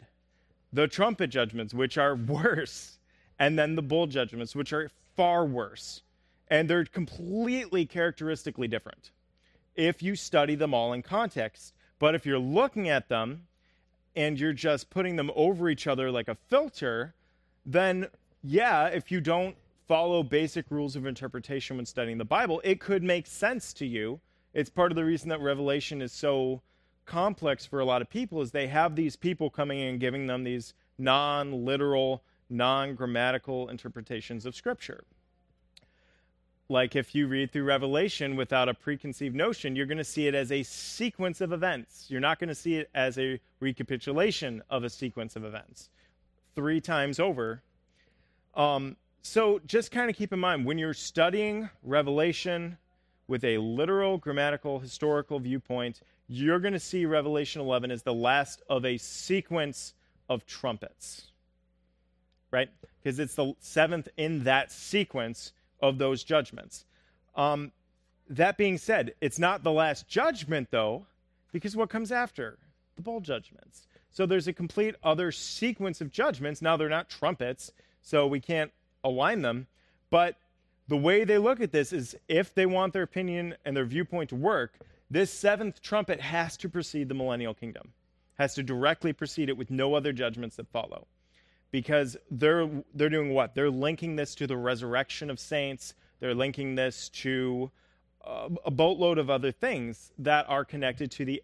the 0.72 0.88
trumpet 0.88 1.28
judgments, 1.28 1.74
which 1.74 1.98
are 1.98 2.16
worse, 2.28 3.00
and 3.38 3.60
then 3.60 3.76
the 3.76 3.82
bowl 3.82 4.08
judgments, 4.08 4.56
which 4.56 4.72
are 4.72 4.90
far 5.18 5.46
worse. 5.46 6.02
And 6.48 6.70
they're 6.70 6.86
completely 6.86 7.86
characteristically 7.86 8.68
different 8.68 9.12
if 9.76 10.02
you 10.02 10.16
study 10.16 10.56
them 10.56 10.74
all 10.74 10.94
in 10.94 11.02
context. 11.02 11.74
But 12.00 12.16
if 12.16 12.26
you're 12.26 12.40
looking 12.40 12.88
at 12.88 13.10
them 13.10 13.48
and 14.16 14.40
you're 14.40 14.54
just 14.54 14.90
putting 14.90 15.18
them 15.18 15.32
over 15.36 15.70
each 15.70 15.86
other 15.86 16.12
like 16.12 16.28
a 16.28 16.36
filter, 16.36 17.14
then 17.66 18.08
yeah, 18.44 18.88
if 18.88 19.12
you 19.12 19.22
don't 19.22 19.56
follow 19.88 20.24
basic 20.24 20.66
rules 20.70 20.96
of 20.96 21.06
interpretation 21.06 21.78
when 21.78 21.86
studying 21.86 22.18
the 22.18 22.26
Bible, 22.26 22.62
it 22.64 22.80
could 22.80 23.04
make 23.04 23.28
sense 23.28 23.74
to 23.74 23.86
you. 23.86 24.20
It's 24.54 24.70
part 24.70 24.92
of 24.92 24.96
the 24.96 25.06
reason 25.06 25.30
that 25.30 25.42
Revelation 25.42 26.02
is 26.02 26.12
so 26.12 26.62
complex 27.06 27.66
for 27.66 27.80
a 27.80 27.86
lot 27.86 28.02
of 28.02 28.10
people 28.10 28.42
is 28.42 28.52
they 28.52 28.68
have 28.68 28.96
these 28.96 29.16
people 29.16 29.50
coming 29.50 29.80
in 29.80 29.88
and 29.88 30.00
giving 30.00 30.28
them 30.28 30.44
these 30.44 30.74
non-literal, 30.98 32.24
non-grammatical 32.50 33.70
interpretations 33.70 34.46
of 34.46 34.56
scripture. 34.56 35.04
Like 36.70 36.96
if 36.96 37.14
you 37.14 37.28
read 37.28 37.52
through 37.52 37.66
Revelation 37.66 38.38
without 38.38 38.70
a 38.70 38.74
preconceived 38.74 39.36
notion, 39.36 39.76
you're 39.76 39.86
going 39.86 39.98
to 39.98 40.06
see 40.06 40.28
it 40.28 40.36
as 40.36 40.54
a 40.54 40.64
sequence 40.64 41.42
of 41.42 41.52
events. 41.52 42.06
You're 42.08 42.22
not 42.22 42.40
going 42.40 42.48
to 42.48 42.56
see 42.56 42.76
it 42.76 42.90
as 42.96 43.18
a 43.18 43.42
recapitulation 43.60 44.64
of 44.70 44.86
a 44.86 44.90
sequence 44.90 45.36
of 45.36 45.44
events. 45.44 45.90
Three 46.56 46.80
times 46.80 47.20
over, 47.20 47.62
um, 48.56 48.96
so 49.22 49.60
just 49.66 49.92
kind 49.92 50.10
of 50.10 50.16
keep 50.16 50.34
in 50.34 50.40
mind 50.40 50.66
when 50.66 50.78
you're 50.78 50.94
studying 50.94 51.70
Revelation 51.84 52.78
with 53.28 53.44
a 53.44 53.58
literal, 53.60 54.18
grammatical, 54.18 54.80
historical 54.80 55.40
viewpoint, 55.40 56.02
you're 56.28 56.60
going 56.60 56.74
to 56.74 56.80
see 56.80 57.06
Revelation 57.06 57.62
11 57.62 57.92
as 57.92 58.04
the 58.04 58.14
last 58.14 58.62
of 58.70 58.86
a 58.86 58.98
sequence 58.98 59.94
of 60.30 60.46
trumpets, 60.46 61.28
right? 62.52 62.70
Because 63.02 63.20
it's 63.20 63.36
the 63.36 63.54
seventh 63.60 64.08
in 64.18 64.44
that 64.44 64.72
sequence 64.72 65.54
of 65.82 65.98
those 65.98 66.24
judgments. 66.24 66.86
Um, 67.36 67.72
that 68.30 68.58
being 68.58 68.78
said, 68.78 69.14
it's 69.22 69.40
not 69.40 69.64
the 69.64 69.72
last 69.72 70.08
judgment, 70.08 70.70
though, 70.72 71.06
because 71.52 71.76
what 71.76 71.90
comes 71.90 72.12
after? 72.12 72.58
The 72.96 73.02
bowl 73.02 73.20
judgments. 73.20 73.88
So 74.10 74.26
there's 74.26 74.48
a 74.48 74.54
complete 74.54 74.96
other 75.04 75.32
sequence 75.32 76.02
of 76.02 76.12
judgments. 76.12 76.62
Now 76.62 76.78
they're 76.78 76.90
not 76.90 77.10
trumpets, 77.10 77.72
so 78.02 78.28
we 78.28 78.40
can't 78.40 78.72
align 79.04 79.42
them. 79.42 79.68
But 80.10 80.38
the 80.88 80.98
way 80.98 81.24
they 81.24 81.38
look 81.38 81.62
at 81.62 81.72
this 81.72 81.94
is 81.94 82.16
if 82.28 82.54
they 82.54 82.66
want 82.66 82.94
their 82.94 83.04
opinion 83.04 83.56
and 83.66 83.76
their 83.76 83.86
viewpoint 83.86 84.30
to 84.30 84.36
work, 84.36 84.80
this 85.10 85.32
seventh 85.32 85.82
trumpet 85.82 86.20
has 86.22 86.58
to 86.58 86.70
precede 86.70 87.10
the 87.10 87.14
millennial 87.14 87.54
kingdom, 87.54 87.94
has 88.38 88.54
to 88.56 88.64
directly 88.64 89.14
precede 89.14 89.50
it 89.50 89.58
with 89.58 89.70
no 89.70 89.94
other 89.94 90.14
judgments 90.14 90.56
that 90.56 90.68
follow. 90.70 91.08
Because 91.72 92.18
they're, 92.30 92.70
they're 92.94 93.10
doing 93.10 93.34
what? 93.34 93.56
They're 93.56 93.70
linking 93.70 94.16
this 94.16 94.36
to 94.36 94.48
the 94.48 94.58
resurrection 94.58 95.30
of 95.30 95.40
saints, 95.40 95.94
they're 96.20 96.36
linking 96.36 96.76
this 96.76 97.10
to 97.10 97.72
uh, 98.26 98.50
a 98.66 98.72
boatload 98.72 99.18
of 99.18 99.30
other 99.30 99.52
things 99.52 100.12
that 100.20 100.46
are 100.50 100.64
connected 100.64 101.12
to 101.12 101.26
the, 101.26 101.42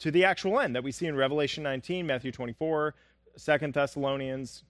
to 0.00 0.10
the 0.10 0.24
actual 0.24 0.60
end 0.60 0.74
that 0.74 0.84
we 0.84 0.92
see 0.92 1.06
in 1.06 1.16
Revelation 1.16 1.62
19, 1.62 2.06
Matthew 2.06 2.32
24, 2.32 2.94
Second 3.36 3.74
Thessalonians. 3.74 4.64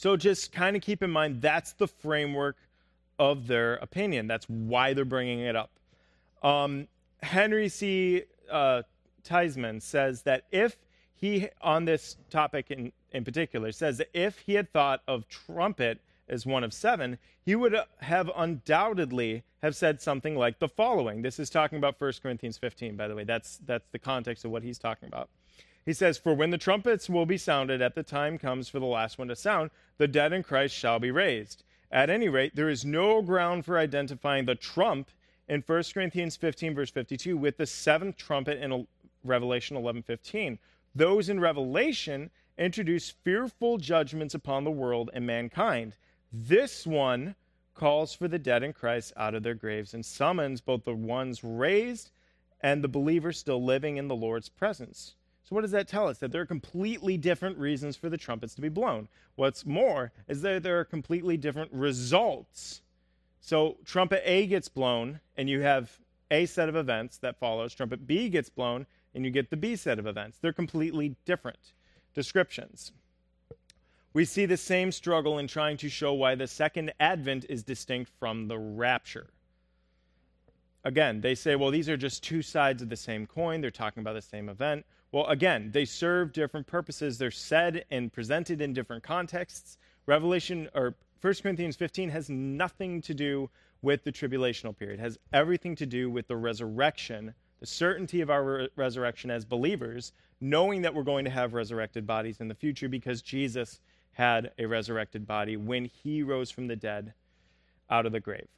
So 0.00 0.16
just 0.16 0.50
kind 0.50 0.76
of 0.76 0.82
keep 0.82 1.02
in 1.02 1.10
mind 1.10 1.42
that's 1.42 1.74
the 1.74 1.86
framework 1.86 2.56
of 3.18 3.46
their 3.46 3.74
opinion. 3.74 4.28
That's 4.28 4.48
why 4.48 4.94
they're 4.94 5.04
bringing 5.04 5.40
it 5.40 5.54
up. 5.54 5.72
Um, 6.42 6.88
Henry 7.22 7.68
C. 7.68 8.22
Uh, 8.50 8.80
Theismann 9.22 9.82
says 9.82 10.22
that 10.22 10.46
if 10.50 10.78
he, 11.14 11.48
on 11.60 11.84
this 11.84 12.16
topic 12.30 12.70
in, 12.70 12.92
in 13.12 13.26
particular, 13.26 13.72
says 13.72 13.98
that 13.98 14.08
if 14.14 14.38
he 14.38 14.54
had 14.54 14.72
thought 14.72 15.02
of 15.06 15.28
trumpet 15.28 16.00
as 16.30 16.46
one 16.46 16.64
of 16.64 16.72
seven, 16.72 17.18
he 17.44 17.54
would 17.54 17.76
have 17.98 18.30
undoubtedly 18.34 19.42
have 19.62 19.76
said 19.76 20.00
something 20.00 20.34
like 20.34 20.60
the 20.60 20.68
following. 20.68 21.20
This 21.20 21.38
is 21.38 21.50
talking 21.50 21.76
about 21.76 22.00
1 22.00 22.12
Corinthians 22.22 22.56
15, 22.56 22.96
by 22.96 23.06
the 23.06 23.14
way. 23.14 23.24
That's, 23.24 23.58
that's 23.66 23.90
the 23.92 23.98
context 23.98 24.46
of 24.46 24.50
what 24.50 24.62
he's 24.62 24.78
talking 24.78 25.08
about. 25.08 25.28
He 25.90 25.94
says, 25.94 26.18
For 26.18 26.32
when 26.34 26.50
the 26.50 26.56
trumpets 26.56 27.10
will 27.10 27.26
be 27.26 27.36
sounded 27.36 27.82
at 27.82 27.96
the 27.96 28.04
time 28.04 28.38
comes 28.38 28.68
for 28.68 28.78
the 28.78 28.86
last 28.86 29.18
one 29.18 29.26
to 29.26 29.34
sound, 29.34 29.72
the 29.98 30.06
dead 30.06 30.32
in 30.32 30.44
Christ 30.44 30.72
shall 30.72 31.00
be 31.00 31.10
raised. 31.10 31.64
At 31.90 32.10
any 32.10 32.28
rate, 32.28 32.54
there 32.54 32.68
is 32.68 32.84
no 32.84 33.22
ground 33.22 33.64
for 33.64 33.76
identifying 33.76 34.44
the 34.44 34.54
trump 34.54 35.10
in 35.48 35.64
1 35.66 35.82
Corinthians 35.92 36.36
15, 36.36 36.76
verse 36.76 36.92
52, 36.92 37.36
with 37.36 37.56
the 37.56 37.66
seventh 37.66 38.16
trumpet 38.16 38.62
in 38.62 38.86
Revelation 39.24 39.76
11, 39.76 40.04
15. 40.04 40.60
Those 40.94 41.28
in 41.28 41.40
Revelation 41.40 42.30
introduce 42.56 43.10
fearful 43.10 43.78
judgments 43.78 44.34
upon 44.34 44.62
the 44.62 44.70
world 44.70 45.10
and 45.12 45.26
mankind. 45.26 45.96
This 46.32 46.86
one 46.86 47.34
calls 47.74 48.14
for 48.14 48.28
the 48.28 48.38
dead 48.38 48.62
in 48.62 48.74
Christ 48.74 49.12
out 49.16 49.34
of 49.34 49.42
their 49.42 49.54
graves 49.54 49.92
and 49.92 50.06
summons 50.06 50.60
both 50.60 50.84
the 50.84 50.94
ones 50.94 51.42
raised 51.42 52.12
and 52.60 52.84
the 52.84 52.86
believers 52.86 53.40
still 53.40 53.64
living 53.64 53.96
in 53.96 54.06
the 54.06 54.14
Lord's 54.14 54.48
presence. 54.48 55.16
So, 55.50 55.56
what 55.56 55.62
does 55.62 55.72
that 55.72 55.88
tell 55.88 56.06
us? 56.06 56.18
That 56.18 56.30
there 56.30 56.42
are 56.42 56.46
completely 56.46 57.16
different 57.16 57.58
reasons 57.58 57.96
for 57.96 58.08
the 58.08 58.16
trumpets 58.16 58.54
to 58.54 58.60
be 58.60 58.68
blown. 58.68 59.08
What's 59.34 59.66
more 59.66 60.12
is 60.28 60.42
that 60.42 60.62
there 60.62 60.78
are 60.78 60.84
completely 60.84 61.36
different 61.36 61.72
results. 61.72 62.82
So, 63.40 63.76
trumpet 63.84 64.22
A 64.24 64.46
gets 64.46 64.68
blown, 64.68 65.18
and 65.36 65.50
you 65.50 65.60
have 65.62 65.98
a 66.30 66.46
set 66.46 66.68
of 66.68 66.76
events 66.76 67.18
that 67.18 67.40
follows. 67.40 67.74
Trumpet 67.74 68.06
B 68.06 68.28
gets 68.28 68.48
blown, 68.48 68.86
and 69.12 69.24
you 69.24 69.32
get 69.32 69.50
the 69.50 69.56
B 69.56 69.74
set 69.74 69.98
of 69.98 70.06
events. 70.06 70.38
They're 70.40 70.52
completely 70.52 71.16
different 71.24 71.72
descriptions. 72.14 72.92
We 74.12 74.24
see 74.24 74.46
the 74.46 74.56
same 74.56 74.92
struggle 74.92 75.38
in 75.38 75.48
trying 75.48 75.78
to 75.78 75.88
show 75.88 76.12
why 76.12 76.36
the 76.36 76.46
second 76.46 76.92
advent 77.00 77.46
is 77.48 77.64
distinct 77.64 78.12
from 78.20 78.46
the 78.46 78.58
rapture. 78.58 79.30
Again, 80.84 81.20
they 81.20 81.34
say, 81.34 81.56
well, 81.56 81.70
these 81.70 81.88
are 81.88 81.96
just 81.96 82.22
two 82.22 82.40
sides 82.40 82.82
of 82.82 82.88
the 82.88 82.96
same 82.96 83.26
coin. 83.26 83.60
They're 83.60 83.70
talking 83.70 84.00
about 84.00 84.14
the 84.14 84.22
same 84.22 84.48
event. 84.48 84.86
Well, 85.12 85.26
again, 85.26 85.70
they 85.72 85.84
serve 85.84 86.32
different 86.32 86.66
purposes. 86.66 87.18
They're 87.18 87.32
said 87.32 87.84
and 87.90 88.12
presented 88.12 88.60
in 88.60 88.72
different 88.72 89.02
contexts. 89.02 89.76
Revelation 90.06 90.68
or 90.74 90.94
1 91.20 91.34
Corinthians 91.42 91.76
15 91.76 92.10
has 92.10 92.30
nothing 92.30 93.02
to 93.02 93.12
do 93.12 93.50
with 93.82 94.04
the 94.04 94.12
tribulational 94.12 94.76
period. 94.76 95.00
It 95.00 95.02
has 95.02 95.18
everything 95.32 95.74
to 95.76 95.86
do 95.86 96.10
with 96.10 96.28
the 96.28 96.36
resurrection, 96.36 97.34
the 97.58 97.66
certainty 97.66 98.20
of 98.20 98.30
our 98.30 98.44
re- 98.44 98.68
resurrection 98.76 99.30
as 99.30 99.44
believers, 99.44 100.12
knowing 100.40 100.82
that 100.82 100.94
we're 100.94 101.02
going 101.02 101.24
to 101.24 101.30
have 101.30 101.54
resurrected 101.54 102.06
bodies 102.06 102.40
in 102.40 102.48
the 102.48 102.54
future 102.54 102.88
because 102.88 103.20
Jesus 103.20 103.80
had 104.12 104.52
a 104.58 104.66
resurrected 104.66 105.26
body 105.26 105.56
when 105.56 105.86
he 105.86 106.22
rose 106.22 106.50
from 106.50 106.68
the 106.68 106.76
dead 106.76 107.14
out 107.90 108.06
of 108.06 108.12
the 108.12 108.20
grave. 108.20 108.48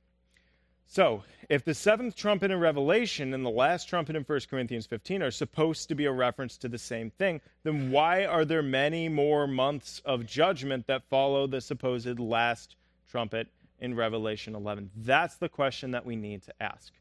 So, 0.86 1.24
if 1.48 1.64
the 1.64 1.74
seventh 1.74 2.16
trumpet 2.16 2.50
in 2.50 2.60
Revelation 2.60 3.32
and 3.32 3.44
the 3.44 3.50
last 3.50 3.88
trumpet 3.88 4.14
in 4.14 4.24
1 4.24 4.40
Corinthians 4.50 4.86
15 4.86 5.22
are 5.22 5.30
supposed 5.30 5.88
to 5.88 5.94
be 5.94 6.04
a 6.04 6.12
reference 6.12 6.56
to 6.58 6.68
the 6.68 6.78
same 6.78 7.10
thing, 7.10 7.40
then 7.62 7.90
why 7.90 8.26
are 8.26 8.44
there 8.44 8.62
many 8.62 9.08
more 9.08 9.46
months 9.46 10.02
of 10.04 10.26
judgment 10.26 10.86
that 10.86 11.08
follow 11.08 11.46
the 11.46 11.60
supposed 11.60 12.18
last 12.18 12.76
trumpet 13.10 13.48
in 13.80 13.94
Revelation 13.94 14.54
11? 14.54 14.90
That's 14.96 15.36
the 15.36 15.48
question 15.48 15.92
that 15.92 16.04
we 16.04 16.16
need 16.16 16.42
to 16.42 16.54
ask. 16.60 16.92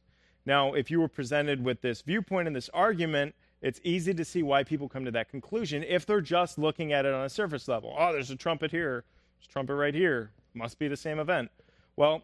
Now, 0.45 0.73
if 0.73 0.89
you 0.89 0.99
were 0.99 1.07
presented 1.07 1.63
with 1.63 1.81
this 1.81 2.01
viewpoint 2.01 2.47
and 2.47 2.55
this 2.55 2.69
argument, 2.73 3.35
it's 3.61 3.79
easy 3.83 4.13
to 4.13 4.25
see 4.25 4.41
why 4.41 4.63
people 4.63 4.89
come 4.89 5.05
to 5.05 5.11
that 5.11 5.29
conclusion 5.29 5.83
if 5.83 6.05
they're 6.05 6.21
just 6.21 6.57
looking 6.57 6.93
at 6.93 7.05
it 7.05 7.13
on 7.13 7.25
a 7.25 7.29
surface 7.29 7.67
level. 7.67 7.95
Oh, 7.97 8.11
there's 8.11 8.31
a 8.31 8.35
trumpet 8.35 8.71
here, 8.71 9.03
there's 9.37 9.49
a 9.49 9.51
trumpet 9.51 9.75
right 9.75 9.93
here, 9.93 10.31
must 10.53 10.79
be 10.79 10.87
the 10.87 10.97
same 10.97 11.19
event. 11.19 11.51
Well, 11.95 12.23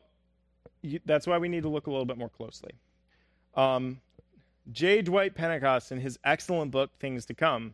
that's 1.05 1.27
why 1.27 1.37
we 1.37 1.49
need 1.49 1.63
to 1.63 1.69
look 1.69 1.87
a 1.87 1.89
little 1.89 2.05
bit 2.05 2.17
more 2.17 2.29
closely. 2.29 2.71
Um, 3.55 4.01
J. 4.71 5.01
Dwight 5.01 5.33
Pentecost, 5.33 5.91
in 5.91 5.99
his 5.99 6.19
excellent 6.23 6.71
book, 6.71 6.91
Things 6.99 7.25
to 7.27 7.33
Come, 7.33 7.73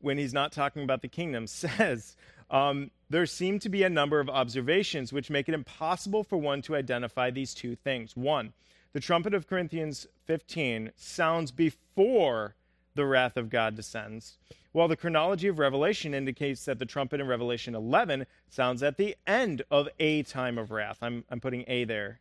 when 0.00 0.18
he's 0.18 0.32
not 0.32 0.52
talking 0.52 0.82
about 0.82 1.02
the 1.02 1.08
kingdom, 1.08 1.46
says 1.48 2.16
um, 2.50 2.90
there 3.10 3.26
seem 3.26 3.58
to 3.60 3.68
be 3.68 3.82
a 3.82 3.90
number 3.90 4.20
of 4.20 4.28
observations 4.28 5.12
which 5.12 5.30
make 5.30 5.48
it 5.48 5.54
impossible 5.54 6.24
for 6.24 6.36
one 6.38 6.62
to 6.62 6.76
identify 6.76 7.30
these 7.30 7.54
two 7.54 7.76
things. 7.76 8.16
One, 8.16 8.52
the 8.92 9.00
trumpet 9.00 9.34
of 9.34 9.46
Corinthians 9.46 10.06
15 10.26 10.92
sounds 10.96 11.50
before 11.50 12.54
the 12.94 13.04
wrath 13.04 13.36
of 13.36 13.50
God 13.50 13.74
descends, 13.74 14.38
while 14.72 14.86
the 14.86 14.96
chronology 14.96 15.48
of 15.48 15.58
Revelation 15.58 16.14
indicates 16.14 16.64
that 16.64 16.78
the 16.78 16.86
trumpet 16.86 17.20
in 17.20 17.26
Revelation 17.26 17.74
11 17.74 18.26
sounds 18.48 18.82
at 18.82 18.96
the 18.96 19.16
end 19.26 19.62
of 19.70 19.88
a 19.98 20.22
time 20.22 20.58
of 20.58 20.70
wrath. 20.70 20.98
I'm, 21.02 21.24
I'm 21.30 21.40
putting 21.40 21.64
a 21.66 21.84
there. 21.84 22.20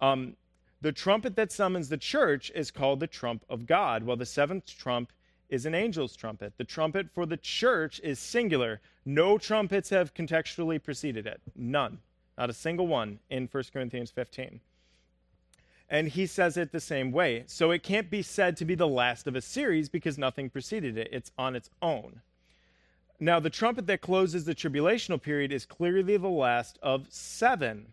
Um, 0.00 0.36
the 0.82 0.92
trumpet 0.92 1.36
that 1.36 1.52
summons 1.52 1.88
the 1.88 1.96
church 1.96 2.50
is 2.54 2.70
called 2.70 3.00
the 3.00 3.06
trump 3.06 3.44
of 3.48 3.66
God, 3.66 4.02
while 4.02 4.16
the 4.16 4.26
seventh 4.26 4.66
trump 4.76 5.12
is 5.48 5.66
an 5.66 5.74
angel's 5.74 6.16
trumpet. 6.16 6.52
The 6.58 6.64
trumpet 6.64 7.10
for 7.10 7.26
the 7.26 7.36
church 7.36 8.00
is 8.04 8.18
singular. 8.18 8.80
No 9.04 9.36
trumpets 9.36 9.90
have 9.90 10.14
contextually 10.14 10.82
preceded 10.82 11.26
it. 11.26 11.40
None. 11.56 11.98
Not 12.38 12.50
a 12.50 12.54
single 12.54 12.86
one 12.86 13.18
in 13.28 13.48
1 13.50 13.64
Corinthians 13.72 14.10
15 14.10 14.60
and 15.90 16.06
he 16.06 16.24
says 16.24 16.56
it 16.56 16.70
the 16.70 16.80
same 16.80 17.10
way. 17.10 17.42
So 17.46 17.72
it 17.72 17.82
can't 17.82 18.08
be 18.08 18.22
said 18.22 18.56
to 18.58 18.64
be 18.64 18.76
the 18.76 18.86
last 18.86 19.26
of 19.26 19.34
a 19.34 19.40
series 19.40 19.88
because 19.88 20.16
nothing 20.16 20.48
preceded 20.48 20.96
it. 20.96 21.08
It's 21.10 21.32
on 21.36 21.56
its 21.56 21.68
own. 21.82 22.20
Now, 23.18 23.40
the 23.40 23.50
trumpet 23.50 23.86
that 23.88 24.00
closes 24.00 24.44
the 24.44 24.54
tribulational 24.54 25.20
period 25.20 25.52
is 25.52 25.66
clearly 25.66 26.16
the 26.16 26.28
last 26.28 26.78
of 26.80 27.06
seven. 27.10 27.92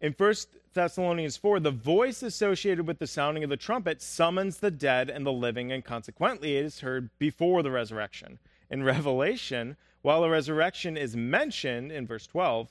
In 0.00 0.12
1 0.12 0.34
Thessalonians 0.74 1.38
4, 1.38 1.60
the 1.60 1.70
voice 1.70 2.22
associated 2.22 2.86
with 2.86 2.98
the 2.98 3.06
sounding 3.06 3.42
of 3.42 3.50
the 3.50 3.56
trumpet 3.56 4.02
summons 4.02 4.58
the 4.58 4.70
dead 4.70 5.08
and 5.08 5.24
the 5.24 5.32
living, 5.32 5.72
and 5.72 5.84
consequently, 5.84 6.56
it 6.56 6.64
is 6.66 6.80
heard 6.80 7.08
before 7.18 7.62
the 7.62 7.70
resurrection. 7.70 8.38
In 8.70 8.84
Revelation, 8.84 9.76
while 10.02 10.20
the 10.20 10.28
resurrection 10.28 10.96
is 10.96 11.16
mentioned 11.16 11.90
in 11.90 12.06
verse 12.06 12.26
12, 12.26 12.68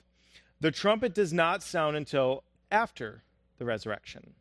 the 0.59 0.71
trumpet 0.71 1.15
does 1.15 1.33
not 1.33 1.63
sound 1.63 1.97
until 1.97 2.43
after 2.71 3.23
the 3.57 3.65
resurrection. 3.65 4.35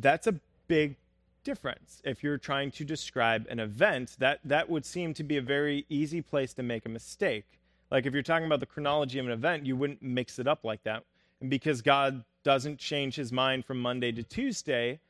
That's 0.00 0.26
a 0.26 0.40
big 0.68 0.96
difference. 1.42 2.00
If 2.04 2.22
you're 2.22 2.38
trying 2.38 2.70
to 2.72 2.84
describe 2.84 3.46
an 3.50 3.58
event, 3.58 4.16
that, 4.18 4.40
that 4.44 4.70
would 4.70 4.84
seem 4.86 5.12
to 5.14 5.24
be 5.24 5.36
a 5.36 5.42
very 5.42 5.86
easy 5.88 6.22
place 6.22 6.52
to 6.54 6.62
make 6.62 6.86
a 6.86 6.88
mistake. 6.88 7.46
Like 7.90 8.06
if 8.06 8.12
you're 8.12 8.22
talking 8.22 8.46
about 8.46 8.60
the 8.60 8.66
chronology 8.66 9.18
of 9.18 9.26
an 9.26 9.32
event, 9.32 9.66
you 9.66 9.76
wouldn't 9.76 10.02
mix 10.02 10.38
it 10.38 10.46
up 10.46 10.64
like 10.64 10.82
that. 10.84 11.04
And 11.40 11.50
because 11.50 11.82
God 11.82 12.24
doesn't 12.44 12.78
change 12.78 13.16
his 13.16 13.32
mind 13.32 13.64
from 13.64 13.80
Monday 13.80 14.12
to 14.12 14.22
Tuesday, 14.22 15.00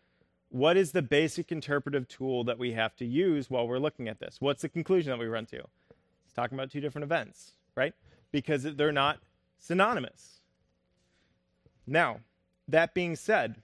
what 0.50 0.76
is 0.76 0.92
the 0.92 1.02
basic 1.02 1.52
interpretive 1.52 2.08
tool 2.08 2.44
that 2.44 2.58
we 2.58 2.72
have 2.72 2.96
to 2.96 3.04
use 3.04 3.50
while 3.50 3.68
we're 3.68 3.78
looking 3.78 4.08
at 4.08 4.18
this? 4.18 4.36
What's 4.40 4.62
the 4.62 4.68
conclusion 4.68 5.10
that 5.10 5.18
we 5.18 5.26
run 5.26 5.46
to? 5.46 5.58
It's 5.58 6.34
talking 6.34 6.56
about 6.56 6.70
two 6.70 6.80
different 6.80 7.04
events, 7.04 7.52
right? 7.74 7.94
Because 8.32 8.62
they're 8.62 8.92
not 8.92 9.18
synonymous. 9.58 10.40
Now, 11.86 12.20
that 12.68 12.94
being 12.94 13.16
said, 13.16 13.56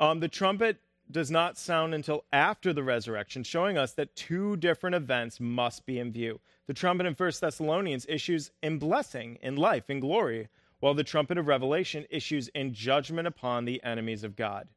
um, 0.00 0.18
the 0.20 0.28
trumpet 0.28 0.80
does 1.10 1.30
not 1.30 1.58
sound 1.58 1.94
until 1.94 2.24
after 2.32 2.72
the 2.72 2.82
resurrection, 2.82 3.42
showing 3.42 3.76
us 3.76 3.92
that 3.92 4.16
two 4.16 4.56
different 4.56 4.96
events 4.96 5.40
must 5.40 5.84
be 5.86 5.98
in 5.98 6.12
view. 6.12 6.40
The 6.66 6.74
trumpet 6.74 7.06
in 7.06 7.14
1 7.14 7.32
Thessalonians 7.40 8.06
issues 8.08 8.50
in 8.62 8.78
blessing, 8.78 9.38
in 9.42 9.56
life, 9.56 9.90
in 9.90 10.00
glory, 10.00 10.48
while 10.78 10.94
the 10.94 11.04
trumpet 11.04 11.36
of 11.36 11.46
Revelation 11.46 12.06
issues 12.10 12.48
in 12.48 12.72
judgment 12.72 13.28
upon 13.28 13.64
the 13.64 13.82
enemies 13.82 14.24
of 14.24 14.36
God. 14.36 14.68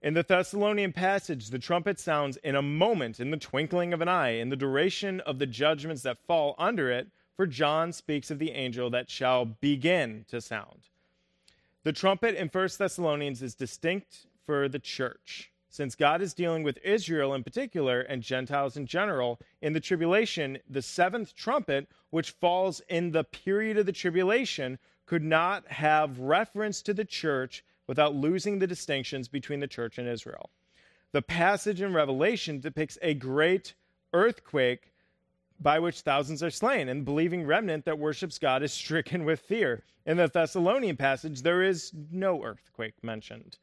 In 0.00 0.14
the 0.14 0.22
Thessalonian 0.22 0.92
passage, 0.92 1.48
the 1.48 1.58
trumpet 1.58 1.98
sounds 1.98 2.36
in 2.38 2.56
a 2.56 2.62
moment, 2.62 3.20
in 3.20 3.30
the 3.30 3.36
twinkling 3.36 3.92
of 3.92 4.00
an 4.00 4.08
eye, 4.08 4.30
in 4.30 4.48
the 4.48 4.56
duration 4.56 5.20
of 5.20 5.38
the 5.38 5.46
judgments 5.46 6.02
that 6.02 6.24
fall 6.26 6.54
under 6.58 6.90
it, 6.90 7.08
for 7.36 7.46
John 7.46 7.92
speaks 7.92 8.30
of 8.30 8.38
the 8.38 8.50
angel 8.50 8.90
that 8.90 9.10
shall 9.10 9.44
begin 9.44 10.24
to 10.28 10.40
sound. 10.40 10.88
The 11.84 11.92
trumpet 11.92 12.34
in 12.34 12.48
1 12.48 12.68
Thessalonians 12.78 13.42
is 13.42 13.54
distinct 13.54 14.26
for 14.44 14.68
the 14.68 14.78
church. 14.78 15.50
Since 15.68 15.94
God 15.94 16.20
is 16.20 16.34
dealing 16.34 16.64
with 16.64 16.78
Israel 16.84 17.32
in 17.32 17.42
particular 17.42 18.02
and 18.02 18.22
Gentiles 18.22 18.76
in 18.76 18.86
general, 18.86 19.40
in 19.62 19.72
the 19.72 19.80
tribulation, 19.80 20.58
the 20.68 20.82
seventh 20.82 21.34
trumpet, 21.34 21.88
which 22.10 22.32
falls 22.32 22.80
in 22.88 23.12
the 23.12 23.24
period 23.24 23.78
of 23.78 23.86
the 23.86 23.92
tribulation, 23.92 24.78
could 25.06 25.22
not 25.22 25.66
have 25.68 26.18
reference 26.18 26.82
to 26.82 26.92
the 26.92 27.04
church 27.04 27.64
without 27.86 28.14
losing 28.14 28.58
the 28.58 28.66
distinctions 28.66 29.28
between 29.28 29.60
the 29.60 29.66
church 29.66 29.98
and 29.98 30.08
Israel. 30.08 30.50
The 31.12 31.22
passage 31.22 31.80
in 31.80 31.94
Revelation 31.94 32.60
depicts 32.60 32.98
a 33.02 33.14
great 33.14 33.74
earthquake 34.12 34.92
by 35.60 35.78
which 35.78 36.00
thousands 36.00 36.42
are 36.42 36.50
slain, 36.50 36.88
and 36.88 37.00
the 37.00 37.04
believing 37.04 37.46
remnant 37.46 37.84
that 37.84 37.98
worships 37.98 38.38
God 38.38 38.62
is 38.62 38.72
stricken 38.82 39.24
with 39.24 39.40
fear. 39.40 39.84
In 40.04 40.16
the 40.16 40.28
Thessalonian 40.28 40.96
passage, 40.96 41.42
there 41.42 41.62
is 41.62 41.92
no 42.10 42.42
earthquake 42.42 43.02
mentioned. 43.02 43.58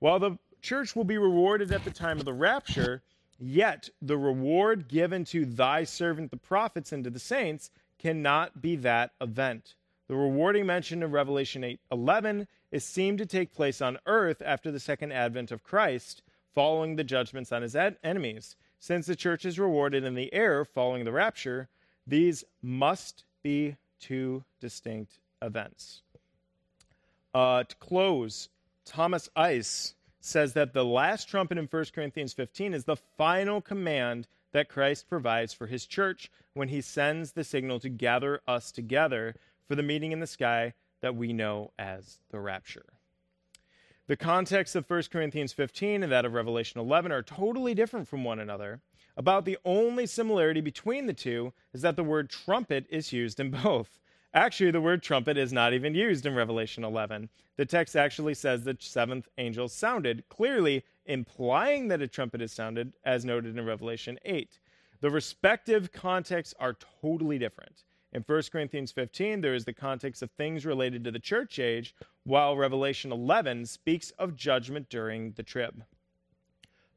While 0.00 0.18
the 0.18 0.38
church 0.62 0.96
will 0.96 1.04
be 1.04 1.18
rewarded 1.18 1.72
at 1.72 1.84
the 1.84 1.90
time 1.90 2.18
of 2.18 2.24
the 2.24 2.32
rapture, 2.32 3.02
yet 3.38 3.88
the 4.00 4.16
reward 4.16 4.88
given 4.88 5.24
to 5.26 5.44
thy 5.44 5.84
servant 5.84 6.30
the 6.30 6.38
prophets 6.38 6.90
and 6.90 7.04
to 7.04 7.10
the 7.10 7.18
saints 7.18 7.70
cannot 7.98 8.62
be 8.62 8.76
that 8.76 9.12
event. 9.20 9.74
The 10.08 10.16
rewarding 10.16 10.66
mentioned 10.66 11.04
in 11.04 11.10
Revelation 11.10 11.62
8 11.62 11.80
11 11.92 12.48
is 12.72 12.82
seen 12.84 13.18
to 13.18 13.26
take 13.26 13.52
place 13.52 13.82
on 13.82 13.98
earth 14.06 14.42
after 14.44 14.72
the 14.72 14.80
second 14.80 15.12
advent 15.12 15.52
of 15.52 15.62
Christ, 15.62 16.22
following 16.54 16.96
the 16.96 17.04
judgments 17.04 17.52
on 17.52 17.62
his 17.62 17.76
ad- 17.76 17.98
enemies. 18.02 18.56
Since 18.78 19.06
the 19.06 19.14
church 19.14 19.44
is 19.44 19.58
rewarded 19.58 20.02
in 20.04 20.14
the 20.14 20.32
air 20.32 20.64
following 20.64 21.04
the 21.04 21.12
rapture, 21.12 21.68
these 22.06 22.42
must 22.62 23.24
be 23.42 23.76
two 24.00 24.44
distinct 24.60 25.18
events. 25.42 26.00
Uh, 27.34 27.64
to 27.64 27.76
close, 27.76 28.48
Thomas 28.90 29.28
Ice 29.36 29.94
says 30.20 30.54
that 30.54 30.72
the 30.72 30.84
last 30.84 31.28
trumpet 31.28 31.56
in 31.56 31.66
1 31.66 31.84
Corinthians 31.94 32.32
15 32.32 32.74
is 32.74 32.86
the 32.86 32.96
final 32.96 33.60
command 33.60 34.26
that 34.50 34.68
Christ 34.68 35.08
provides 35.08 35.54
for 35.54 35.68
his 35.68 35.86
church 35.86 36.28
when 36.54 36.66
he 36.66 36.80
sends 36.80 37.30
the 37.30 37.44
signal 37.44 37.78
to 37.78 37.88
gather 37.88 38.40
us 38.48 38.72
together 38.72 39.36
for 39.68 39.76
the 39.76 39.84
meeting 39.84 40.10
in 40.10 40.18
the 40.18 40.26
sky 40.26 40.74
that 41.02 41.14
we 41.14 41.32
know 41.32 41.70
as 41.78 42.18
the 42.32 42.40
rapture. 42.40 42.86
The 44.08 44.16
context 44.16 44.74
of 44.74 44.90
1 44.90 45.04
Corinthians 45.12 45.52
15 45.52 46.02
and 46.02 46.10
that 46.10 46.24
of 46.24 46.32
Revelation 46.32 46.80
11 46.80 47.12
are 47.12 47.22
totally 47.22 47.74
different 47.74 48.08
from 48.08 48.24
one 48.24 48.40
another. 48.40 48.80
About 49.16 49.44
the 49.44 49.58
only 49.64 50.04
similarity 50.04 50.60
between 50.60 51.06
the 51.06 51.14
two 51.14 51.52
is 51.72 51.82
that 51.82 51.94
the 51.94 52.02
word 52.02 52.28
trumpet 52.28 52.86
is 52.90 53.12
used 53.12 53.38
in 53.38 53.52
both. 53.52 54.00
Actually, 54.32 54.70
the 54.70 54.80
word 54.80 55.02
trumpet 55.02 55.36
is 55.36 55.52
not 55.52 55.72
even 55.72 55.94
used 55.94 56.24
in 56.24 56.34
Revelation 56.34 56.84
11. 56.84 57.28
The 57.56 57.66
text 57.66 57.96
actually 57.96 58.34
says 58.34 58.62
the 58.62 58.76
seventh 58.78 59.28
angel 59.38 59.68
sounded, 59.68 60.22
clearly 60.28 60.84
implying 61.04 61.88
that 61.88 62.00
a 62.00 62.06
trumpet 62.06 62.40
is 62.40 62.52
sounded, 62.52 62.92
as 63.04 63.24
noted 63.24 63.58
in 63.58 63.66
Revelation 63.66 64.18
8. 64.24 64.60
The 65.00 65.10
respective 65.10 65.90
contexts 65.90 66.54
are 66.60 66.76
totally 67.02 67.38
different. 67.38 67.82
In 68.12 68.22
1 68.22 68.42
Corinthians 68.52 68.92
15, 68.92 69.40
there 69.40 69.54
is 69.54 69.64
the 69.64 69.72
context 69.72 70.22
of 70.22 70.30
things 70.30 70.64
related 70.64 71.02
to 71.04 71.10
the 71.10 71.18
church 71.18 71.58
age, 71.58 71.94
while 72.22 72.56
Revelation 72.56 73.10
11 73.10 73.66
speaks 73.66 74.10
of 74.12 74.36
judgment 74.36 74.88
during 74.88 75.32
the 75.32 75.42
trib. 75.42 75.82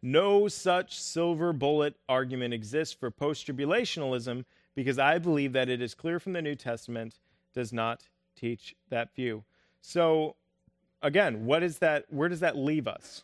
No 0.03 0.47
such 0.47 0.99
silver 0.99 1.53
bullet 1.53 1.95
argument 2.07 2.53
exists 2.53 2.93
for 2.93 3.09
post 3.09 3.47
tribulationalism 3.47 4.45
because 4.75 4.99
I 4.99 5.17
believe 5.17 5.53
that 5.53 5.69
it 5.69 5.81
is 5.81 5.93
clear 5.93 6.19
from 6.19 6.33
the 6.33 6.41
New 6.41 6.55
Testament 6.55 7.19
does 7.53 7.71
not 7.71 8.03
teach 8.35 8.75
that 8.89 9.15
view. 9.15 9.43
So 9.81 10.35
again, 11.01 11.45
what 11.45 11.63
is 11.63 11.79
that 11.79 12.05
where 12.09 12.29
does 12.29 12.39
that 12.39 12.57
leave 12.57 12.87
us? 12.87 13.23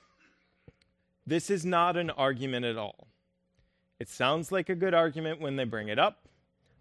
This 1.26 1.50
is 1.50 1.66
not 1.66 1.97
an 1.97 2.10
argument 2.10 2.66
at 2.66 2.78
all. 2.78 3.08
It 4.00 4.10
sounds 4.10 4.52
like 4.52 4.70
a 4.70 4.76
good 4.76 4.93
argument 4.93 5.41
when 5.41 5.56
they 5.56 5.66
bring 5.66 5.89
it 5.89 6.00
up 6.00 6.28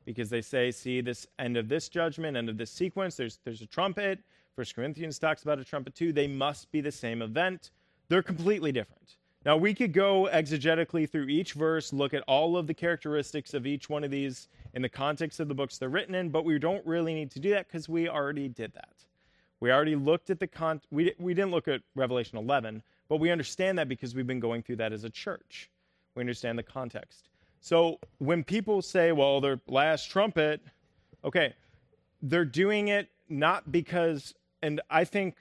because 0.05 0.31
they 0.31 0.41
say, 0.41 0.71
see 0.71 1.01
this 1.01 1.27
end 1.39 1.57
of 1.57 1.69
this 1.69 1.89
judgment, 1.89 2.37
end 2.37 2.49
of 2.49 2.57
this 2.57 2.71
sequence, 2.71 3.17
there's 3.17 3.39
there's 3.45 3.63
a 3.63 3.67
trumpet. 3.67 4.21
First 4.55 4.75
Corinthians 4.75 5.19
talks 5.19 5.43
about 5.43 5.59
a 5.59 5.65
trumpet 5.65 5.95
too. 5.95 6.13
They 6.13 6.27
must 6.27 6.71
be 6.73 6.81
the 6.81 6.93
same 6.93 7.23
event. 7.23 7.71
They're 8.09 8.23
completely 8.23 8.73
different. 8.73 9.17
Now, 9.49 9.57
we 9.57 9.73
could 9.73 9.95
go 9.95 10.29
exegetically 10.31 11.09
through 11.09 11.29
each 11.29 11.55
verse, 11.55 11.91
look 11.91 12.13
at 12.13 12.23
all 12.29 12.59
of 12.59 12.67
the 12.67 12.75
characteristics 12.75 13.55
of 13.55 13.67
each 13.67 13.89
one 13.89 14.05
of 14.05 14.11
these 14.11 14.49
in 14.75 14.83
the 14.83 14.91
context 14.91 15.41
of 15.41 15.49
the 15.49 15.55
books 15.55 15.79
they're 15.79 15.89
written 15.89 16.15
in, 16.15 16.29
but 16.29 16.45
we 16.45 16.59
don't 16.59 16.87
really 16.87 17.15
need 17.15 17.31
to 17.31 17.41
do 17.41 17.49
that 17.49 17.67
because 17.67 17.89
we 17.89 18.11
already 18.11 18.49
did 18.49 18.75
that. 18.75 18.93
We 19.61 19.73
already 19.73 19.97
looked 19.97 20.29
at 20.29 20.39
the 20.39 20.47
con. 20.47 20.83
We, 20.91 21.15
we 21.19 21.33
didn't 21.33 21.51
look 21.51 21.67
at 21.67 21.81
Revelation 21.95 22.37
11, 22.37 22.83
but 23.09 23.21
we 23.21 23.31
understand 23.31 23.79
that 23.79 23.89
because 23.89 24.15
we've 24.15 24.27
been 24.27 24.39
going 24.39 24.61
through 24.63 24.77
that 24.77 24.93
as 24.93 25.05
a 25.05 25.09
church. 25.09 25.71
We 26.15 26.21
understand 26.21 26.59
the 26.59 26.63
context. 26.63 27.31
So 27.63 28.01
when 28.19 28.45
people 28.45 28.83
say, 28.83 29.13
well, 29.13 29.41
their 29.41 29.63
last 29.67 30.11
trumpet, 30.11 30.61
okay, 31.25 31.55
they're 32.21 32.45
doing 32.45 32.89
it 32.89 33.09
not 33.31 33.73
because, 33.73 34.35
and 34.61 34.83
I 34.91 35.05
think, 35.05 35.37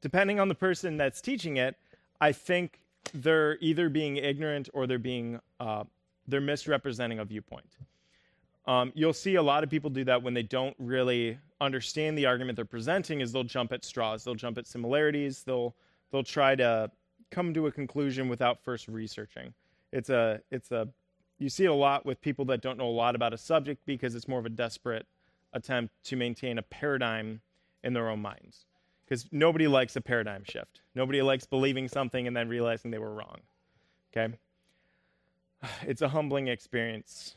depending 0.00 0.40
on 0.40 0.48
the 0.48 0.56
person 0.56 0.96
that's 0.96 1.20
teaching 1.20 1.58
it, 1.58 1.76
I 2.20 2.32
think 2.32 2.80
they're 3.14 3.58
either 3.60 3.88
being 3.88 4.16
ignorant 4.16 4.68
or 4.72 4.86
they're 4.86 4.98
being 4.98 5.40
uh, 5.58 5.84
they're 6.26 6.40
misrepresenting 6.40 7.18
a 7.18 7.24
viewpoint. 7.24 7.76
Um, 8.66 8.92
you'll 8.94 9.12
see 9.12 9.34
a 9.36 9.42
lot 9.42 9.64
of 9.64 9.70
people 9.70 9.90
do 9.90 10.04
that 10.04 10.22
when 10.22 10.34
they 10.34 10.42
don't 10.42 10.76
really 10.78 11.38
understand 11.60 12.16
the 12.16 12.26
argument 12.26 12.56
they're 12.56 12.64
presenting. 12.64 13.20
Is 13.20 13.32
they'll 13.32 13.42
jump 13.42 13.72
at 13.72 13.84
straws, 13.84 14.24
they'll 14.24 14.34
jump 14.34 14.58
at 14.58 14.66
similarities, 14.66 15.42
they'll 15.42 15.74
they'll 16.12 16.22
try 16.22 16.54
to 16.56 16.90
come 17.30 17.54
to 17.54 17.66
a 17.66 17.72
conclusion 17.72 18.28
without 18.28 18.62
first 18.62 18.88
researching. 18.88 19.52
It's 19.92 20.10
a 20.10 20.40
it's 20.50 20.70
a 20.70 20.88
you 21.38 21.48
see 21.48 21.64
it 21.64 21.68
a 21.68 21.74
lot 21.74 22.04
with 22.04 22.20
people 22.20 22.44
that 22.46 22.60
don't 22.60 22.78
know 22.78 22.88
a 22.88 22.90
lot 22.90 23.14
about 23.14 23.32
a 23.32 23.38
subject 23.38 23.80
because 23.86 24.14
it's 24.14 24.28
more 24.28 24.38
of 24.38 24.46
a 24.46 24.50
desperate 24.50 25.06
attempt 25.52 25.92
to 26.04 26.16
maintain 26.16 26.58
a 26.58 26.62
paradigm 26.62 27.40
in 27.82 27.92
their 27.92 28.08
own 28.08 28.20
minds 28.20 28.66
because 29.10 29.26
nobody 29.32 29.66
likes 29.66 29.96
a 29.96 30.00
paradigm 30.00 30.44
shift. 30.44 30.82
Nobody 30.94 31.20
likes 31.20 31.44
believing 31.44 31.88
something 31.88 32.28
and 32.28 32.36
then 32.36 32.48
realizing 32.48 32.92
they 32.92 32.98
were 32.98 33.12
wrong. 33.12 33.38
Okay? 34.16 34.34
It's 35.82 36.00
a 36.00 36.08
humbling 36.08 36.48
experience. 36.48 37.34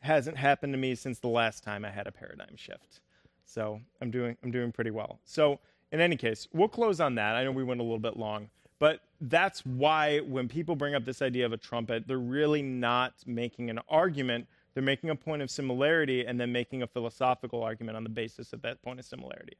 Hasn't 0.00 0.36
happened 0.36 0.74
to 0.74 0.78
me 0.78 0.94
since 0.94 1.18
the 1.18 1.28
last 1.28 1.64
time 1.64 1.84
I 1.84 1.90
had 1.90 2.06
a 2.06 2.12
paradigm 2.12 2.56
shift. 2.56 3.00
So 3.46 3.80
I'm 4.00 4.10
doing 4.10 4.36
I'm 4.44 4.50
doing 4.50 4.70
pretty 4.70 4.90
well. 4.90 5.18
So 5.24 5.58
in 5.90 6.00
any 6.00 6.16
case, 6.16 6.46
we'll 6.52 6.68
close 6.68 7.00
on 7.00 7.14
that. 7.16 7.34
I 7.36 7.44
know 7.44 7.52
we 7.52 7.64
went 7.64 7.80
a 7.80 7.82
little 7.82 7.98
bit 7.98 8.16
long, 8.16 8.48
but 8.78 9.00
that's 9.20 9.64
why 9.66 10.20
when 10.20 10.48
people 10.48 10.76
bring 10.76 10.94
up 10.94 11.04
this 11.04 11.22
idea 11.22 11.46
of 11.46 11.52
a 11.52 11.56
trumpet, 11.56 12.06
they're 12.06 12.18
really 12.18 12.62
not 12.62 13.14
making 13.26 13.70
an 13.70 13.80
argument. 13.88 14.46
They're 14.74 14.82
making 14.82 15.10
a 15.10 15.16
point 15.16 15.42
of 15.42 15.50
similarity 15.50 16.24
and 16.26 16.40
then 16.40 16.52
making 16.52 16.82
a 16.82 16.86
philosophical 16.86 17.62
argument 17.62 17.96
on 17.96 18.04
the 18.04 18.10
basis 18.10 18.52
of 18.52 18.62
that 18.62 18.82
point 18.82 19.00
of 19.00 19.04
similarity 19.04 19.56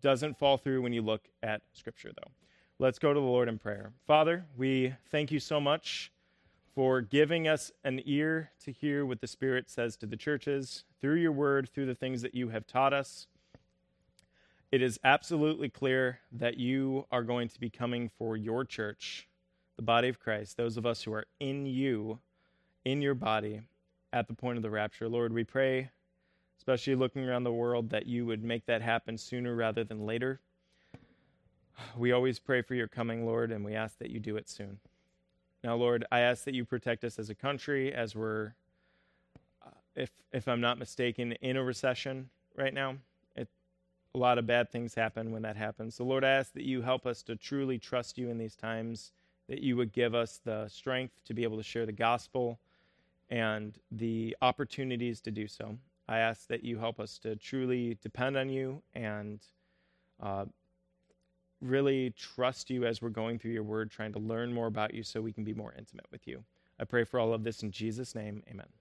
doesn't 0.00 0.38
fall 0.38 0.56
through 0.56 0.82
when 0.82 0.92
you 0.92 1.02
look 1.02 1.28
at 1.42 1.62
Scripture, 1.72 2.10
though. 2.14 2.30
Let's 2.78 2.98
go 2.98 3.12
to 3.12 3.20
the 3.20 3.26
Lord 3.26 3.48
in 3.48 3.58
prayer. 3.58 3.92
Father, 4.06 4.46
we 4.56 4.94
thank 5.10 5.30
you 5.30 5.40
so 5.40 5.60
much 5.60 6.10
for 6.74 7.00
giving 7.00 7.46
us 7.46 7.70
an 7.84 8.00
ear 8.04 8.50
to 8.64 8.72
hear 8.72 9.04
what 9.04 9.20
the 9.20 9.26
Spirit 9.26 9.68
says 9.68 9.96
to 9.96 10.06
the 10.06 10.16
churches 10.16 10.84
through 11.00 11.16
your 11.16 11.32
word, 11.32 11.68
through 11.68 11.86
the 11.86 11.94
things 11.94 12.22
that 12.22 12.34
you 12.34 12.48
have 12.48 12.66
taught 12.66 12.92
us. 12.92 13.26
It 14.72 14.82
is 14.82 15.00
absolutely 15.02 15.68
clear 15.68 16.20
that 16.32 16.56
you 16.56 17.06
are 17.10 17.24
going 17.24 17.48
to 17.48 17.60
be 17.60 17.70
coming 17.70 18.08
for 18.16 18.36
your 18.36 18.64
church, 18.64 19.28
the 19.76 19.82
body 19.82 20.08
of 20.08 20.20
Christ, 20.20 20.56
those 20.56 20.76
of 20.76 20.86
us 20.86 21.02
who 21.02 21.12
are 21.12 21.26
in 21.40 21.66
you, 21.66 22.20
in 22.84 23.02
your 23.02 23.14
body, 23.14 23.62
at 24.12 24.28
the 24.28 24.34
point 24.34 24.56
of 24.56 24.62
the 24.62 24.70
rapture. 24.70 25.08
Lord, 25.08 25.32
we 25.32 25.44
pray 25.44 25.90
especially 26.60 26.94
looking 26.94 27.26
around 27.26 27.42
the 27.42 27.50
world, 27.50 27.88
that 27.88 28.04
you 28.04 28.26
would 28.26 28.44
make 28.44 28.66
that 28.66 28.82
happen 28.82 29.16
sooner 29.16 29.54
rather 29.56 29.82
than 29.82 30.04
later. 30.04 30.38
We 31.96 32.12
always 32.12 32.38
pray 32.38 32.60
for 32.60 32.74
your 32.74 32.86
coming, 32.86 33.24
Lord, 33.24 33.50
and 33.50 33.64
we 33.64 33.74
ask 33.74 33.98
that 33.98 34.10
you 34.10 34.20
do 34.20 34.36
it 34.36 34.46
soon. 34.46 34.78
Now, 35.64 35.74
Lord, 35.76 36.04
I 36.12 36.20
ask 36.20 36.44
that 36.44 36.52
you 36.52 36.66
protect 36.66 37.02
us 37.02 37.18
as 37.18 37.30
a 37.30 37.34
country 37.34 37.94
as 37.94 38.14
we're, 38.14 38.52
uh, 39.64 39.70
if, 39.96 40.10
if 40.34 40.48
I'm 40.48 40.60
not 40.60 40.78
mistaken, 40.78 41.32
in 41.40 41.56
a 41.56 41.64
recession 41.64 42.28
right 42.54 42.74
now. 42.74 42.96
It, 43.36 43.48
a 44.14 44.18
lot 44.18 44.36
of 44.36 44.46
bad 44.46 44.70
things 44.70 44.94
happen 44.94 45.32
when 45.32 45.40
that 45.40 45.56
happens. 45.56 45.94
So, 45.94 46.04
Lord, 46.04 46.24
I 46.24 46.28
ask 46.28 46.52
that 46.52 46.64
you 46.64 46.82
help 46.82 47.06
us 47.06 47.22
to 47.22 47.36
truly 47.36 47.78
trust 47.78 48.18
you 48.18 48.28
in 48.28 48.36
these 48.36 48.54
times, 48.54 49.12
that 49.48 49.62
you 49.62 49.78
would 49.78 49.94
give 49.94 50.14
us 50.14 50.42
the 50.44 50.68
strength 50.68 51.14
to 51.24 51.32
be 51.32 51.42
able 51.42 51.56
to 51.56 51.62
share 51.62 51.86
the 51.86 51.92
gospel 51.92 52.58
and 53.30 53.78
the 53.90 54.36
opportunities 54.42 55.22
to 55.22 55.30
do 55.30 55.48
so. 55.48 55.78
I 56.10 56.18
ask 56.18 56.48
that 56.48 56.64
you 56.64 56.78
help 56.78 56.98
us 56.98 57.18
to 57.18 57.36
truly 57.36 57.96
depend 58.02 58.36
on 58.36 58.50
you 58.50 58.82
and 58.94 59.40
uh, 60.20 60.46
really 61.60 62.10
trust 62.10 62.68
you 62.68 62.84
as 62.84 63.00
we're 63.00 63.10
going 63.10 63.38
through 63.38 63.52
your 63.52 63.62
word, 63.62 63.92
trying 63.92 64.12
to 64.14 64.18
learn 64.18 64.52
more 64.52 64.66
about 64.66 64.92
you 64.92 65.04
so 65.04 65.20
we 65.20 65.32
can 65.32 65.44
be 65.44 65.54
more 65.54 65.72
intimate 65.78 66.06
with 66.10 66.26
you. 66.26 66.42
I 66.80 66.84
pray 66.84 67.04
for 67.04 67.20
all 67.20 67.32
of 67.32 67.44
this 67.44 67.62
in 67.62 67.70
Jesus' 67.70 68.16
name. 68.16 68.42
Amen. 68.50 68.79